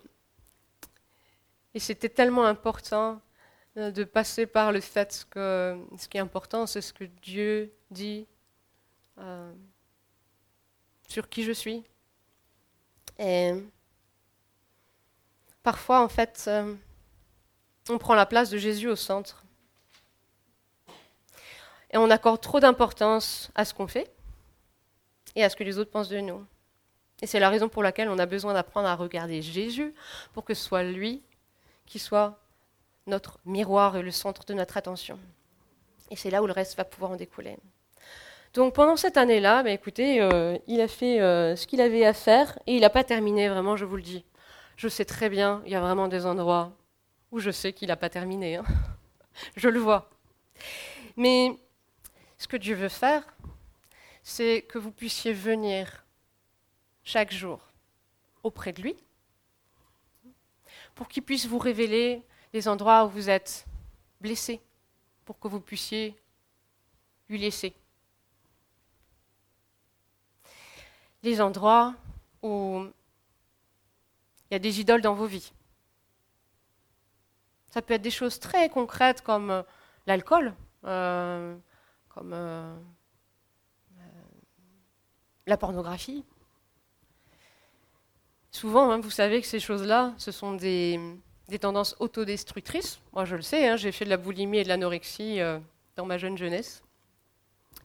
c'était 1.77 2.09
tellement 2.09 2.43
important 2.43 3.21
de 3.75 4.03
passer 4.03 4.45
par 4.45 4.71
le 4.71 4.81
fait 4.81 5.25
que 5.29 5.79
ce 5.97 6.07
qui 6.07 6.17
est 6.17 6.21
important, 6.21 6.67
c'est 6.67 6.81
ce 6.81 6.93
que 6.93 7.05
Dieu 7.05 7.73
dit 7.89 8.27
euh, 9.17 9.51
sur 11.07 11.29
qui 11.29 11.43
je 11.43 11.51
suis. 11.51 11.83
Et 13.17 13.53
parfois, 15.63 16.01
en 16.01 16.09
fait, 16.09 16.49
on 17.89 17.97
prend 17.97 18.15
la 18.15 18.25
place 18.25 18.49
de 18.49 18.57
Jésus 18.57 18.87
au 18.87 18.95
centre 18.95 19.43
et 21.91 21.97
on 21.97 22.09
accorde 22.09 22.41
trop 22.41 22.59
d'importance 22.59 23.51
à 23.55 23.65
ce 23.65 23.73
qu'on 23.73 23.87
fait 23.87 24.11
et 25.35 25.43
à 25.43 25.49
ce 25.49 25.55
que 25.55 25.63
les 25.63 25.77
autres 25.77 25.91
pensent 25.91 26.09
de 26.09 26.19
nous. 26.19 26.45
Et 27.21 27.27
c'est 27.27 27.39
la 27.39 27.49
raison 27.49 27.69
pour 27.69 27.83
laquelle 27.83 28.09
on 28.09 28.17
a 28.17 28.25
besoin 28.25 28.53
d'apprendre 28.53 28.87
à 28.87 28.95
regarder 28.95 29.41
Jésus 29.41 29.93
pour 30.33 30.43
que 30.43 30.53
ce 30.53 30.63
soit 30.63 30.83
lui 30.83 31.21
qui 31.85 31.99
soit 31.99 32.39
notre 33.07 33.39
miroir 33.45 33.97
et 33.97 34.01
le 34.01 34.11
centre 34.11 34.45
de 34.45 34.53
notre 34.53 34.77
attention. 34.77 35.19
Et 36.09 36.15
c'est 36.15 36.29
là 36.29 36.43
où 36.43 36.47
le 36.47 36.53
reste 36.53 36.77
va 36.77 36.83
pouvoir 36.83 37.11
en 37.11 37.15
découler. 37.15 37.57
Donc 38.53 38.73
pendant 38.73 38.97
cette 38.97 39.17
année-là, 39.17 39.63
bah, 39.63 39.71
écoutez, 39.71 40.21
euh, 40.21 40.57
il 40.67 40.81
a 40.81 40.87
fait 40.87 41.21
euh, 41.21 41.55
ce 41.55 41.65
qu'il 41.67 41.79
avait 41.79 42.05
à 42.05 42.13
faire 42.13 42.59
et 42.67 42.75
il 42.75 42.81
n'a 42.81 42.89
pas 42.89 43.03
terminé, 43.03 43.47
vraiment, 43.47 43.77
je 43.77 43.85
vous 43.85 43.95
le 43.95 44.01
dis. 44.01 44.25
Je 44.75 44.87
sais 44.87 45.05
très 45.05 45.29
bien, 45.29 45.61
il 45.65 45.71
y 45.71 45.75
a 45.75 45.79
vraiment 45.81 46.07
des 46.07 46.25
endroits 46.25 46.73
où 47.31 47.39
je 47.39 47.49
sais 47.49 47.71
qu'il 47.71 47.87
n'a 47.87 47.95
pas 47.95 48.09
terminé. 48.09 48.57
Hein. 48.57 48.65
je 49.55 49.69
le 49.69 49.79
vois. 49.79 50.09
Mais 51.15 51.55
ce 52.37 52.47
que 52.47 52.57
Dieu 52.57 52.75
veut 52.75 52.89
faire, 52.89 53.23
c'est 54.21 54.63
que 54.63 54.77
vous 54.77 54.91
puissiez 54.91 55.33
venir 55.33 56.05
chaque 57.03 57.31
jour 57.31 57.59
auprès 58.43 58.73
de 58.73 58.81
lui 58.81 58.95
pour 60.95 61.07
qu'il 61.07 61.23
puisse 61.23 61.47
vous 61.47 61.57
révéler 61.57 62.21
les 62.53 62.67
endroits 62.67 63.05
où 63.05 63.09
vous 63.09 63.29
êtes 63.29 63.65
blessé, 64.19 64.61
pour 65.25 65.39
que 65.39 65.47
vous 65.47 65.59
puissiez 65.59 66.15
lui 67.29 67.37
laisser. 67.37 67.73
Les 71.23 71.39
endroits 71.39 71.95
où 72.41 72.85
il 74.49 74.53
y 74.53 74.55
a 74.55 74.59
des 74.59 74.79
idoles 74.79 75.01
dans 75.01 75.13
vos 75.13 75.27
vies. 75.27 75.53
Ça 77.67 77.81
peut 77.81 77.93
être 77.93 78.01
des 78.01 78.11
choses 78.11 78.39
très 78.39 78.69
concrètes 78.69 79.21
comme 79.21 79.63
l'alcool. 80.07 80.53
Euh, 80.85 81.55
comme 82.09 82.33
euh, 82.33 82.75
euh, 83.97 84.01
la 85.45 85.57
pornographie. 85.57 86.25
Souvent, 88.51 88.91
hein, 88.91 88.99
vous 88.99 89.11
savez 89.11 89.41
que 89.41 89.47
ces 89.47 89.59
choses-là, 89.59 90.13
ce 90.17 90.31
sont 90.31 90.53
des, 90.53 90.99
tendances 91.59 91.95
autodestructrices. 91.99 92.99
Moi, 93.13 93.25
je 93.25 93.35
le 93.35 93.41
sais, 93.41 93.67
hein, 93.67 93.77
j'ai 93.77 93.91
fait 93.91 94.05
de 94.05 94.09
la 94.09 94.17
boulimie 94.17 94.59
et 94.59 94.63
de 94.63 94.69
l'anorexie 94.69 95.39
euh, 95.39 95.59
dans 95.95 96.05
ma 96.05 96.17
jeune 96.17 96.37
jeunesse. 96.37 96.83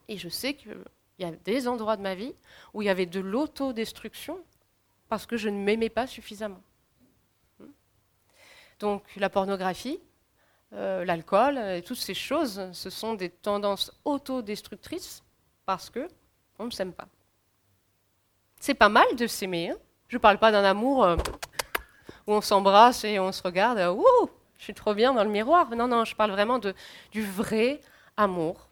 Et 0.08 0.18
je 0.18 0.28
sais 0.28 0.54
qu'il 0.54 0.76
y 1.18 1.24
a 1.24 1.30
des 1.30 1.68
endroits 1.68 1.96
de 1.96 2.02
ma 2.02 2.14
vie 2.14 2.34
où 2.74 2.82
il 2.82 2.86
y 2.86 2.88
avait 2.88 3.06
de 3.06 3.20
l'autodestruction 3.20 4.38
parce 5.08 5.26
que 5.26 5.36
je 5.36 5.48
ne 5.48 5.58
m'aimais 5.58 5.88
pas 5.88 6.06
suffisamment. 6.06 6.62
Donc 8.78 9.02
la 9.16 9.30
pornographie, 9.30 10.00
euh, 10.72 11.04
l'alcool 11.04 11.58
et 11.58 11.82
toutes 11.82 11.96
ces 11.98 12.14
choses, 12.14 12.68
ce 12.72 12.90
sont 12.90 13.14
des 13.14 13.30
tendances 13.30 13.92
autodestructrices 14.04 15.22
parce 15.64 15.90
que 15.90 16.08
on 16.58 16.66
ne 16.66 16.70
s'aime 16.70 16.92
pas. 16.92 17.08
C'est 18.60 18.74
pas 18.74 18.88
mal 18.88 19.06
de 19.16 19.26
s'aimer. 19.26 19.70
Hein. 19.70 19.76
je 20.08 20.16
ne 20.16 20.20
parle 20.20 20.38
pas 20.38 20.50
d'un 20.52 20.64
amour 20.64 21.04
euh, 21.04 21.16
où 22.26 22.32
on 22.32 22.40
s'embrasse 22.40 23.04
et 23.04 23.18
on 23.18 23.32
se 23.32 23.42
regarde. 23.42 23.78
Euh, 23.78 23.92
Ouh, 23.92 24.30
je 24.58 24.64
suis 24.64 24.74
trop 24.74 24.94
bien 24.94 25.12
dans 25.14 25.24
le 25.24 25.30
miroir. 25.30 25.70
Non, 25.70 25.88
non, 25.88 26.04
je 26.04 26.14
parle 26.14 26.30
vraiment 26.30 26.58
du 26.58 27.22
vrai 27.22 27.80
amour. 28.16 28.68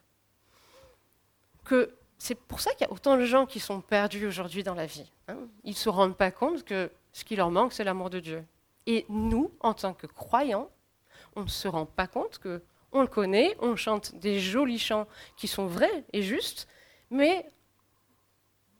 Que 1.65 1.95
c'est 2.19 2.35
pour 2.35 2.61
ça 2.61 2.73
qu'il 2.73 2.87
y 2.87 2.91
a 2.91 2.93
autant 2.93 3.17
de 3.17 3.25
gens 3.25 3.47
qui 3.47 3.61
sont 3.61 3.81
perdus 3.81 4.27
aujourd'hui 4.27 4.63
dans 4.63 4.75
la 4.75 4.87
vie. 4.87 5.11
Hein. 5.29 5.39
Ils 5.63 5.71
ne 5.71 5.77
se 5.77 5.89
rendent 5.89 6.17
pas 6.17 6.31
compte 6.31 6.65
que 6.65 6.91
ce 7.13 7.25
qui 7.25 7.37
leur 7.37 7.51
manque, 7.51 7.73
c'est 7.73 7.85
l'amour 7.85 8.11
de 8.11 8.21
Dieu. 8.21 8.45
Et 8.87 9.07
nous, 9.09 9.51
en 9.61 9.75
tant 9.75 9.95
que 9.95 10.07
croyants, 10.07 10.69
on 11.37 11.43
ne 11.43 11.49
se 11.49 11.69
rend 11.69 11.87
pas 11.87 12.07
compte 12.07 12.39
que 12.39 12.63
on 12.93 13.01
le 13.01 13.09
connaît, 13.09 13.57
on 13.61 13.75
chante 13.75 14.15
des 14.15 14.39
jolis 14.39 14.79
chants 14.79 15.09
qui 15.37 15.49
sont 15.49 15.67
vrais 15.67 16.05
et 16.13 16.23
justes, 16.23 16.69
mais 17.11 17.45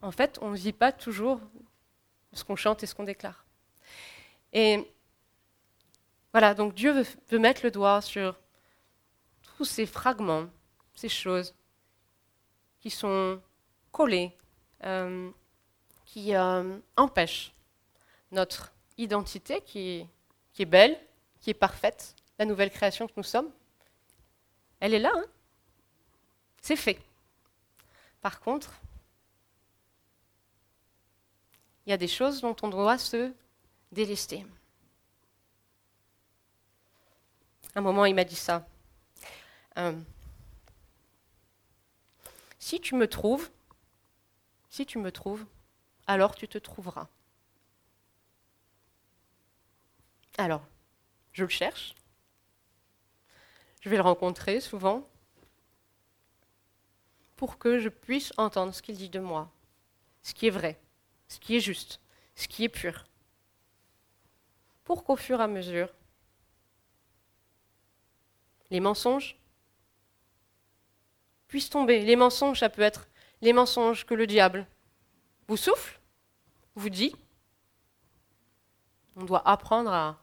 en 0.03 0.13
fait, 0.13 0.39
on 0.41 0.51
ne 0.51 0.57
vit 0.57 0.73
pas 0.73 0.93
toujours 0.93 1.41
ce 2.33 2.45
qu'on 2.45 2.55
chante 2.57 2.83
et 2.83 2.87
ce 2.87 2.95
qu'on 2.95 3.05
déclare. 3.05 3.44
Et 4.55 4.91
voilà, 6.33 6.55
donc 6.55 6.75
Dieu 6.75 7.05
veut, 7.31 7.39
mettre 7.39 7.61
le 7.65 7.71
doigt 7.71 8.01
sur 8.01 8.39
tous 9.57 9.65
ces 9.65 9.85
fragments, 9.85 10.47
ces 10.95 11.09
choses 11.09 11.55
qui 12.81 12.89
sont 12.89 13.41
collées, 13.93 14.33
euh, 14.85 15.31
qui 16.07 16.35
euh, 16.35 16.79
empêchent 16.97 17.53
notre 18.31 18.73
identité 18.97 19.61
qui 19.61 20.09
est 20.59 20.65
belle, 20.65 20.99
qui 21.41 21.51
est 21.51 21.55
parfaite, 21.55 22.15
la 22.39 22.45
nouvelle 22.45 22.71
création 22.71 23.07
que 23.07 23.13
nous 23.17 23.23
sommes, 23.23 23.51
elle 24.81 24.95
est 24.95 24.99
là. 24.99 25.13
Hein 25.15 25.25
C'est 26.61 26.77
fait. 26.77 27.01
Par 28.21 28.41
contre, 28.41 28.73
il 31.87 31.91
y 31.91 31.93
a 31.93 31.97
des 31.97 32.09
choses 32.09 32.41
dont 32.41 32.57
on 32.63 32.69
doit 32.69 32.99
se 32.99 33.33
délester. 33.95 34.45
un 37.75 37.81
moment, 37.81 38.05
il 38.05 38.15
m'a 38.15 38.25
dit 38.25 38.37
ça. 38.37 38.67
Euh, 39.79 39.99
si 42.59 42.81
tu 42.81 42.95
me 42.95 43.09
trouves, 43.09 43.51
si 44.71 44.87
tu 44.87 44.99
me 44.99 45.11
trouves, 45.11 45.45
alors 46.07 46.35
tu 46.35 46.47
te 46.47 46.59
trouveras. 46.59 47.09
Alors, 50.39 50.67
je 51.33 51.45
le 51.45 51.49
cherche. 51.49 51.95
Je 53.81 53.89
vais 53.89 53.97
le 53.97 54.03
rencontrer 54.03 54.61
souvent 54.61 55.09
pour 57.37 57.59
que 57.59 57.79
je 57.79 57.89
puisse 57.89 58.33
entendre 58.37 58.73
ce 58.73 58.83
qu'il 58.83 58.97
dit 58.97 59.11
de 59.11 59.21
moi, 59.21 59.51
ce 60.23 60.33
qui 60.33 60.47
est 60.47 60.51
vrai, 60.51 60.81
ce 61.29 61.39
qui 61.39 61.57
est 61.57 61.61
juste, 61.61 62.01
ce 62.37 62.49
qui 62.49 62.65
est 62.65 62.69
pur. 62.69 63.05
Pour 64.85 65.05
qu'au 65.05 65.17
fur 65.17 65.41
et 65.41 65.43
à 65.43 65.47
mesure, 65.47 65.89
les 68.71 68.81
mensonges 68.81 69.37
puissent 71.49 71.71
tomber. 71.71 72.05
Les 72.05 72.17
mensonges, 72.17 72.61
ça 72.61 72.69
peut 72.69 72.83
être 72.83 73.09
les 73.41 73.53
mensonges 73.53 74.05
que 74.05 74.15
le 74.15 74.27
diable 74.27 74.67
vous 75.49 75.57
souffle, 75.57 76.01
vous 76.75 76.91
dit. 76.91 77.15
On 79.17 79.25
doit 79.25 79.47
apprendre 79.49 79.93
à, 79.93 80.19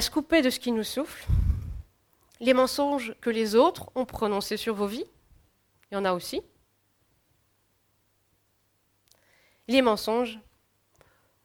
se 0.00 0.10
couper 0.10 0.42
de 0.42 0.50
ce 0.50 0.60
qui 0.60 0.70
nous 0.70 0.84
souffle. 0.84 1.26
Les 2.40 2.54
mensonges 2.54 3.14
que 3.20 3.30
les 3.30 3.56
autres 3.56 3.90
ont 3.96 4.04
prononcés 4.04 4.56
sur 4.56 4.74
vos 4.74 4.86
vies, 4.86 5.06
il 5.90 5.94
y 5.94 5.96
en 5.96 6.04
a 6.04 6.12
aussi. 6.12 6.40
Les 9.66 9.82
mensonges 9.82 10.38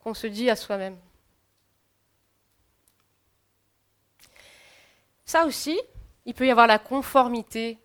qu'on 0.04 0.12
se 0.12 0.26
dit 0.26 0.50
à 0.50 0.56
soi-même. 0.56 0.98
Ça 5.24 5.46
aussi, 5.46 5.80
il 6.26 6.34
peut 6.34 6.46
y 6.46 6.50
avoir 6.50 6.66
la 6.66 6.78
conformité, 6.78 7.78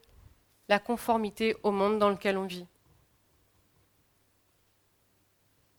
la 0.68 0.80
conformité 0.80 1.56
au 1.64 1.72
monde 1.72 1.98
dans 1.98 2.10
lequel 2.10 2.38
on 2.38 2.46
vit. 2.46 2.68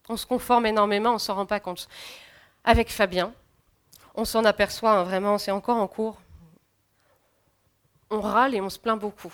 On 0.09 0.17
se 0.17 0.25
conforme 0.25 0.65
énormément, 0.65 1.11
on 1.11 1.15
ne 1.15 1.19
s'en 1.19 1.35
rend 1.35 1.47
pas 1.47 1.61
compte. 1.61 1.89
Avec 2.65 2.91
Fabien, 2.91 3.35
on 4.15 4.25
s'en 4.25 4.45
aperçoit 4.45 4.93
hein, 4.93 5.05
vraiment, 5.05 5.37
c'est 5.37 5.51
encore 5.51 5.77
en 5.77 5.87
cours. 5.87 6.19
On 8.09 8.23
râle 8.23 8.55
et 8.55 8.63
on 8.63 8.71
se 8.71 8.79
plaint 8.79 8.99
beaucoup. 8.99 9.33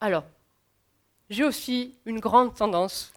Alors, 0.00 0.24
j'ai 1.28 1.44
aussi 1.44 1.94
une 2.06 2.18
grande 2.18 2.54
tendance, 2.54 3.12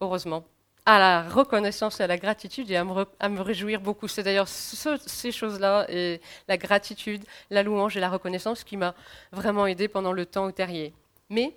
heureusement, 0.00 0.44
à 0.86 0.98
la 0.98 1.28
reconnaissance 1.28 2.00
et 2.00 2.04
à 2.04 2.06
la 2.06 2.16
gratitude 2.16 2.70
et 2.70 2.76
à 2.76 2.84
me, 2.84 3.40
réjouir 3.40 3.80
beaucoup. 3.80 4.08
C'est 4.08 4.22
d'ailleurs 4.22 4.48
ces 4.48 5.32
choses-là, 5.32 5.86
et 5.88 6.20
la 6.48 6.56
gratitude, 6.56 7.24
la 7.50 7.62
louange 7.62 7.96
et 7.96 8.00
la 8.00 8.10
reconnaissance 8.10 8.64
qui 8.64 8.76
m'a 8.76 8.94
vraiment 9.32 9.66
aidé 9.66 9.88
pendant 9.88 10.12
le 10.12 10.26
temps 10.26 10.46
au 10.46 10.52
terrier. 10.52 10.92
Mais 11.28 11.56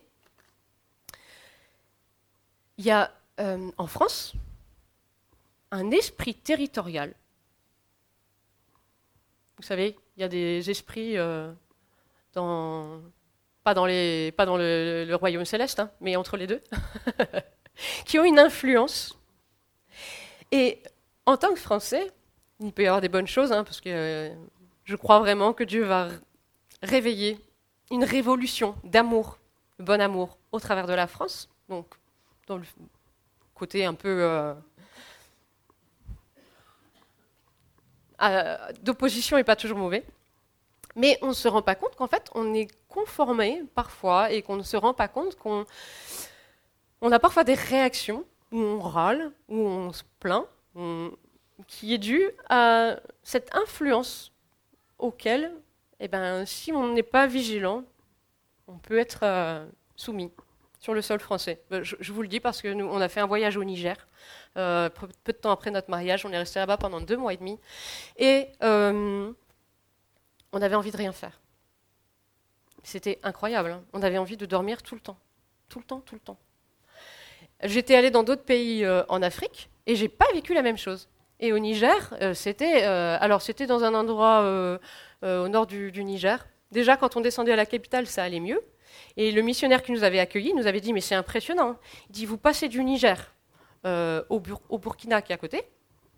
il 2.78 2.86
y 2.86 2.92
a 2.92 3.12
euh, 3.40 3.72
en 3.78 3.88
France 3.88 4.34
un 5.72 5.92
esprit 5.92 6.36
territorial. 6.36 7.14
Vous 9.58 9.64
savez, 9.64 9.96
il 10.18 10.22
y 10.22 10.24
a 10.24 10.28
des 10.28 10.70
esprits 10.70 11.18
euh, 11.18 11.52
dans, 12.34 13.02
pas 13.64 13.74
dans, 13.74 13.86
le, 13.86 15.14
royaume 15.16 15.46
céleste, 15.46 15.80
hein, 15.80 15.90
mais 16.02 16.16
entre 16.16 16.38
les 16.38 16.48
deux. 16.48 16.62
qui 18.06 18.20
ont 18.20 18.24
une 18.24 18.40
influence. 18.40 19.18
Et 20.52 20.82
en 21.26 21.38
tant 21.38 21.54
que 21.54 21.60
Français, 21.60 22.12
il 22.60 22.72
peut 22.72 22.84
y 22.84 22.88
avoir 22.88 23.02
des 23.02 23.10
bonnes 23.10 23.28
choses, 23.28 23.52
hein, 23.52 23.64
parce 23.64 23.82
que 23.82 23.90
euh, 23.90 24.34
je 24.86 24.96
crois 24.96 25.20
vraiment 25.20 25.54
que 25.54 25.64
Dieu 25.64 25.84
va 25.84 26.10
réveiller 26.82 27.40
une 27.92 28.04
révolution 28.04 28.76
d'amour, 28.84 29.40
bon 29.80 30.02
amour, 30.02 30.38
au 30.52 30.60
travers 30.60 30.88
de 30.88 30.94
la 30.94 31.08
France. 31.08 31.50
Donc, 31.70 31.88
dans 32.48 32.58
le 32.58 32.64
côté 33.56 33.86
un 33.86 33.94
peu 33.94 34.54
euh, 38.22 38.58
d'opposition 38.82 39.38
n'est 39.38 39.44
pas 39.44 39.56
toujours 39.56 39.78
mauvais. 39.78 40.04
Mais 40.96 41.18
on 41.22 41.30
ne 41.30 41.34
se 41.34 41.48
rend 41.48 41.62
pas 41.62 41.76
compte 41.76 41.96
qu'en 41.96 42.08
fait, 42.08 42.30
on 42.36 42.54
est 42.54 42.68
conformé 42.88 43.64
parfois 43.74 44.32
et 44.32 44.44
qu'on 44.44 44.56
ne 44.56 44.64
se 44.64 44.78
rend 44.78 44.94
pas 44.94 45.08
compte 45.08 45.36
qu'on 45.36 45.66
on 47.04 47.12
a 47.12 47.20
parfois 47.20 47.44
des 47.44 47.54
réactions 47.54 48.26
où 48.52 48.60
on 48.60 48.80
râle, 48.80 49.32
où 49.50 49.58
on 49.60 49.92
se 49.92 50.04
plaint, 50.20 50.48
qui 51.68 51.94
est 51.94 51.98
due 51.98 52.32
à 52.50 52.96
cette 53.24 53.54
influence 53.56 54.32
auquel, 54.98 55.54
eh 56.00 56.08
ben, 56.08 56.46
si 56.46 56.72
on 56.72 56.94
n'est 56.94 57.04
pas 57.04 57.28
vigilant, 57.28 57.84
on 58.68 58.78
peut 58.78 58.98
être 58.98 59.20
euh, 59.24 59.66
soumis 59.98 60.32
sur 60.80 60.94
le 60.94 61.02
sol 61.02 61.20
français. 61.20 61.62
Euh, 61.74 61.84
je, 61.84 62.12
vous 62.12 62.22
le 62.22 62.30
dis 62.30 62.40
parce 62.40 62.62
que 62.62 62.70
nous, 62.70 62.86
on 62.86 63.02
a 63.02 63.10
fait 63.10 63.20
un 63.20 63.26
voyage 63.26 63.58
au 63.58 63.64
Niger. 63.66 63.98
Euh, 64.58 64.90
peu 64.90 65.34
de 65.34 65.38
temps 65.38 65.52
après 65.52 65.72
notre 65.72 65.90
mariage, 65.90 66.26
on 66.26 66.32
est 66.32 66.38
resté 66.38 66.60
là-bas 66.60 66.78
pendant 66.78 67.02
deux 67.02 67.18
mois 67.18 67.34
et 67.34 67.38
demi. 67.38 67.60
Et 68.18 68.48
on 68.62 69.36
avait 70.54 70.76
envie 70.76 70.92
de 70.92 70.98
rien 70.98 71.12
faire. 71.12 71.42
C'était 72.84 73.20
incroyable. 73.24 73.72
Hein. 73.72 73.84
On 73.92 74.02
avait 74.02 74.18
envie 74.18 74.38
de 74.38 74.46
dormir 74.46 74.82
tout 74.84 74.96
le 74.96 75.02
temps. 75.02 75.18
Tout 75.68 75.80
le 75.80 75.86
temps, 75.86 76.00
tout 76.00 76.16
le 76.16 76.22
temps. 76.22 76.38
J'étais 77.64 77.96
allée 77.96 78.12
dans 78.12 78.24
d'autres 78.24 78.44
pays 78.44 78.84
euh, 78.84 79.04
en 79.08 79.22
Afrique 79.22 79.70
et 79.86 79.96
j'ai 79.96 80.10
pas 80.10 80.26
vécu 80.34 80.54
la 80.54 80.62
même 80.62 80.78
chose. 80.78 81.10
Et 81.40 81.54
au 81.54 81.60
Niger, 81.60 82.14
euh, 82.22 82.34
c'était 82.34 82.84
euh, 82.84 83.18
alors 83.20 83.42
c'était 83.42 83.66
dans 83.66 83.84
un 83.84 83.94
endroit 83.94 84.42
au 85.24 85.48
nord 85.48 85.68
du, 85.68 86.04
Niger. 86.04 86.46
Déjà, 86.72 86.98
quand 86.98 87.16
on 87.16 87.22
descendait 87.22 87.54
à 87.54 87.56
la 87.56 87.66
capitale, 87.66 88.08
ça 88.08 88.24
allait 88.24 88.42
mieux. 88.42 88.62
Et 89.16 89.32
le 89.32 89.42
missionnaire 89.42 89.82
qui 89.82 89.92
nous 89.92 90.04
avait 90.04 90.20
accueillis 90.20 90.54
nous 90.54 90.68
avait 90.68 90.82
dit 90.82 90.92
mais 90.92 91.02
c'est 91.02 91.16
impressionnant. 91.16 91.78
Il 92.10 92.14
dit 92.14 92.26
vous 92.26 92.38
passez 92.38 92.68
du 92.68 92.84
Niger 92.84 93.34
au, 93.86 94.42
au, 94.70 94.78
Burkina 94.78 95.22
qui 95.22 95.32
est 95.32 95.36
à 95.36 95.38
côté, 95.38 95.64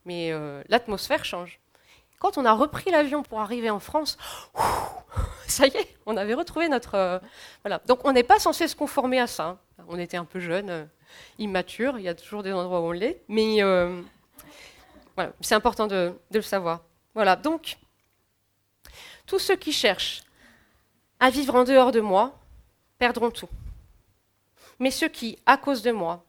mais 0.05 0.31
l'atmosphère 0.69 1.23
change. 1.25 1.59
Quand 2.19 2.37
on 2.37 2.45
a 2.45 2.53
repris 2.53 2.89
l'avion 2.89 3.21
pour 3.21 3.41
arriver 3.41 3.69
en 3.69 3.79
France, 3.79 4.17
ça 5.47 5.67
y 5.67 5.77
est, 5.77 5.95
on 6.07 6.17
avait 6.17 6.33
retrouvé 6.33 6.67
notre 6.67 7.21
voilà. 7.63 7.81
Donc 7.87 7.99
on 8.05 8.11
n'est 8.11 8.23
pas 8.23 8.39
censé 8.39 8.67
se 8.67 8.75
conformer 8.75 9.19
à 9.19 9.27
ça. 9.27 9.45
Hein. 9.79 9.85
On 9.87 9.99
était 9.99 10.17
un 10.17 10.25
peu 10.25 10.39
jeunes 10.39 10.89
immature. 11.37 11.97
Il 11.97 12.03
y 12.03 12.07
a 12.07 12.15
toujours 12.15 12.43
des 12.43 12.51
endroits 12.51 12.81
où 12.81 12.85
on 12.85 12.91
l'est. 12.91 13.21
Mais 13.27 13.61
euh, 13.61 14.01
c'est 15.41 15.55
important 15.55 15.87
de, 15.87 16.13
de, 16.31 16.37
le 16.37 16.41
savoir. 16.41 16.81
Voilà, 17.13 17.35
donc, 17.35 17.77
tous 19.25 19.39
ceux 19.39 19.55
qui 19.55 19.71
cherchent 19.71 20.23
à 21.19 21.29
vivre 21.29 21.55
en 21.55 21.63
dehors 21.63 21.91
de 21.91 22.01
moi 22.01 22.37
perdront 22.97 23.31
tout. 23.31 23.49
Mais 24.79 24.91
ceux 24.91 25.07
qui, 25.07 25.39
à 25.45 25.57
cause 25.57 25.81
de 25.81 25.91
moi, 25.91 26.25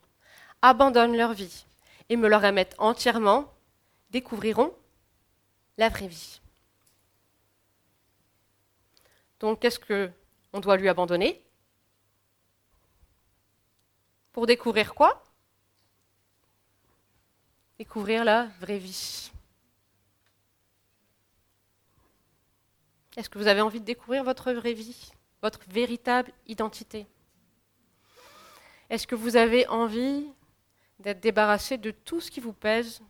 abandonnent 0.63 1.17
leur 1.17 1.33
vie 1.33 1.67
et 2.09 2.17
me 2.17 2.29
leur 2.29 2.43
remettent 2.43 2.77
entièrement, 2.79 3.53
découvriront 4.11 4.73
la 5.79 5.89
vraie 5.89 6.09
vie. 6.09 6.41
Donc, 9.41 9.61
qu'est-ce 9.61 9.81
qu'on 9.81 10.61
doit 10.61 10.77
lui 10.77 10.89
abandonner? 10.89 11.43
Pour 14.37 14.47
découvrir 14.47 14.95
quoi? 14.95 15.25
Découvrir 17.79 18.23
la 18.23 18.49
vraie 18.61 18.77
vie. 18.77 19.33
Est-ce 23.17 23.31
que 23.31 23.39
vous 23.39 23.47
avez 23.47 23.63
envie 23.63 23.81
de 23.81 23.87
découvrir 23.87 24.25
votre 24.25 24.53
vraie 24.53 24.75
vie, 24.75 25.11
votre 25.41 25.61
véritable 25.71 26.33
identité? 26.47 27.07
Est-ce 28.91 29.07
que 29.07 29.15
vous 29.15 29.37
avez 29.37 29.67
envie 29.69 30.31
d'être 30.99 31.21
débarrassé 31.21 31.79
de 31.79 31.91
tout 31.91 32.21
ce 32.21 32.31
qui 32.31 32.41
vous 32.41 32.53
pèse, 32.53 33.01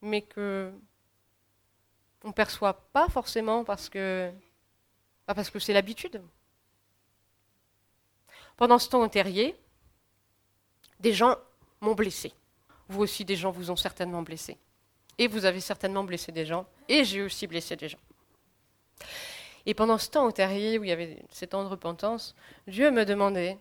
mais 0.00 0.22
que 0.22 0.72
on 2.22 2.28
ne 2.28 2.32
perçoit 2.32 2.88
pas 2.92 3.10
forcément 3.10 3.62
parce 3.62 3.90
que 3.90 4.32
parce 5.26 5.50
que 5.50 5.58
c'est 5.58 5.74
l'habitude? 5.74 6.22
Pendant 8.56 8.78
ce 8.78 8.88
temps 8.88 9.02
au 9.02 9.08
terrier, 9.08 9.54
des 11.00 11.12
gens 11.12 11.36
m'ont 11.80 11.94
blessé. 11.94 12.32
Vous 12.88 13.02
aussi, 13.02 13.24
des 13.24 13.36
gens 13.36 13.50
vous 13.50 13.70
ont 13.70 13.76
certainement 13.76 14.22
blessé. 14.22 14.58
Et 15.18 15.28
vous 15.28 15.44
avez 15.44 15.60
certainement 15.60 16.04
blessé 16.04 16.32
des 16.32 16.44
gens. 16.44 16.66
Et 16.88 17.04
j'ai 17.04 17.22
aussi 17.22 17.46
blessé 17.46 17.76
des 17.76 17.88
gens. 17.88 17.98
Et 19.66 19.74
pendant 19.74 19.98
ce 19.98 20.10
temps 20.10 20.26
au 20.26 20.32
terrier 20.32 20.78
où 20.78 20.84
il 20.84 20.88
y 20.88 20.92
avait 20.92 21.22
ces 21.30 21.46
temps 21.46 21.64
de 21.64 21.68
repentance, 21.68 22.34
Dieu 22.66 22.90
me 22.90 23.04
demandait, 23.04 23.58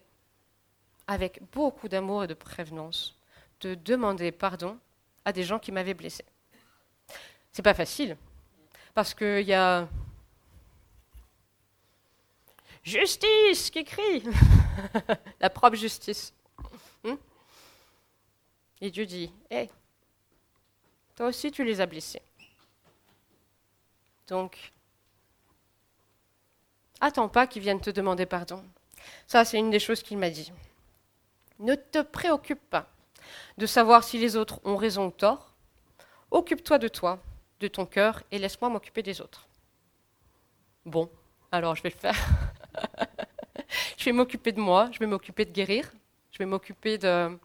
avec 1.07 1.41
beaucoup 1.51 1.87
d'amour 1.87 2.23
et 2.23 2.27
de 2.27 2.33
prévenance, 2.33 3.17
de 3.61 3.75
demander 3.75 4.31
pardon 4.31 4.77
à 5.25 5.31
des 5.31 5.43
gens 5.43 5.59
qui 5.59 5.71
m'avaient 5.71 5.93
blessé. 5.93 6.25
C'est 7.51 7.61
pas 7.61 7.73
facile, 7.73 8.17
parce 8.93 9.13
qu'il 9.13 9.45
y 9.45 9.53
a 9.53 9.87
justice 12.83 13.69
qui 13.69 13.83
crie, 13.83 14.23
la 15.39 15.49
propre 15.49 15.75
justice. 15.75 16.33
Et 18.83 18.91
Dieu 18.91 19.05
dit, 19.05 19.31
hé, 19.49 19.69
toi 21.15 21.27
aussi 21.27 21.53
tu 21.53 21.63
les 21.63 21.79
as 21.79 21.85
blessés. 21.85 22.21
Donc, 24.27 24.73
attends 26.99 27.29
pas 27.29 27.47
qu'ils 27.47 27.61
viennent 27.61 27.79
te 27.79 27.91
demander 27.91 28.25
pardon. 28.25 28.61
Ça, 29.25 29.45
c'est 29.45 29.57
une 29.57 29.69
des 29.69 29.79
choses 29.79 30.03
qu'il 30.03 30.17
m'a 30.17 30.29
dit. 30.29 30.51
Ne 31.59 31.75
te 31.75 32.01
préoccupe 32.01 32.59
pas 32.69 32.89
de 33.57 33.65
savoir 33.65 34.03
si 34.03 34.17
les 34.17 34.35
autres 34.35 34.59
ont 34.65 34.75
raison 34.75 35.07
ou 35.07 35.11
tort. 35.11 35.55
Occupe-toi 36.29 36.77
de 36.77 36.89
toi, 36.89 37.23
de 37.61 37.69
ton 37.69 37.85
cœur, 37.85 38.21
et 38.31 38.37
laisse-moi 38.37 38.69
m'occuper 38.69 39.01
des 39.01 39.21
autres. 39.21 39.47
Bon, 40.85 41.09
alors 41.53 41.77
je 41.77 41.83
vais 41.83 41.89
le 41.89 41.97
faire. 41.97 42.17
je 43.97 44.03
vais 44.03 44.11
m'occuper 44.11 44.51
de 44.51 44.59
moi, 44.59 44.89
je 44.91 44.99
vais 44.99 45.07
m'occuper 45.07 45.45
de 45.45 45.51
guérir, 45.51 45.89
je 46.31 46.39
vais 46.39 46.45
m'occuper 46.45 46.97
de 46.97 47.39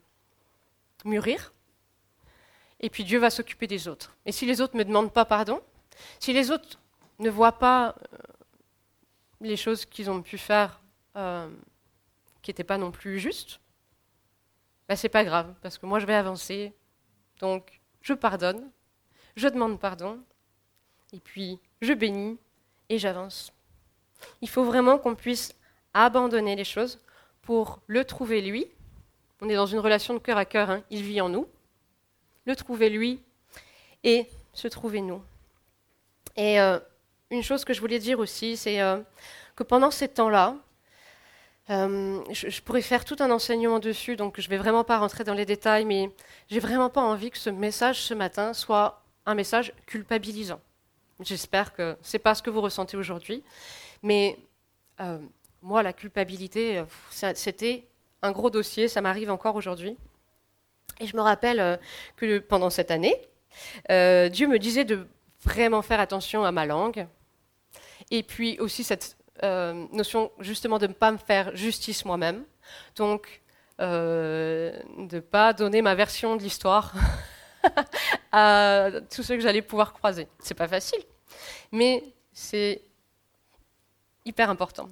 mûrir, 1.04 1.52
et 2.80 2.90
puis 2.90 3.04
Dieu 3.04 3.18
va 3.18 3.30
s'occuper 3.30 3.66
des 3.66 3.88
autres. 3.88 4.16
Et 4.24 4.32
si 4.32 4.46
les 4.46 4.60
autres 4.60 4.74
ne 4.74 4.80
me 4.80 4.84
demandent 4.84 5.12
pas 5.12 5.24
pardon, 5.24 5.60
si 6.20 6.32
les 6.32 6.50
autres 6.50 6.78
ne 7.18 7.30
voient 7.30 7.58
pas 7.58 7.94
euh, 8.12 8.16
les 9.40 9.56
choses 9.56 9.84
qu'ils 9.84 10.10
ont 10.10 10.22
pu 10.22 10.38
faire 10.38 10.80
euh, 11.16 11.48
qui 12.42 12.50
n'étaient 12.50 12.64
pas 12.64 12.78
non 12.78 12.90
plus 12.90 13.18
justes, 13.18 13.60
ben 14.88 14.96
c'est 14.96 15.08
pas 15.08 15.24
grave, 15.24 15.54
parce 15.60 15.76
que 15.76 15.86
moi 15.86 15.98
je 15.98 16.06
vais 16.06 16.14
avancer. 16.14 16.72
Donc 17.40 17.80
je 18.00 18.14
pardonne, 18.14 18.70
je 19.36 19.48
demande 19.48 19.78
pardon, 19.78 20.20
et 21.12 21.20
puis 21.20 21.60
je 21.82 21.92
bénis 21.92 22.38
et 22.88 22.98
j'avance. 22.98 23.52
Il 24.40 24.48
faut 24.48 24.64
vraiment 24.64 24.98
qu'on 24.98 25.14
puisse 25.14 25.54
abandonner 25.94 26.56
les 26.56 26.64
choses 26.64 27.00
pour 27.42 27.80
le 27.86 28.04
trouver 28.04 28.40
lui. 28.40 28.66
On 29.40 29.48
est 29.48 29.54
dans 29.54 29.66
une 29.66 29.78
relation 29.78 30.14
de 30.14 30.18
cœur 30.18 30.36
à 30.36 30.44
cœur, 30.44 30.70
hein. 30.70 30.82
il 30.90 31.02
vit 31.02 31.20
en 31.20 31.28
nous. 31.28 31.46
Le 32.44 32.56
trouver 32.56 32.88
lui 32.88 33.20
et 34.02 34.26
se 34.52 34.68
trouver 34.68 35.00
nous. 35.00 35.22
Et 36.36 36.60
euh, 36.60 36.78
une 37.30 37.42
chose 37.42 37.64
que 37.64 37.72
je 37.72 37.80
voulais 37.80 37.98
dire 37.98 38.18
aussi, 38.18 38.56
c'est 38.56 38.80
euh, 38.80 38.98
que 39.54 39.62
pendant 39.62 39.90
ces 39.90 40.08
temps-là, 40.08 40.56
euh, 41.70 42.24
je, 42.32 42.60
pourrais 42.62 42.82
faire 42.82 43.04
tout 43.04 43.16
un 43.20 43.30
enseignement 43.30 43.78
dessus, 43.78 44.16
donc 44.16 44.40
je 44.40 44.46
ne 44.46 44.50
vais 44.50 44.56
vraiment 44.56 44.84
pas 44.84 44.98
rentrer 44.98 45.22
dans 45.22 45.34
les 45.34 45.44
détails, 45.44 45.84
mais 45.84 46.10
j'ai 46.48 46.60
vraiment 46.60 46.90
pas 46.90 47.02
envie 47.02 47.30
que 47.30 47.38
ce 47.38 47.50
message 47.50 48.00
ce 48.00 48.14
matin 48.14 48.54
soit 48.54 49.02
un 49.26 49.34
message 49.34 49.72
culpabilisant. 49.86 50.60
J'espère 51.20 51.74
que 51.74 51.96
ce 52.02 52.16
n'est 52.16 52.20
pas 52.20 52.34
ce 52.34 52.42
que 52.42 52.50
vous 52.50 52.60
ressentez 52.60 52.96
aujourd'hui, 52.96 53.42
mais 54.02 54.38
moi, 55.62 55.82
la 55.82 55.92
culpabilité, 55.92 56.82
c'était 57.10 57.84
un 58.22 58.32
gros 58.32 58.50
dossier, 58.50 58.88
ça 58.88 59.00
m'arrive 59.00 59.30
encore 59.30 59.56
aujourd'hui. 59.56 59.96
Et 61.00 61.06
je 61.06 61.16
me 61.16 61.22
rappelle 61.22 61.60
euh, 61.60 61.76
que 62.16 62.38
pendant 62.38 62.70
cette 62.70 62.90
année, 62.90 63.14
Dieu 63.88 64.46
me 64.46 64.58
disait 64.58 64.84
de 64.84 65.06
vraiment 65.44 65.82
faire 65.82 66.00
attention 66.00 66.44
à 66.44 66.52
ma 66.52 66.66
langue, 66.66 67.06
et 68.10 68.22
puis 68.22 68.58
aussi 68.58 68.84
cette 68.84 69.16
euh, 69.44 69.86
notion 69.92 70.32
justement 70.40 70.78
de 70.78 70.86
ne 70.86 70.92
pas 70.92 71.12
me 71.12 71.18
faire 71.18 71.54
justice 71.54 72.04
moi-même, 72.04 72.44
donc 72.96 73.42
euh, 73.80 74.76
de 74.98 75.16
ne 75.16 75.20
pas 75.20 75.52
donner 75.52 75.82
ma 75.82 75.94
version 75.94 76.36
de 76.36 76.42
l'histoire 76.42 76.92
à 78.32 78.90
tous 79.14 79.22
ceux 79.22 79.36
que 79.36 79.42
j'allais 79.42 79.62
pouvoir 79.62 79.92
croiser. 79.92 80.26
C'est 80.40 80.54
pas 80.54 80.68
facile, 80.68 81.00
mais 81.70 82.02
c'est 82.32 82.82
hyper 84.24 84.50
important. 84.50 84.88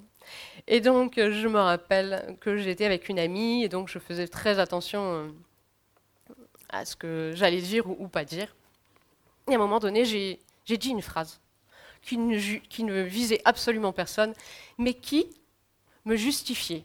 Et 0.69 0.81
donc, 0.81 1.15
je 1.17 1.49
me 1.49 1.61
rappelle 1.61 2.37
que 2.41 2.57
j'étais 2.57 2.85
avec 2.85 3.09
une 3.09 3.19
amie, 3.19 3.63
et 3.63 3.69
donc 3.69 3.89
je 3.89 3.99
faisais 3.99 4.27
très 4.27 4.59
attention 4.59 5.01
euh, 5.01 5.29
à 6.69 6.85
ce 6.85 6.97
que 6.97 7.33
j'allais 7.35 7.61
dire 7.61 7.89
ou, 7.89 7.97
ou, 8.01 8.09
pas 8.09 8.25
dire. 8.25 8.55
Et 9.49 9.53
à 9.53 9.55
un 9.57 9.59
moment 9.59 9.79
donné, 9.79 10.05
j'ai 10.05 10.39
dit 10.67 10.89
une 10.89 11.03
phrase 11.03 11.41
qui 12.03 12.19
ne, 12.19 13.03
visait 13.03 13.41
absolument 13.45 13.93
personne, 13.93 14.33
mais 14.79 14.95
qui 14.95 15.27
me 16.05 16.17
justifiait. 16.17 16.85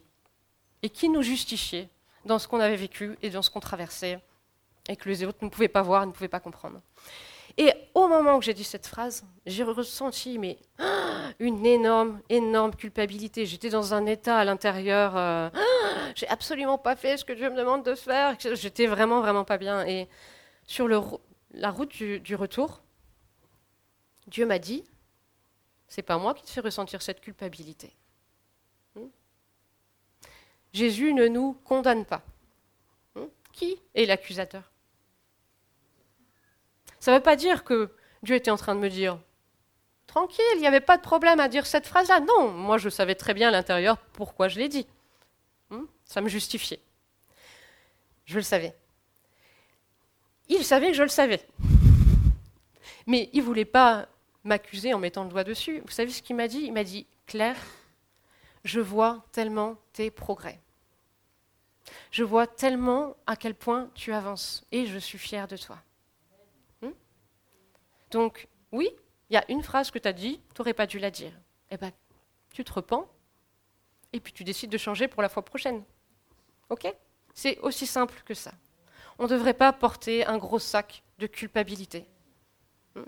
Et 0.83 0.89
qui 0.89 1.09
nous 1.09 1.21
justifiait 1.21 1.89
dans 2.25 2.39
ce 2.39 2.47
qu'on 2.47 2.59
avait 2.59 2.75
vécu 2.75 3.17
et 3.21 3.29
dans 3.29 3.43
ce 3.43 3.51
qu'on 3.51 3.59
traversait, 3.59 4.19
et 4.89 4.95
que 4.95 5.07
les 5.09 5.23
autres 5.23 5.37
ne 5.43 5.49
pouvaient 5.49 5.67
pas 5.67 5.83
voir, 5.83 6.05
ne 6.07 6.11
pouvaient 6.11 6.27
pas 6.27 6.39
comprendre. 6.39 6.81
Et 7.57 7.73
au 7.93 8.07
moment 8.07 8.37
où 8.37 8.41
j'ai 8.41 8.53
dit 8.53 8.63
cette 8.63 8.87
phrase, 8.87 9.25
j'ai 9.45 9.63
ressenti 9.63 10.37
mais, 10.37 10.57
une 11.39 11.65
énorme, 11.65 12.21
énorme 12.29 12.75
culpabilité. 12.75 13.45
J'étais 13.45 13.69
dans 13.69 13.93
un 13.93 14.05
état 14.05 14.37
à 14.37 14.45
l'intérieur, 14.45 15.17
euh, 15.17 15.49
j'ai 16.15 16.27
absolument 16.27 16.77
pas 16.77 16.95
fait 16.95 17.17
ce 17.17 17.25
que 17.25 17.33
Dieu 17.33 17.49
me 17.49 17.57
demande 17.57 17.83
de 17.83 17.95
faire. 17.95 18.35
J'étais 18.39 18.87
vraiment, 18.87 19.21
vraiment 19.21 19.43
pas 19.43 19.57
bien. 19.57 19.85
Et 19.85 20.07
sur 20.65 20.87
la 20.87 21.69
route 21.69 21.95
du 22.01 22.35
retour, 22.35 22.81
Dieu 24.27 24.45
m'a 24.45 24.59
dit 24.59 24.83
c'est 25.91 26.03
pas 26.03 26.17
moi 26.17 26.33
qui 26.33 26.43
te 26.43 26.49
fais 26.49 26.61
ressentir 26.61 27.01
cette 27.01 27.19
culpabilité. 27.19 27.93
Hmm? 28.95 29.09
Jésus 30.71 31.13
ne 31.13 31.27
nous 31.27 31.51
condamne 31.65 32.05
pas. 32.05 32.21
Hmm? 33.13 33.25
Qui 33.51 33.77
est 33.93 34.05
l'accusateur? 34.05 34.70
Ça 37.01 37.11
ne 37.11 37.17
veut 37.17 37.23
pas 37.23 37.35
dire 37.35 37.63
que 37.63 37.89
Dieu 38.21 38.35
était 38.35 38.51
en 38.51 38.57
train 38.57 38.75
de 38.75 38.79
me 38.79 38.89
dire 38.89 39.19
tranquille, 40.05 40.45
il 40.55 40.59
n'y 40.59 40.67
avait 40.67 40.81
pas 40.81 40.97
de 40.97 41.01
problème 41.01 41.39
à 41.39 41.47
dire 41.47 41.65
cette 41.65 41.87
phrase-là. 41.87 42.19
Non, 42.19 42.51
moi 42.51 42.77
je 42.77 42.89
savais 42.89 43.15
très 43.15 43.33
bien 43.33 43.47
à 43.47 43.51
l'intérieur 43.51 43.97
pourquoi 44.13 44.47
je 44.47 44.59
l'ai 44.59 44.69
dit. 44.69 44.85
Hmm? 45.71 45.85
Ça 46.05 46.21
me 46.21 46.29
justifiait. 46.29 46.79
Je 48.25 48.35
le 48.35 48.43
savais. 48.43 48.75
Il 50.47 50.63
savait 50.63 50.91
que 50.91 50.97
je 50.97 51.01
le 51.01 51.09
savais. 51.09 51.41
Mais 53.07 53.29
il 53.33 53.39
ne 53.39 53.45
voulait 53.45 53.65
pas 53.65 54.07
m'accuser 54.43 54.93
en 54.93 54.99
mettant 54.99 55.23
le 55.23 55.29
doigt 55.29 55.43
dessus. 55.43 55.81
Vous 55.83 55.91
savez 55.91 56.11
ce 56.11 56.21
qu'il 56.21 56.35
m'a 56.35 56.47
dit? 56.47 56.61
Il 56.65 56.73
m'a 56.73 56.83
dit, 56.83 57.07
Claire, 57.25 57.57
je 58.63 58.79
vois 58.79 59.25
tellement 59.31 59.75
tes 59.93 60.11
progrès. 60.11 60.59
Je 62.11 62.23
vois 62.23 62.45
tellement 62.45 63.15
à 63.25 63.35
quel 63.35 63.55
point 63.55 63.89
tu 63.95 64.13
avances 64.13 64.63
et 64.71 64.85
je 64.85 64.99
suis 64.99 65.17
fière 65.17 65.47
de 65.47 65.57
toi. 65.57 65.79
Hmm? 68.11 68.17
Donc, 68.17 68.47
oui, 68.71 68.89
il 69.29 69.33
y 69.33 69.37
a 69.37 69.45
une 69.49 69.63
phrase 69.63 69.91
que 69.91 69.99
tu 69.99 70.07
as 70.07 70.13
dit, 70.13 70.39
tu 70.53 70.61
n'aurais 70.61 70.73
pas 70.73 70.87
dû 70.87 70.99
la 70.99 71.11
dire. 71.11 71.31
Eh 71.69 71.77
bien, 71.77 71.91
tu 72.51 72.63
te 72.63 72.73
repens 72.73 73.07
et 74.13 74.19
puis 74.19 74.33
tu 74.33 74.43
décides 74.43 74.69
de 74.69 74.77
changer 74.77 75.07
pour 75.07 75.21
la 75.21 75.29
fois 75.29 75.43
prochaine. 75.43 75.83
OK? 76.69 76.93
C'est 77.33 77.57
aussi 77.59 77.87
simple 77.87 78.21
que 78.25 78.33
ça. 78.33 78.51
On 79.17 79.23
ne 79.23 79.29
devrait 79.29 79.53
pas 79.53 79.71
porter 79.71 80.25
un 80.25 80.37
gros 80.37 80.59
sac 80.59 81.03
de 81.19 81.27
culpabilité. 81.27 82.05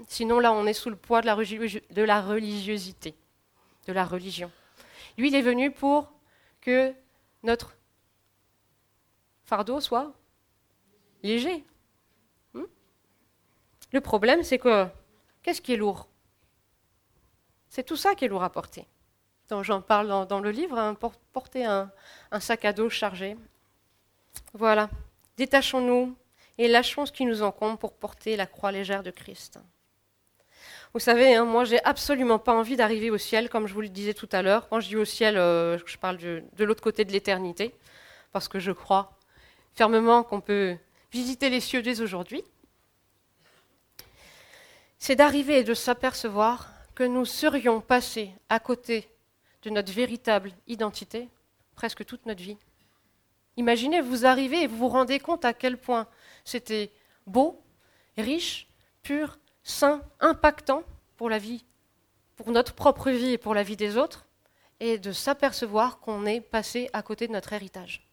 Sinon, 0.07 0.39
là, 0.39 0.53
on 0.53 0.65
est 0.65 0.73
sous 0.73 0.89
le 0.89 0.95
poids 0.95 1.21
de 1.21 1.25
la, 1.25 1.35
religiosité, 1.35 3.15
de 3.87 3.93
la 3.93 4.05
religion. 4.05 4.49
Lui, 5.17 5.27
il 5.27 5.35
est 5.35 5.41
venu 5.41 5.71
pour 5.71 6.13
que 6.61 6.93
notre 7.41 7.75
fardeau 9.43 9.81
soit 9.81 10.13
léger. 11.21 11.65
Le 13.93 14.01
problème, 14.01 14.43
c'est 14.43 14.57
que 14.57 14.87
qu'est-ce 15.41 15.61
qui 15.61 15.73
est 15.73 15.77
lourd? 15.77 16.09
C'est 17.69 17.83
tout 17.83 17.95
ça 17.95 18.15
qui 18.15 18.25
est 18.25 18.27
lourd 18.27 18.43
à 18.43 18.51
porter. 18.51 18.85
J'en 19.61 19.81
parle 19.81 20.27
dans, 20.27 20.39
le 20.39 20.49
livre, 20.49 20.79
hein, 20.79 20.97
porter 21.31 21.63
un 21.65 21.91
sac 22.39 22.65
à 22.65 22.73
dos 22.73 22.89
chargé. 22.89 23.37
Voilà. 24.53 24.89
Détachons-nous 25.37 26.15
et 26.57 26.67
lâchons 26.67 27.05
ce 27.05 27.11
qui 27.11 27.25
nous 27.25 27.41
encombre 27.41 27.77
pour 27.77 27.93
porter 27.93 28.35
la 28.35 28.45
croix 28.45 28.71
légère 28.71 29.03
de 29.03 29.11
Christ. 29.11 29.59
Vous 30.93 30.99
savez, 30.99 31.35
hein, 31.35 31.45
moi, 31.45 31.65
j'ai 31.65 31.83
absolument 31.83 32.37
pas 32.37 32.53
envie 32.53 32.75
d'arriver 32.75 33.09
au 33.09 33.17
ciel, 33.17 33.49
comme 33.49 33.65
je 33.67 33.73
vous 33.73 33.81
le 33.81 33.89
disais 33.89 34.13
tout 34.13 34.29
à 34.31 34.43
l'heure. 34.43 34.69
Quand 34.69 34.79
je 34.79 34.89
dis 34.89 34.97
au 34.97 35.05
ciel, 35.05 35.37
euh, 35.37 35.77
je 35.85 35.97
parle 35.97 36.17
de 36.17 36.63
l'autre 36.63 36.83
côté 36.83 37.03
de 37.03 37.11
l'éternité, 37.11 37.73
parce 38.31 38.47
que 38.47 38.59
je 38.59 38.71
crois 38.71 39.17
fermement 39.73 40.21
qu'on 40.21 40.41
peut 40.41 40.77
visiter 41.11 41.49
les 41.49 41.59
cieux 41.59 41.81
dès 41.81 42.01
aujourd'hui. 42.01 42.43
C'est 45.05 45.17
d'arriver 45.17 45.57
et 45.57 45.63
de 45.65 45.73
s'apercevoir 45.73 46.71
que 46.95 47.03
nous 47.03 47.25
serions 47.25 47.81
passés 47.81 48.33
à 48.47 48.61
côté 48.61 49.09
de 49.63 49.69
notre 49.69 49.91
véritable 49.91 50.53
identité 50.65 51.27
presque 51.75 52.05
toute 52.05 52.25
notre 52.25 52.41
vie. 52.41 52.55
Imaginez, 53.57 53.99
vous 53.99 54.25
arrivez 54.25 54.61
et 54.61 54.67
vous 54.67 54.77
vous 54.77 54.87
rendez 54.87 55.19
compte 55.19 55.43
à 55.43 55.51
quel 55.51 55.77
point 55.77 56.07
c'était 56.45 56.89
beau, 57.27 57.61
riche, 58.17 58.69
pur, 59.01 59.39
sain, 59.61 60.01
impactant 60.21 60.83
pour 61.17 61.29
la 61.29 61.37
vie, 61.37 61.65
pour 62.37 62.51
notre 62.51 62.73
propre 62.73 63.11
vie 63.11 63.33
et 63.33 63.37
pour 63.37 63.53
la 63.53 63.63
vie 63.63 63.75
des 63.75 63.97
autres, 63.97 64.25
et 64.79 64.97
de 64.99 65.11
s'apercevoir 65.11 65.99
qu'on 65.99 66.25
est 66.25 66.39
passé 66.39 66.89
à 66.93 67.01
côté 67.01 67.27
de 67.27 67.33
notre 67.33 67.51
héritage. 67.51 68.07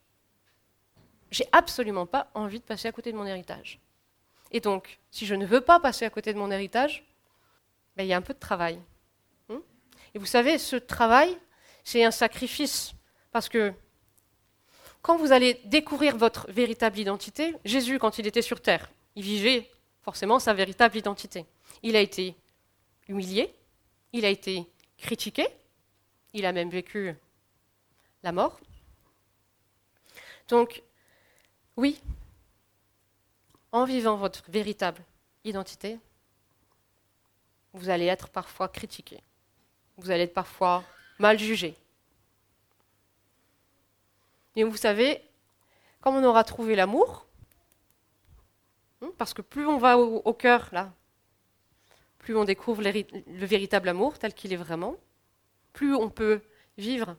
J'ai 1.30 1.46
absolument 1.52 2.06
pas 2.06 2.32
envie 2.34 2.58
de 2.58 2.64
passer 2.64 2.88
à 2.88 2.92
côté 2.92 3.12
de 3.12 3.16
mon 3.16 3.26
héritage. 3.26 3.78
Et 4.50 4.60
donc, 4.60 4.98
si 5.10 5.26
je 5.26 5.34
ne 5.34 5.46
veux 5.46 5.60
pas 5.60 5.80
passer 5.80 6.04
à 6.04 6.10
côté 6.10 6.32
de 6.32 6.38
mon 6.38 6.50
héritage, 6.50 7.04
ben, 7.96 8.04
il 8.04 8.08
y 8.08 8.12
a 8.12 8.16
un 8.16 8.22
peu 8.22 8.34
de 8.34 8.38
travail. 8.38 8.78
Hmm 9.48 9.60
et 10.14 10.18
vous 10.18 10.26
savez, 10.26 10.58
ce 10.58 10.76
travail, 10.76 11.36
c'est 11.84 12.04
un 12.04 12.10
sacrifice. 12.10 12.92
Parce 13.32 13.48
que 13.48 13.72
quand 15.02 15.16
vous 15.16 15.32
allez 15.32 15.54
découvrir 15.64 16.16
votre 16.16 16.50
véritable 16.50 16.98
identité, 16.98 17.54
Jésus, 17.64 17.98
quand 17.98 18.18
il 18.18 18.26
était 18.26 18.42
sur 18.42 18.60
terre, 18.60 18.90
il 19.16 19.22
vivait 19.22 19.70
forcément 20.02 20.38
sa 20.38 20.52
véritable 20.54 20.96
identité. 20.96 21.46
Il 21.82 21.96
a 21.96 22.00
été 22.00 22.34
humilié, 23.08 23.54
il 24.12 24.24
a 24.24 24.28
été 24.28 24.66
critiqué, 24.98 25.46
il 26.32 26.44
a 26.44 26.52
même 26.52 26.70
vécu 26.70 27.14
la 28.22 28.32
mort. 28.32 28.60
Donc, 30.48 30.82
oui, 31.76 32.00
en 33.72 33.84
vivant 33.84 34.16
votre 34.16 34.50
véritable 34.50 35.02
identité, 35.44 35.98
vous 37.72 37.88
allez 37.88 38.06
être 38.06 38.28
parfois 38.28 38.68
critiqué. 38.68 39.20
Vous 39.96 40.10
allez 40.10 40.24
être 40.24 40.34
parfois 40.34 40.82
mal 41.18 41.38
jugé. 41.38 41.76
Et 44.56 44.64
vous 44.64 44.76
savez, 44.76 45.22
comme 46.00 46.16
on 46.16 46.24
aura 46.24 46.44
trouvé 46.44 46.74
l'amour, 46.74 47.26
hein, 49.02 49.10
parce 49.18 49.34
que 49.34 49.42
plus 49.42 49.66
on 49.66 49.78
va 49.78 49.98
au, 49.98 50.34
cœur, 50.34 50.68
là, 50.72 50.92
plus 52.18 52.36
on 52.36 52.44
découvre 52.44 52.82
le 52.82 53.46
véritable 53.46 53.88
amour 53.88 54.18
tel 54.18 54.34
qu'il 54.34 54.52
est 54.52 54.56
vraiment, 54.56 54.96
plus 55.72 55.94
on 55.94 56.10
peut 56.10 56.40
vivre. 56.76 57.16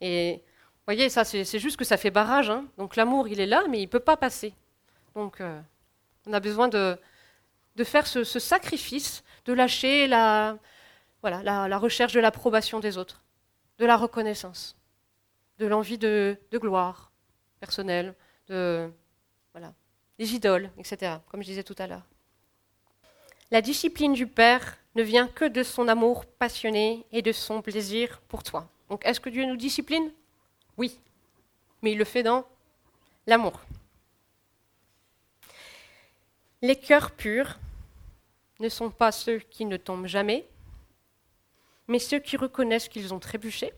Et 0.00 0.42
vous 0.42 0.92
voyez, 0.92 1.08
ça, 1.08 1.24
c'est 1.24 1.58
juste 1.58 1.76
que 1.76 1.84
ça 1.84 1.96
fait 1.96 2.10
barrage. 2.10 2.50
Hein. 2.50 2.66
Donc 2.76 2.96
l'amour, 2.96 3.28
il 3.28 3.40
est 3.40 3.46
là, 3.46 3.64
mais 3.68 3.78
il 3.78 3.86
ne 3.86 3.90
peut 3.90 4.00
pas 4.00 4.16
passer. 4.16 4.52
Donc 5.14 5.40
euh, 5.40 5.60
on 6.26 6.32
a 6.32 6.40
besoin 6.40 6.68
de, 6.68 6.98
faire 7.84 8.06
ce, 8.06 8.24
sacrifice, 8.24 9.22
de 9.44 9.52
lâcher 9.52 10.06
la, 10.06 10.58
recherche 11.22 12.12
de 12.12 12.20
l'approbation 12.20 12.80
des 12.80 12.98
autres, 12.98 13.22
de 13.78 13.86
la 13.86 13.96
reconnaissance, 13.96 14.76
de 15.58 15.66
l'envie 15.66 15.98
de, 15.98 16.36
de, 16.50 16.58
gloire 16.58 17.12
personnelle, 17.60 18.14
de 18.48 18.90
voilà, 19.52 19.72
des 20.18 20.34
idoles, 20.34 20.70
etc., 20.78 21.16
comme 21.28 21.42
je 21.42 21.48
disais 21.48 21.64
tout 21.64 21.76
à 21.78 21.86
l'heure. 21.86 22.06
La 23.50 23.60
discipline 23.60 24.14
du 24.14 24.26
Père 24.26 24.78
ne 24.94 25.02
vient 25.02 25.28
que 25.28 25.44
de 25.44 25.62
son 25.62 25.88
amour 25.88 26.24
passionné 26.26 27.04
et 27.12 27.22
de 27.22 27.32
son 27.32 27.62
plaisir 27.62 28.20
pour 28.28 28.42
toi. 28.42 28.68
Donc 28.88 29.04
est-ce 29.06 29.20
que 29.20 29.28
Dieu 29.28 29.44
nous 29.44 29.56
discipline? 29.56 30.10
Oui, 30.76 30.98
mais 31.82 31.92
il 31.92 31.98
le 31.98 32.04
fait 32.04 32.22
dans 32.22 32.44
l'amour. 33.26 33.60
Les 36.64 36.76
cœurs 36.76 37.10
purs 37.10 37.58
ne 38.58 38.70
sont 38.70 38.90
pas 38.90 39.12
ceux 39.12 39.38
qui 39.38 39.66
ne 39.66 39.76
tombent 39.76 40.06
jamais, 40.06 40.48
mais 41.88 41.98
ceux 41.98 42.20
qui 42.20 42.38
reconnaissent 42.38 42.88
qu'ils 42.88 43.12
ont 43.12 43.18
trébuché, 43.18 43.74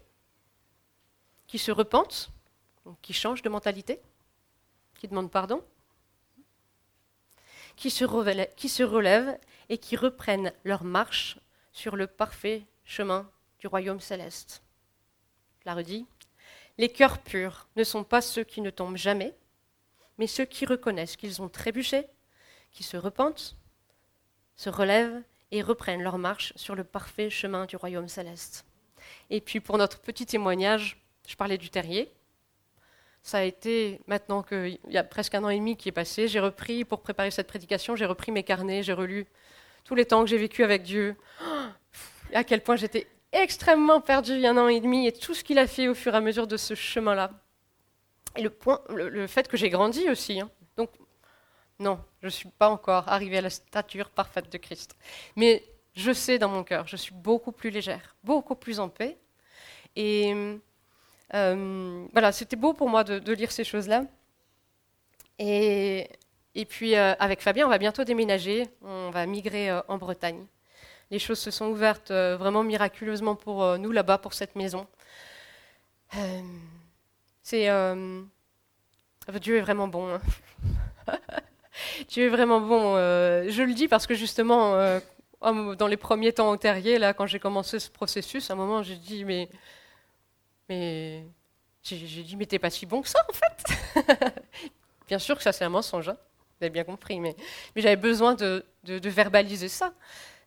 qui 1.49 1.59
se 1.59 1.73
repentent, 1.73 2.31
qui 3.03 3.13
changent 3.13 3.43
de 3.43 3.49
mentalité, 3.49 4.01
qui 4.95 5.09
demandent 5.09 5.33
pardon, 5.33 5.65
qui 7.75 7.91
se, 7.91 8.05
relèvent, 8.05 9.37
et 9.69 9.79
qui 9.79 9.97
reprennent 9.97 10.53
leur 10.63 10.85
marche 10.85 11.41
sur 11.73 11.97
le 11.97 12.07
parfait 12.07 12.63
chemin 12.85 13.29
du 13.59 13.67
royaume 13.67 13.99
céleste. 13.99 14.63
Je 15.59 15.65
la 15.65 15.75
redis. 15.75 16.07
Les 16.79 16.89
cœurs 16.89 17.19
purs 17.19 17.67
ne 17.75 17.83
sont 17.83 18.05
pas 18.05 18.21
ceux 18.21 18.45
qui 18.45 18.61
ne 18.61 18.71
tombent 18.71 18.97
jamais, 18.97 19.35
mais 20.19 20.29
ceux 20.29 20.45
qui 20.45 20.67
reconnaissent 20.67 21.17
qu'ils 21.17 21.43
ont 21.43 21.49
trébuché, 21.49 22.07
qui 22.77 22.83
se 22.83 22.97
repentent, 22.97 23.57
se 24.55 24.69
relèvent 24.69 25.23
et 25.51 25.63
reprennent 25.63 26.03
leur 26.03 26.19
marche 26.19 26.53
sur 26.57 26.75
le 26.75 26.85
parfait 26.85 27.31
chemin 27.31 27.65
du 27.65 27.77
royaume 27.77 28.09
céleste. 28.09 28.67
Et 29.31 29.41
puis 29.41 29.61
pour 29.61 29.79
notre 29.79 29.99
petit 30.01 30.27
témoignage, 30.27 31.03
je 31.27 31.35
parlais 31.37 31.59
du 31.59 31.71
terrier. 31.71 32.13
Ça 33.23 33.39
a 33.39 33.43
été, 33.43 34.01
maintenant 34.07 34.43
qu'il 34.43 34.79
y 34.89 34.99
a 34.99 35.05
presque 35.05 35.35
un 35.35 35.43
an 35.43 35.49
et 35.49 35.59
demi 35.59 35.77
qui 35.77 35.89
est 35.89 35.93
passé, 35.93 36.29
j'ai 36.29 36.39
repris, 36.39 36.85
pour 36.85 37.01
préparer 37.01 37.31
cette 37.31 37.49
prédication, 37.49 37.97
j'ai 37.97 38.07
repris 38.07 38.31
mes 38.31 38.45
carnets, 38.45 38.83
j'ai 38.83 38.93
relu 38.93 39.27
tous 39.85 39.95
les 39.95 40.05
temps 40.05 40.23
que 40.23 40.31
j'ai 40.31 40.39
vécu 40.39 40.63
avec 40.63 40.83
Dieu, 40.83 41.17
à 42.33 42.45
quel 42.45 42.63
point 42.63 42.77
j'étais 42.77 43.07
extrêmement 43.33 44.01
perdue 44.01 44.35
il 44.35 44.41
y 44.41 44.47
a 44.47 44.51
un 44.51 44.59
an 44.59 44.69
et 44.69 44.81
demi, 44.81 45.07
et 45.07 45.13
tout 45.13 45.35
ce 45.35 45.43
qu'il 45.43 45.59
a 45.59 45.67
fait 45.67 45.89
au 45.89 45.95
fur 45.95 46.15
et 46.15 46.19
à 46.19 46.21
mesure 46.21 46.47
de 46.47 46.57
ce 46.57 46.75
chemin-là. 46.75 47.33
Et 48.37 48.43
le, 48.43 48.51
point, 48.51 48.83
le, 48.91 49.27
fait 49.27 49.49
que 49.49 49.57
j'ai 49.57 49.71
grandi 49.71 50.09
aussi. 50.11 50.41
Hein. 50.41 50.51
Non, 51.79 52.01
je 52.21 52.27
ne 52.27 52.31
suis 52.31 52.49
pas 52.49 52.71
encore 52.71 53.09
arrivée 53.09 53.39
à 53.39 53.43
la 53.43 53.51
stature 53.51 54.11
parfaite 54.11 54.51
de 54.51 54.59
Christ. 54.59 54.97
Mais 55.37 55.63
je 55.95 56.13
sais 56.13 56.39
dans 56.39 56.49
mon 56.49 56.65
cœur, 56.65 56.87
je 56.87 56.97
suis 56.97 57.15
beaucoup 57.15 57.53
plus 57.53 57.71
légère, 57.71 58.17
beaucoup 58.25 58.55
plus 58.55 58.81
en 58.81 58.89
paix. 58.89 59.19
Et 59.95 60.59
euh, 61.35 62.07
voilà, 62.13 62.33
c'était 62.33 62.57
beau 62.57 62.73
pour 62.75 62.89
moi 62.89 63.05
de, 63.05 63.33
lire 63.33 63.53
ces 63.53 63.65
choses-là. 63.65 64.05
Et, 65.39 66.09
puis 66.69 66.97
euh, 66.97 67.15
avec 67.19 67.43
Fabien, 67.43 67.67
on 67.67 67.71
va 67.71 67.79
bientôt 67.79 68.05
déménager, 68.05 68.67
on 68.83 69.11
va 69.11 69.27
migrer 69.27 69.71
euh, 69.71 69.83
en 69.89 69.99
Bretagne. 69.99 70.47
Les 71.11 71.19
choses 71.19 71.39
se 71.39 71.51
sont 71.51 71.67
ouvertes 71.67 72.11
vraiment 72.11 72.65
miraculeusement 72.65 73.37
pour 73.37 73.79
nous 73.79 73.93
là-bas, 73.93 74.19
pour 74.19 74.35
cette 74.35 74.57
maison. 74.57 74.89
c'est 77.43 77.69
Dieu 79.41 79.59
est 79.59 79.61
vraiment 79.61 79.89
bon. 79.89 80.15
Hein. 80.15 80.21
tu 82.09 82.23
es 82.23 82.29
vraiment 82.29 82.61
bon. 82.61 82.95
Euh, 82.97 83.47
je 83.49 83.63
le 83.63 83.75
dis 83.75 83.89
parce 83.89 84.07
que 84.07 84.15
justement, 84.15 84.75
euh, 84.75 85.01
dans 85.43 85.87
les 85.87 85.97
premiers 85.97 86.33
temps 86.33 86.51
au 86.51 86.57
terrier, 86.57 86.99
là, 86.99 87.15
quand 87.15 87.27
j'ai 87.27 87.39
commencé 87.39 87.79
ce 87.79 87.91
processus, 87.91 88.51
à 88.51 88.55
un 88.55 88.57
moment, 88.57 88.83
j'ai 88.83 88.97
dit, 88.97 89.25
mais, 89.25 89.49
mais, 90.69 91.25
j'ai 91.83 92.23
dit, 92.23 92.37
mais 92.37 92.47
t'es 92.47 92.59
pas 92.59 92.71
si 92.71 92.87
bon 92.87 93.03
que 93.03 93.09
ça, 93.09 93.21
en 93.29 93.33
fait. 93.33 94.35
bien 95.09 95.19
sûr 95.19 95.37
que 95.37 95.43
ça, 95.43 95.53
c'est 95.53 95.65
un 95.65 95.69
mensonge, 95.69 96.09
hein. 96.09 96.17
vous 96.39 96.65
avez 96.65 96.71
bien 96.71 96.85
compris, 96.85 97.21
mais, 97.21 97.37
j'avais 97.77 97.97
besoin 97.97 98.35
de, 98.35 98.65
verbaliser 98.85 99.69
ça. 99.69 99.93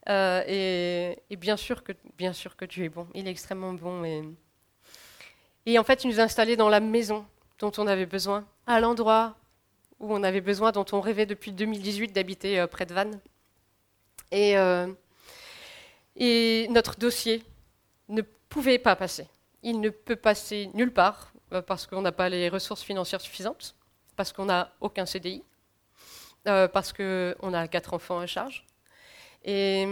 Euh, 0.08 0.42
et, 0.46 1.36
bien 1.36 1.56
sûr 1.56 1.84
que, 1.84 1.92
bien 2.16 2.32
sûr 2.32 2.56
que 2.56 2.64
Dieu 2.64 2.84
est 2.84 2.88
bon. 2.88 3.06
Il 3.14 3.28
est 3.28 3.30
extrêmement 3.30 3.74
bon. 3.74 4.04
Et, 4.04 4.22
et 5.66 5.78
en 5.78 5.84
fait, 5.84 6.04
il 6.04 6.10
nous 6.10 6.20
a 6.20 6.24
installés 6.24 6.56
dans 6.56 6.68
la 6.68 6.80
maison 6.80 7.26
dont 7.58 7.72
on 7.76 7.86
avait 7.86 8.06
besoin, 8.06 8.46
à 8.66 8.80
l'endroit 8.80 9.36
où 10.00 10.14
on 10.14 10.22
avait 10.22 10.40
besoin, 10.40 10.72
dont 10.72 10.86
on 10.92 11.00
rêvait 11.00 11.26
depuis 11.26 11.52
2018 11.52 12.12
d'habiter 12.12 12.58
euh, 12.58 12.66
près 12.66 12.86
de 12.86 12.94
Vannes. 12.94 13.20
Et, 14.32 14.56
euh, 14.56 14.88
et 16.16 16.66
notre 16.70 16.98
dossier 16.98 17.44
ne 18.08 18.22
pouvait 18.48 18.78
pas 18.78 18.96
passer. 18.96 19.28
Il 19.62 19.80
ne 19.80 19.90
peut 19.90 20.16
passer 20.16 20.70
nulle 20.72 20.92
part 20.92 21.32
euh, 21.52 21.60
parce 21.60 21.86
qu'on 21.86 22.00
n'a 22.00 22.12
pas 22.12 22.30
les 22.30 22.48
ressources 22.48 22.82
financières 22.82 23.20
suffisantes, 23.20 23.76
parce 24.16 24.32
qu'on 24.32 24.46
n'a 24.46 24.72
aucun 24.80 25.04
CDI, 25.04 25.44
parce 26.44 26.92
qu'on 26.94 27.54
a 27.54 27.68
quatre 27.68 27.92
enfants 27.92 28.18
à 28.18 28.26
charge. 28.26 28.64
Et 29.44 29.86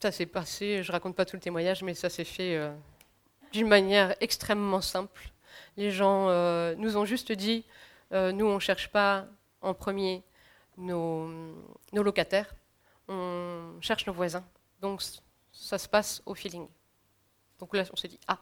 ça 0.00 0.10
s'est 0.10 0.26
passé, 0.26 0.82
je 0.82 0.88
ne 0.90 0.92
raconte 0.92 1.14
pas 1.14 1.26
tout 1.26 1.36
le 1.36 1.42
témoignage, 1.42 1.82
mais 1.82 1.94
ça 1.94 2.08
s'est 2.08 2.24
fait 2.24 2.58
d'une 3.52 3.68
manière 3.68 4.14
extrêmement 4.20 4.80
simple. 4.80 5.30
Les 5.76 5.90
gens 5.90 6.26
nous 6.76 6.96
ont 6.96 7.04
juste 7.04 7.32
dit 7.32 7.64
euh, 8.12 8.32
nous, 8.32 8.46
on 8.46 8.54
ne 8.54 8.60
cherche 8.60 8.88
pas 8.88 9.26
en 9.60 9.74
premier 9.74 10.22
nos, 10.76 11.28
locataires, 11.92 12.54
on 13.08 13.78
cherche 13.80 14.06
nos 14.06 14.12
voisins. 14.12 14.44
Donc 14.80 15.02
ça 15.52 15.78
se 15.78 15.88
passe 15.88 16.22
au 16.26 16.34
feeling. 16.34 16.68
Donc 17.58 17.74
là, 17.74 17.84
on 17.92 17.96
s'est 17.96 18.08
dit, 18.08 18.20
ah, 18.28 18.38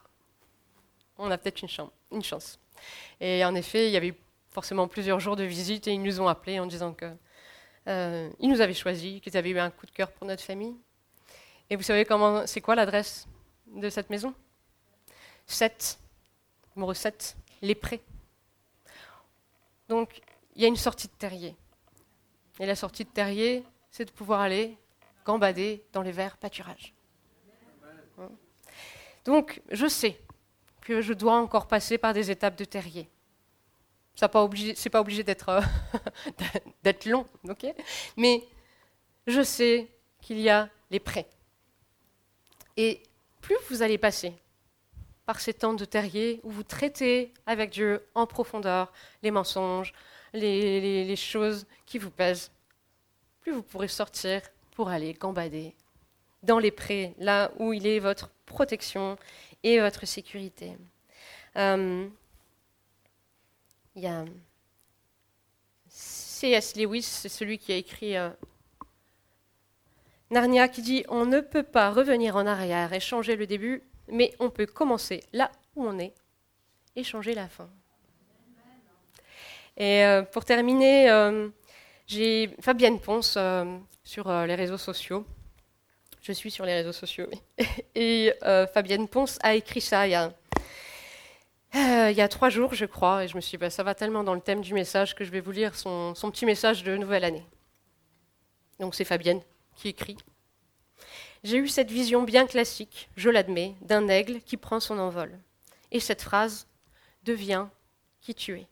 on 1.19 1.31
a 1.31 1.39
peut-être 1.39 1.63
une, 1.63 1.69
une, 2.11 2.23
chance. 2.23 2.59
Et 3.21 3.45
en 3.45 3.55
effet, 3.55 3.89
il 3.89 3.93
y 3.93 3.97
avait 3.97 4.15
forcément 4.51 4.89
plusieurs 4.89 5.21
jours 5.21 5.37
de 5.37 5.45
visite 5.45 5.87
et 5.87 5.93
ils 5.93 6.03
nous 6.03 6.21
ont 6.21 6.29
appelés 6.29 6.59
en 6.59 6.67
disant 6.67 6.93
qu'ils 6.93 7.17
euh, 7.89 8.31
nous 8.41 8.61
avaient 8.61 8.75
choisi, 8.75 9.21
qu'ils 9.21 9.37
avaient 9.37 9.51
eu 9.51 9.59
un 9.59 9.71
coup 9.71 9.87
de 9.87 9.93
cœur 9.93 10.11
pour 10.13 10.27
notre 10.27 10.43
famille. 10.43 10.75
Et 11.71 11.77
vous 11.77 11.83
savez 11.83 12.05
comment, 12.05 12.47
c'est 12.47 12.61
quoi 12.61 12.75
l'adresse 12.75 13.27
de 13.67 13.89
cette 13.89 14.11
maison? 14.11 14.35
7, 15.47 15.99
numéro 16.77 16.95
7, 16.95 17.37
les 17.63 17.75
prés. 17.75 18.03
Donc, 19.89 20.21
il 20.55 20.63
y 20.63 20.65
a 20.65 20.69
une 20.69 20.77
sortie 20.77 21.09
de 21.09 21.13
terrier. 21.13 21.55
Et 22.59 22.67
la 22.67 22.77
sortie 22.77 23.05
de 23.05 23.11
terrier, 23.11 23.65
c'est 23.91 24.05
de 24.05 24.11
pouvoir 24.11 24.41
aller 24.41 24.77
gambader 25.25 25.85
dans 25.93 26.03
les 26.03 26.13
verts 26.13 26.37
pâturages. 26.37 26.95
Donc, 29.25 29.63
je 29.71 29.87
sais 29.87 30.21
que 30.83 31.01
je 31.01 31.13
dois 31.13 31.37
encore 31.37 31.67
passer 31.67 31.97
par 31.97 32.13
des 32.13 32.31
étapes 32.31 32.57
de 32.57 32.65
terrier. 32.65 33.09
Ce 34.15 34.25
n'est 34.25 34.29
pas 34.29 34.43
obligé, 35.01 35.25
d'être, 35.25 35.49
euh, 35.49 35.61
long, 37.07 37.27
mais 38.17 38.47
je 39.27 39.43
sais 39.43 39.89
qu'il 40.21 40.39
y 40.41 40.49
a 40.49 40.69
les 40.91 41.01
prêts. 41.01 41.29
Et 42.77 43.03
plus 43.41 43.57
vous 43.71 43.83
allez 43.83 43.99
passer 43.99 44.35
par 45.27 45.41
ces 45.41 45.55
temps 45.55 45.75
de 45.75 45.85
terrier 45.85 46.41
où 46.43 46.51
vous 46.51 46.63
traitez 46.63 47.33
avec 47.47 47.71
Dieu 47.71 48.05
en 48.15 48.27
profondeur 48.27 48.93
les 49.23 49.31
mensonges, 49.31 49.93
les, 50.33 51.17
choses 51.17 51.67
qui 51.87 51.99
vous 51.99 52.11
pèsent, 52.11 52.51
plus 53.41 53.53
vous 53.53 53.63
pourrez 53.63 53.89
sortir 53.89 54.43
pour 54.73 54.89
aller 54.89 55.15
gambader 55.15 55.75
dans 56.43 56.59
les 56.59 56.71
prés, 56.71 57.15
là 57.19 57.51
où 57.59 57.73
il 57.73 57.87
est 57.87 58.01
votre 58.01 58.31
protection 58.45 59.17
et 59.63 59.81
votre 59.81 60.07
sécurité. 60.07 60.77
Euh, 61.57 62.07
il 63.97 64.03
y 64.03 64.07
a 64.07 64.25
C.S. 65.89 66.77
Lewis, 66.77 67.03
c'est 67.03 67.29
celui 67.29 67.59
qui 67.59 67.73
a 67.73 67.77
écrit 67.77 68.17
euh, 68.17 68.29
Narnia, 70.31 70.69
qui 70.69 70.83
dit 70.83 71.05
On 71.09 71.25
ne 71.25 71.41
peut 71.41 71.63
pas 71.63 71.91
revenir 71.91 72.37
en 72.37 72.45
arrière 72.45 72.93
et 72.93 73.01
changer 73.01 73.37
le 73.37 73.47
début, 73.47 73.83
mais 74.09 74.35
on 74.39 74.51
peut 74.51 74.67
commencer 74.67 75.23
là 75.33 75.51
où 75.77 75.85
on 75.85 75.99
est 75.99 76.15
et 76.97 77.05
changer 77.05 77.35
la 77.35 77.49
fin. 77.49 77.69
Et 79.77 80.05
euh, 80.05 80.23
pour 80.23 80.45
terminer, 80.45 81.11
euh, 81.11 81.49
J'ai 82.07 82.55
Fabienne 82.61 83.01
Ponce 83.01 83.35
euh, 83.37 83.65
sur 84.05 84.31
les 84.31 84.55
réseaux 84.55 84.79
sociaux. 84.79 85.27
Je 86.23 86.33
suis 86.33 86.51
sur 86.51 86.65
les 86.65 86.75
réseaux 86.75 86.93
sociaux. 86.93 87.27
Et 87.95 88.33
Fabienne 88.73 89.09
Ponce 89.09 89.39
a 89.43 89.55
écrit 89.55 89.83
ça 89.83 90.07
il 90.07 90.13
y 90.13 92.21
a, 92.21 92.29
trois 92.29 92.49
jours, 92.49 92.73
je 92.73 92.87
crois. 92.87 93.25
Et 93.25 93.29
je 93.29 93.37
me 93.37 93.43
suis 93.43 93.53
dit, 93.53 93.57
bah, 93.59 93.69
ça 93.69 93.83
va 93.83 93.95
tellement 93.95 94.25
dans 94.25 94.35
le 94.35 94.41
thème 94.41 94.63
du 94.63 94.73
message 94.73 95.15
que 95.15 95.25
je 95.25 95.31
vais 95.31 95.41
vous 95.41 95.51
lire 95.51 95.75
son 95.75 96.15
petit 96.15 96.47
message 96.47 96.83
de 96.83 96.97
nouvelle 96.97 97.25
année. 97.25 97.45
Donc 98.81 98.95
c'est 98.95 99.05
Fabienne 99.05 99.43
qui 99.75 99.89
écrit. 99.89 100.17
J'ai 101.45 101.59
eu 101.59 101.69
cette 101.69 101.91
vision 101.91 102.23
bien 102.23 102.47
classique, 102.47 103.11
je 103.17 103.29
l'admets, 103.29 103.75
d'un 103.83 104.09
aigle 104.09 104.41
qui 104.41 104.57
prend 104.57 104.81
son 104.81 104.99
envol. 104.99 105.39
Et 105.91 106.01
cette 106.01 106.23
phrase 106.23 106.67
devient 107.23 107.67
qui 108.23 108.35
tu 108.35 108.59
es. 108.59 108.67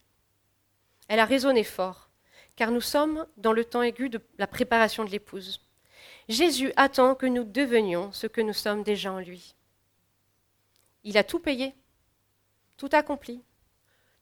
Elle 1.06 1.20
a 1.20 1.26
résonné 1.26 1.64
fort, 1.64 2.08
car 2.56 2.70
nous 2.70 2.80
sommes 2.80 3.26
dans 3.36 3.52
le 3.52 3.66
temps 3.66 3.82
aigu 3.82 4.08
de 4.08 4.22
la 4.38 4.46
préparation 4.46 5.04
de 5.04 5.10
l'épouse. 5.10 5.60
Jésus 6.30 6.72
attend 6.76 7.14
que 7.14 7.26
nous 7.26 7.44
devenions 7.44 8.10
ce 8.12 8.26
que 8.26 8.40
nous 8.40 8.54
sommes 8.54 8.82
déjà 8.82 9.12
en 9.12 9.18
lui. 9.18 9.54
Il 11.04 11.18
a 11.18 11.24
tout 11.24 11.40
payé, 11.40 11.74
tout 12.78 12.88
accompli, 12.92 13.42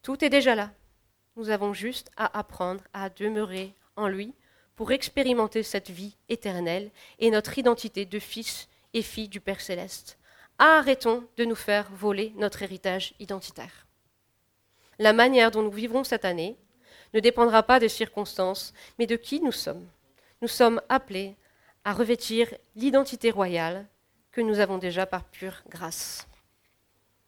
tout 0.03 0.24
est 0.24 0.30
déjà 0.30 0.57
là. 0.57 0.72
Nous 1.36 1.51
avons 1.51 1.72
juste 1.72 2.11
à 2.16 2.36
apprendre 2.36 2.82
à 2.92 3.11
demeurer 3.11 3.74
en 3.94 4.09
lui 4.09 4.34
pour 4.81 4.93
expérimenter 4.93 5.62
cette 5.62 5.91
vie 5.91 6.16
éternelle 6.31 6.91
et 7.18 7.31
notre 7.31 7.59
identité 7.59 8.07
de 8.07 8.18
fils 8.18 8.66
et 8.95 9.03
filles 9.03 9.28
du 9.28 9.39
Père 9.39 9.61
céleste. 9.61 10.16
Arrêtons 10.59 11.22
de 11.37 11.45
nous 11.45 11.55
faire 11.55 11.91
voler 11.93 12.33
notre 12.37 12.62
héritage 12.62 13.12
identitaire. 13.20 13.87
La 14.99 15.12
manière 15.12 15.51
dont 15.51 15.61
nous 15.61 15.70
vivrons 15.70 16.03
cette 16.03 16.24
année 16.24 16.57
ne 17.12 17.20
dépendra 17.20 17.62
pas 17.62 17.78
des 17.78 17.91
circonstances, 17.91 18.72
mais 18.99 19.07
de 19.07 19.16
qui 19.16 19.43
nous 19.43 19.53
sommes. 19.53 19.87
Nous 20.41 20.49
sommes 20.49 20.81
appelés 20.89 21.37
à 21.85 21.93
revêtir 21.93 22.49
l'identité 22.74 23.31
royale 23.31 23.87
que 24.33 24.41
nous 24.41 24.61
avons 24.61 24.78
déjà 24.78 25.05
par 25.05 25.24
pure 25.24 25.62
grâce. 25.68 26.26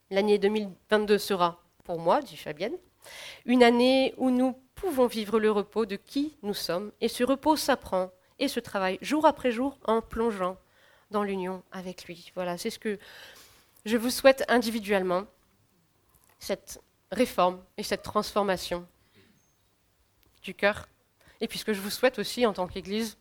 L'année 0.08 0.38
2022 0.38 1.18
sera, 1.18 1.62
pour 1.84 1.98
moi, 1.98 2.22
dit 2.22 2.38
Fabienne, 2.38 2.78
une 3.44 3.62
année 3.62 4.14
où 4.16 4.30
nous 4.30 4.56
pouvons 4.82 5.06
vivre 5.06 5.38
le 5.38 5.52
repos 5.52 5.86
de 5.86 5.94
qui 5.94 6.36
nous 6.42 6.54
sommes, 6.54 6.90
et 7.00 7.06
ce 7.06 7.22
repos 7.22 7.56
s'apprend 7.56 8.10
et 8.40 8.48
se 8.48 8.58
travaille 8.58 8.98
jour 9.00 9.26
après 9.26 9.52
jour 9.52 9.78
en 9.84 10.02
plongeant 10.02 10.58
dans 11.12 11.22
l'union 11.22 11.62
avec 11.70 12.06
lui. 12.06 12.32
Voilà, 12.34 12.58
c'est 12.58 12.70
ce 12.70 12.80
que 12.80 12.98
je 13.84 13.96
vous 13.96 14.10
souhaite 14.10 14.44
individuellement, 14.48 15.24
cette 16.40 16.82
réforme 17.12 17.62
et 17.76 17.84
cette 17.84 18.02
transformation 18.02 18.84
du 20.42 20.52
cœur. 20.52 20.88
Et 21.40 21.46
puisque 21.46 21.72
je 21.72 21.80
vous 21.80 21.90
souhaite 21.90 22.18
aussi, 22.18 22.44
en 22.44 22.52
tant 22.52 22.66
qu'Église, 22.66 23.18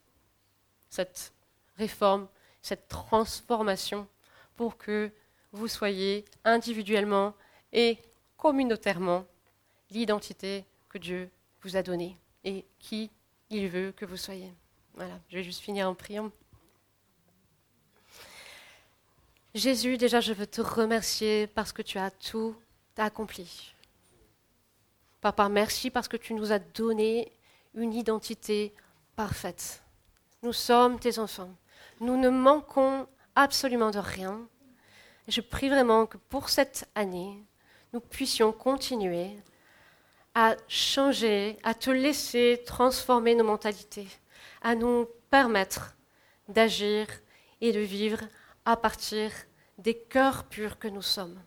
cette 0.90 1.32
réforme, 1.78 2.28
cette 2.64 2.88
transformation 2.88 4.08
pour 4.56 4.78
que 4.78 5.12
vous 5.52 5.68
soyez 5.68 6.26
individuellement 6.44 7.36
et 7.72 8.00
communautairement 8.38 9.26
l'identité 9.92 10.66
que 10.90 10.98
Dieu 10.98 11.30
vous 11.64 11.76
a 11.76 11.84
donnée 11.84 12.18
et 12.44 12.66
qui 12.80 13.10
il 13.50 13.68
veut 13.68 13.92
que 13.92 14.06
vous 14.06 14.18
soyez. 14.18 14.52
Voilà, 14.94 15.20
je 15.30 15.38
vais 15.38 15.44
juste 15.44 15.62
finir 15.62 15.90
en 15.90 15.96
priant. 15.96 16.32
Jésus, 19.54 19.98
déjà, 19.98 20.22
je 20.22 20.32
veux 20.32 20.48
te 20.48 20.62
remercier 20.62 21.48
parce 21.48 21.74
que 21.74 21.82
tu 21.82 21.98
as 21.98 22.12
tout 22.12 22.56
accompli. 22.98 23.74
Papa, 25.20 25.50
merci 25.50 25.90
parce 25.90 26.08
que 26.08 26.18
tu 26.18 26.34
nous 26.34 26.52
as 26.52 26.60
donné 26.60 27.32
une 27.76 27.94
identité 27.94 28.74
parfaite. 29.16 29.84
Nous 30.42 30.54
sommes 30.54 31.00
tes 31.00 31.20
enfants. 31.20 31.54
Nous 32.00 32.18
ne 32.18 32.30
manquons 32.30 33.08
absolument 33.36 33.92
de 33.92 34.00
rien. 34.00 34.40
Je 35.28 35.42
prie 35.42 35.70
vraiment 35.70 36.06
que 36.06 36.18
pour 36.18 36.50
cette 36.50 36.90
année, 36.96 37.44
nous 37.94 38.00
puissions 38.00 38.52
continuer 38.52 39.38
à 40.34 40.56
changer, 40.68 41.58
à 41.64 41.74
te 41.74 41.90
laisser 41.90 42.64
transformer 42.66 43.36
nos 43.36 43.44
mentalités, 43.44 44.08
à 44.62 44.76
nous 44.76 45.08
permettre 45.30 45.96
d'agir 46.48 47.08
et 47.60 47.72
de 47.72 47.80
vivre 47.80 48.20
à 48.66 48.78
partir 48.78 49.32
des 49.78 49.96
cœurs 49.96 50.46
purs 50.46 50.80
que 50.80 50.88
nous 50.88 51.02
sommes. 51.02 51.40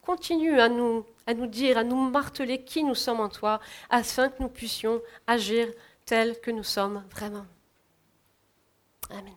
Continue 0.00 0.58
à 0.58 0.68
nous, 0.68 1.06
à 1.26 1.34
nous 1.34 1.46
dire, 1.46 1.78
à 1.78 1.84
nous 1.84 2.10
marteler 2.10 2.64
qui 2.64 2.82
nous 2.82 2.94
sommes 2.94 3.20
en 3.20 3.28
toi, 3.28 3.60
afin 3.88 4.28
que 4.28 4.42
nous 4.42 4.48
puissions 4.48 5.00
agir 5.26 5.68
tel 6.04 6.40
que 6.40 6.50
nous 6.50 6.64
sommes 6.64 7.04
vraiment. 7.10 7.46
Amen. 9.10 9.34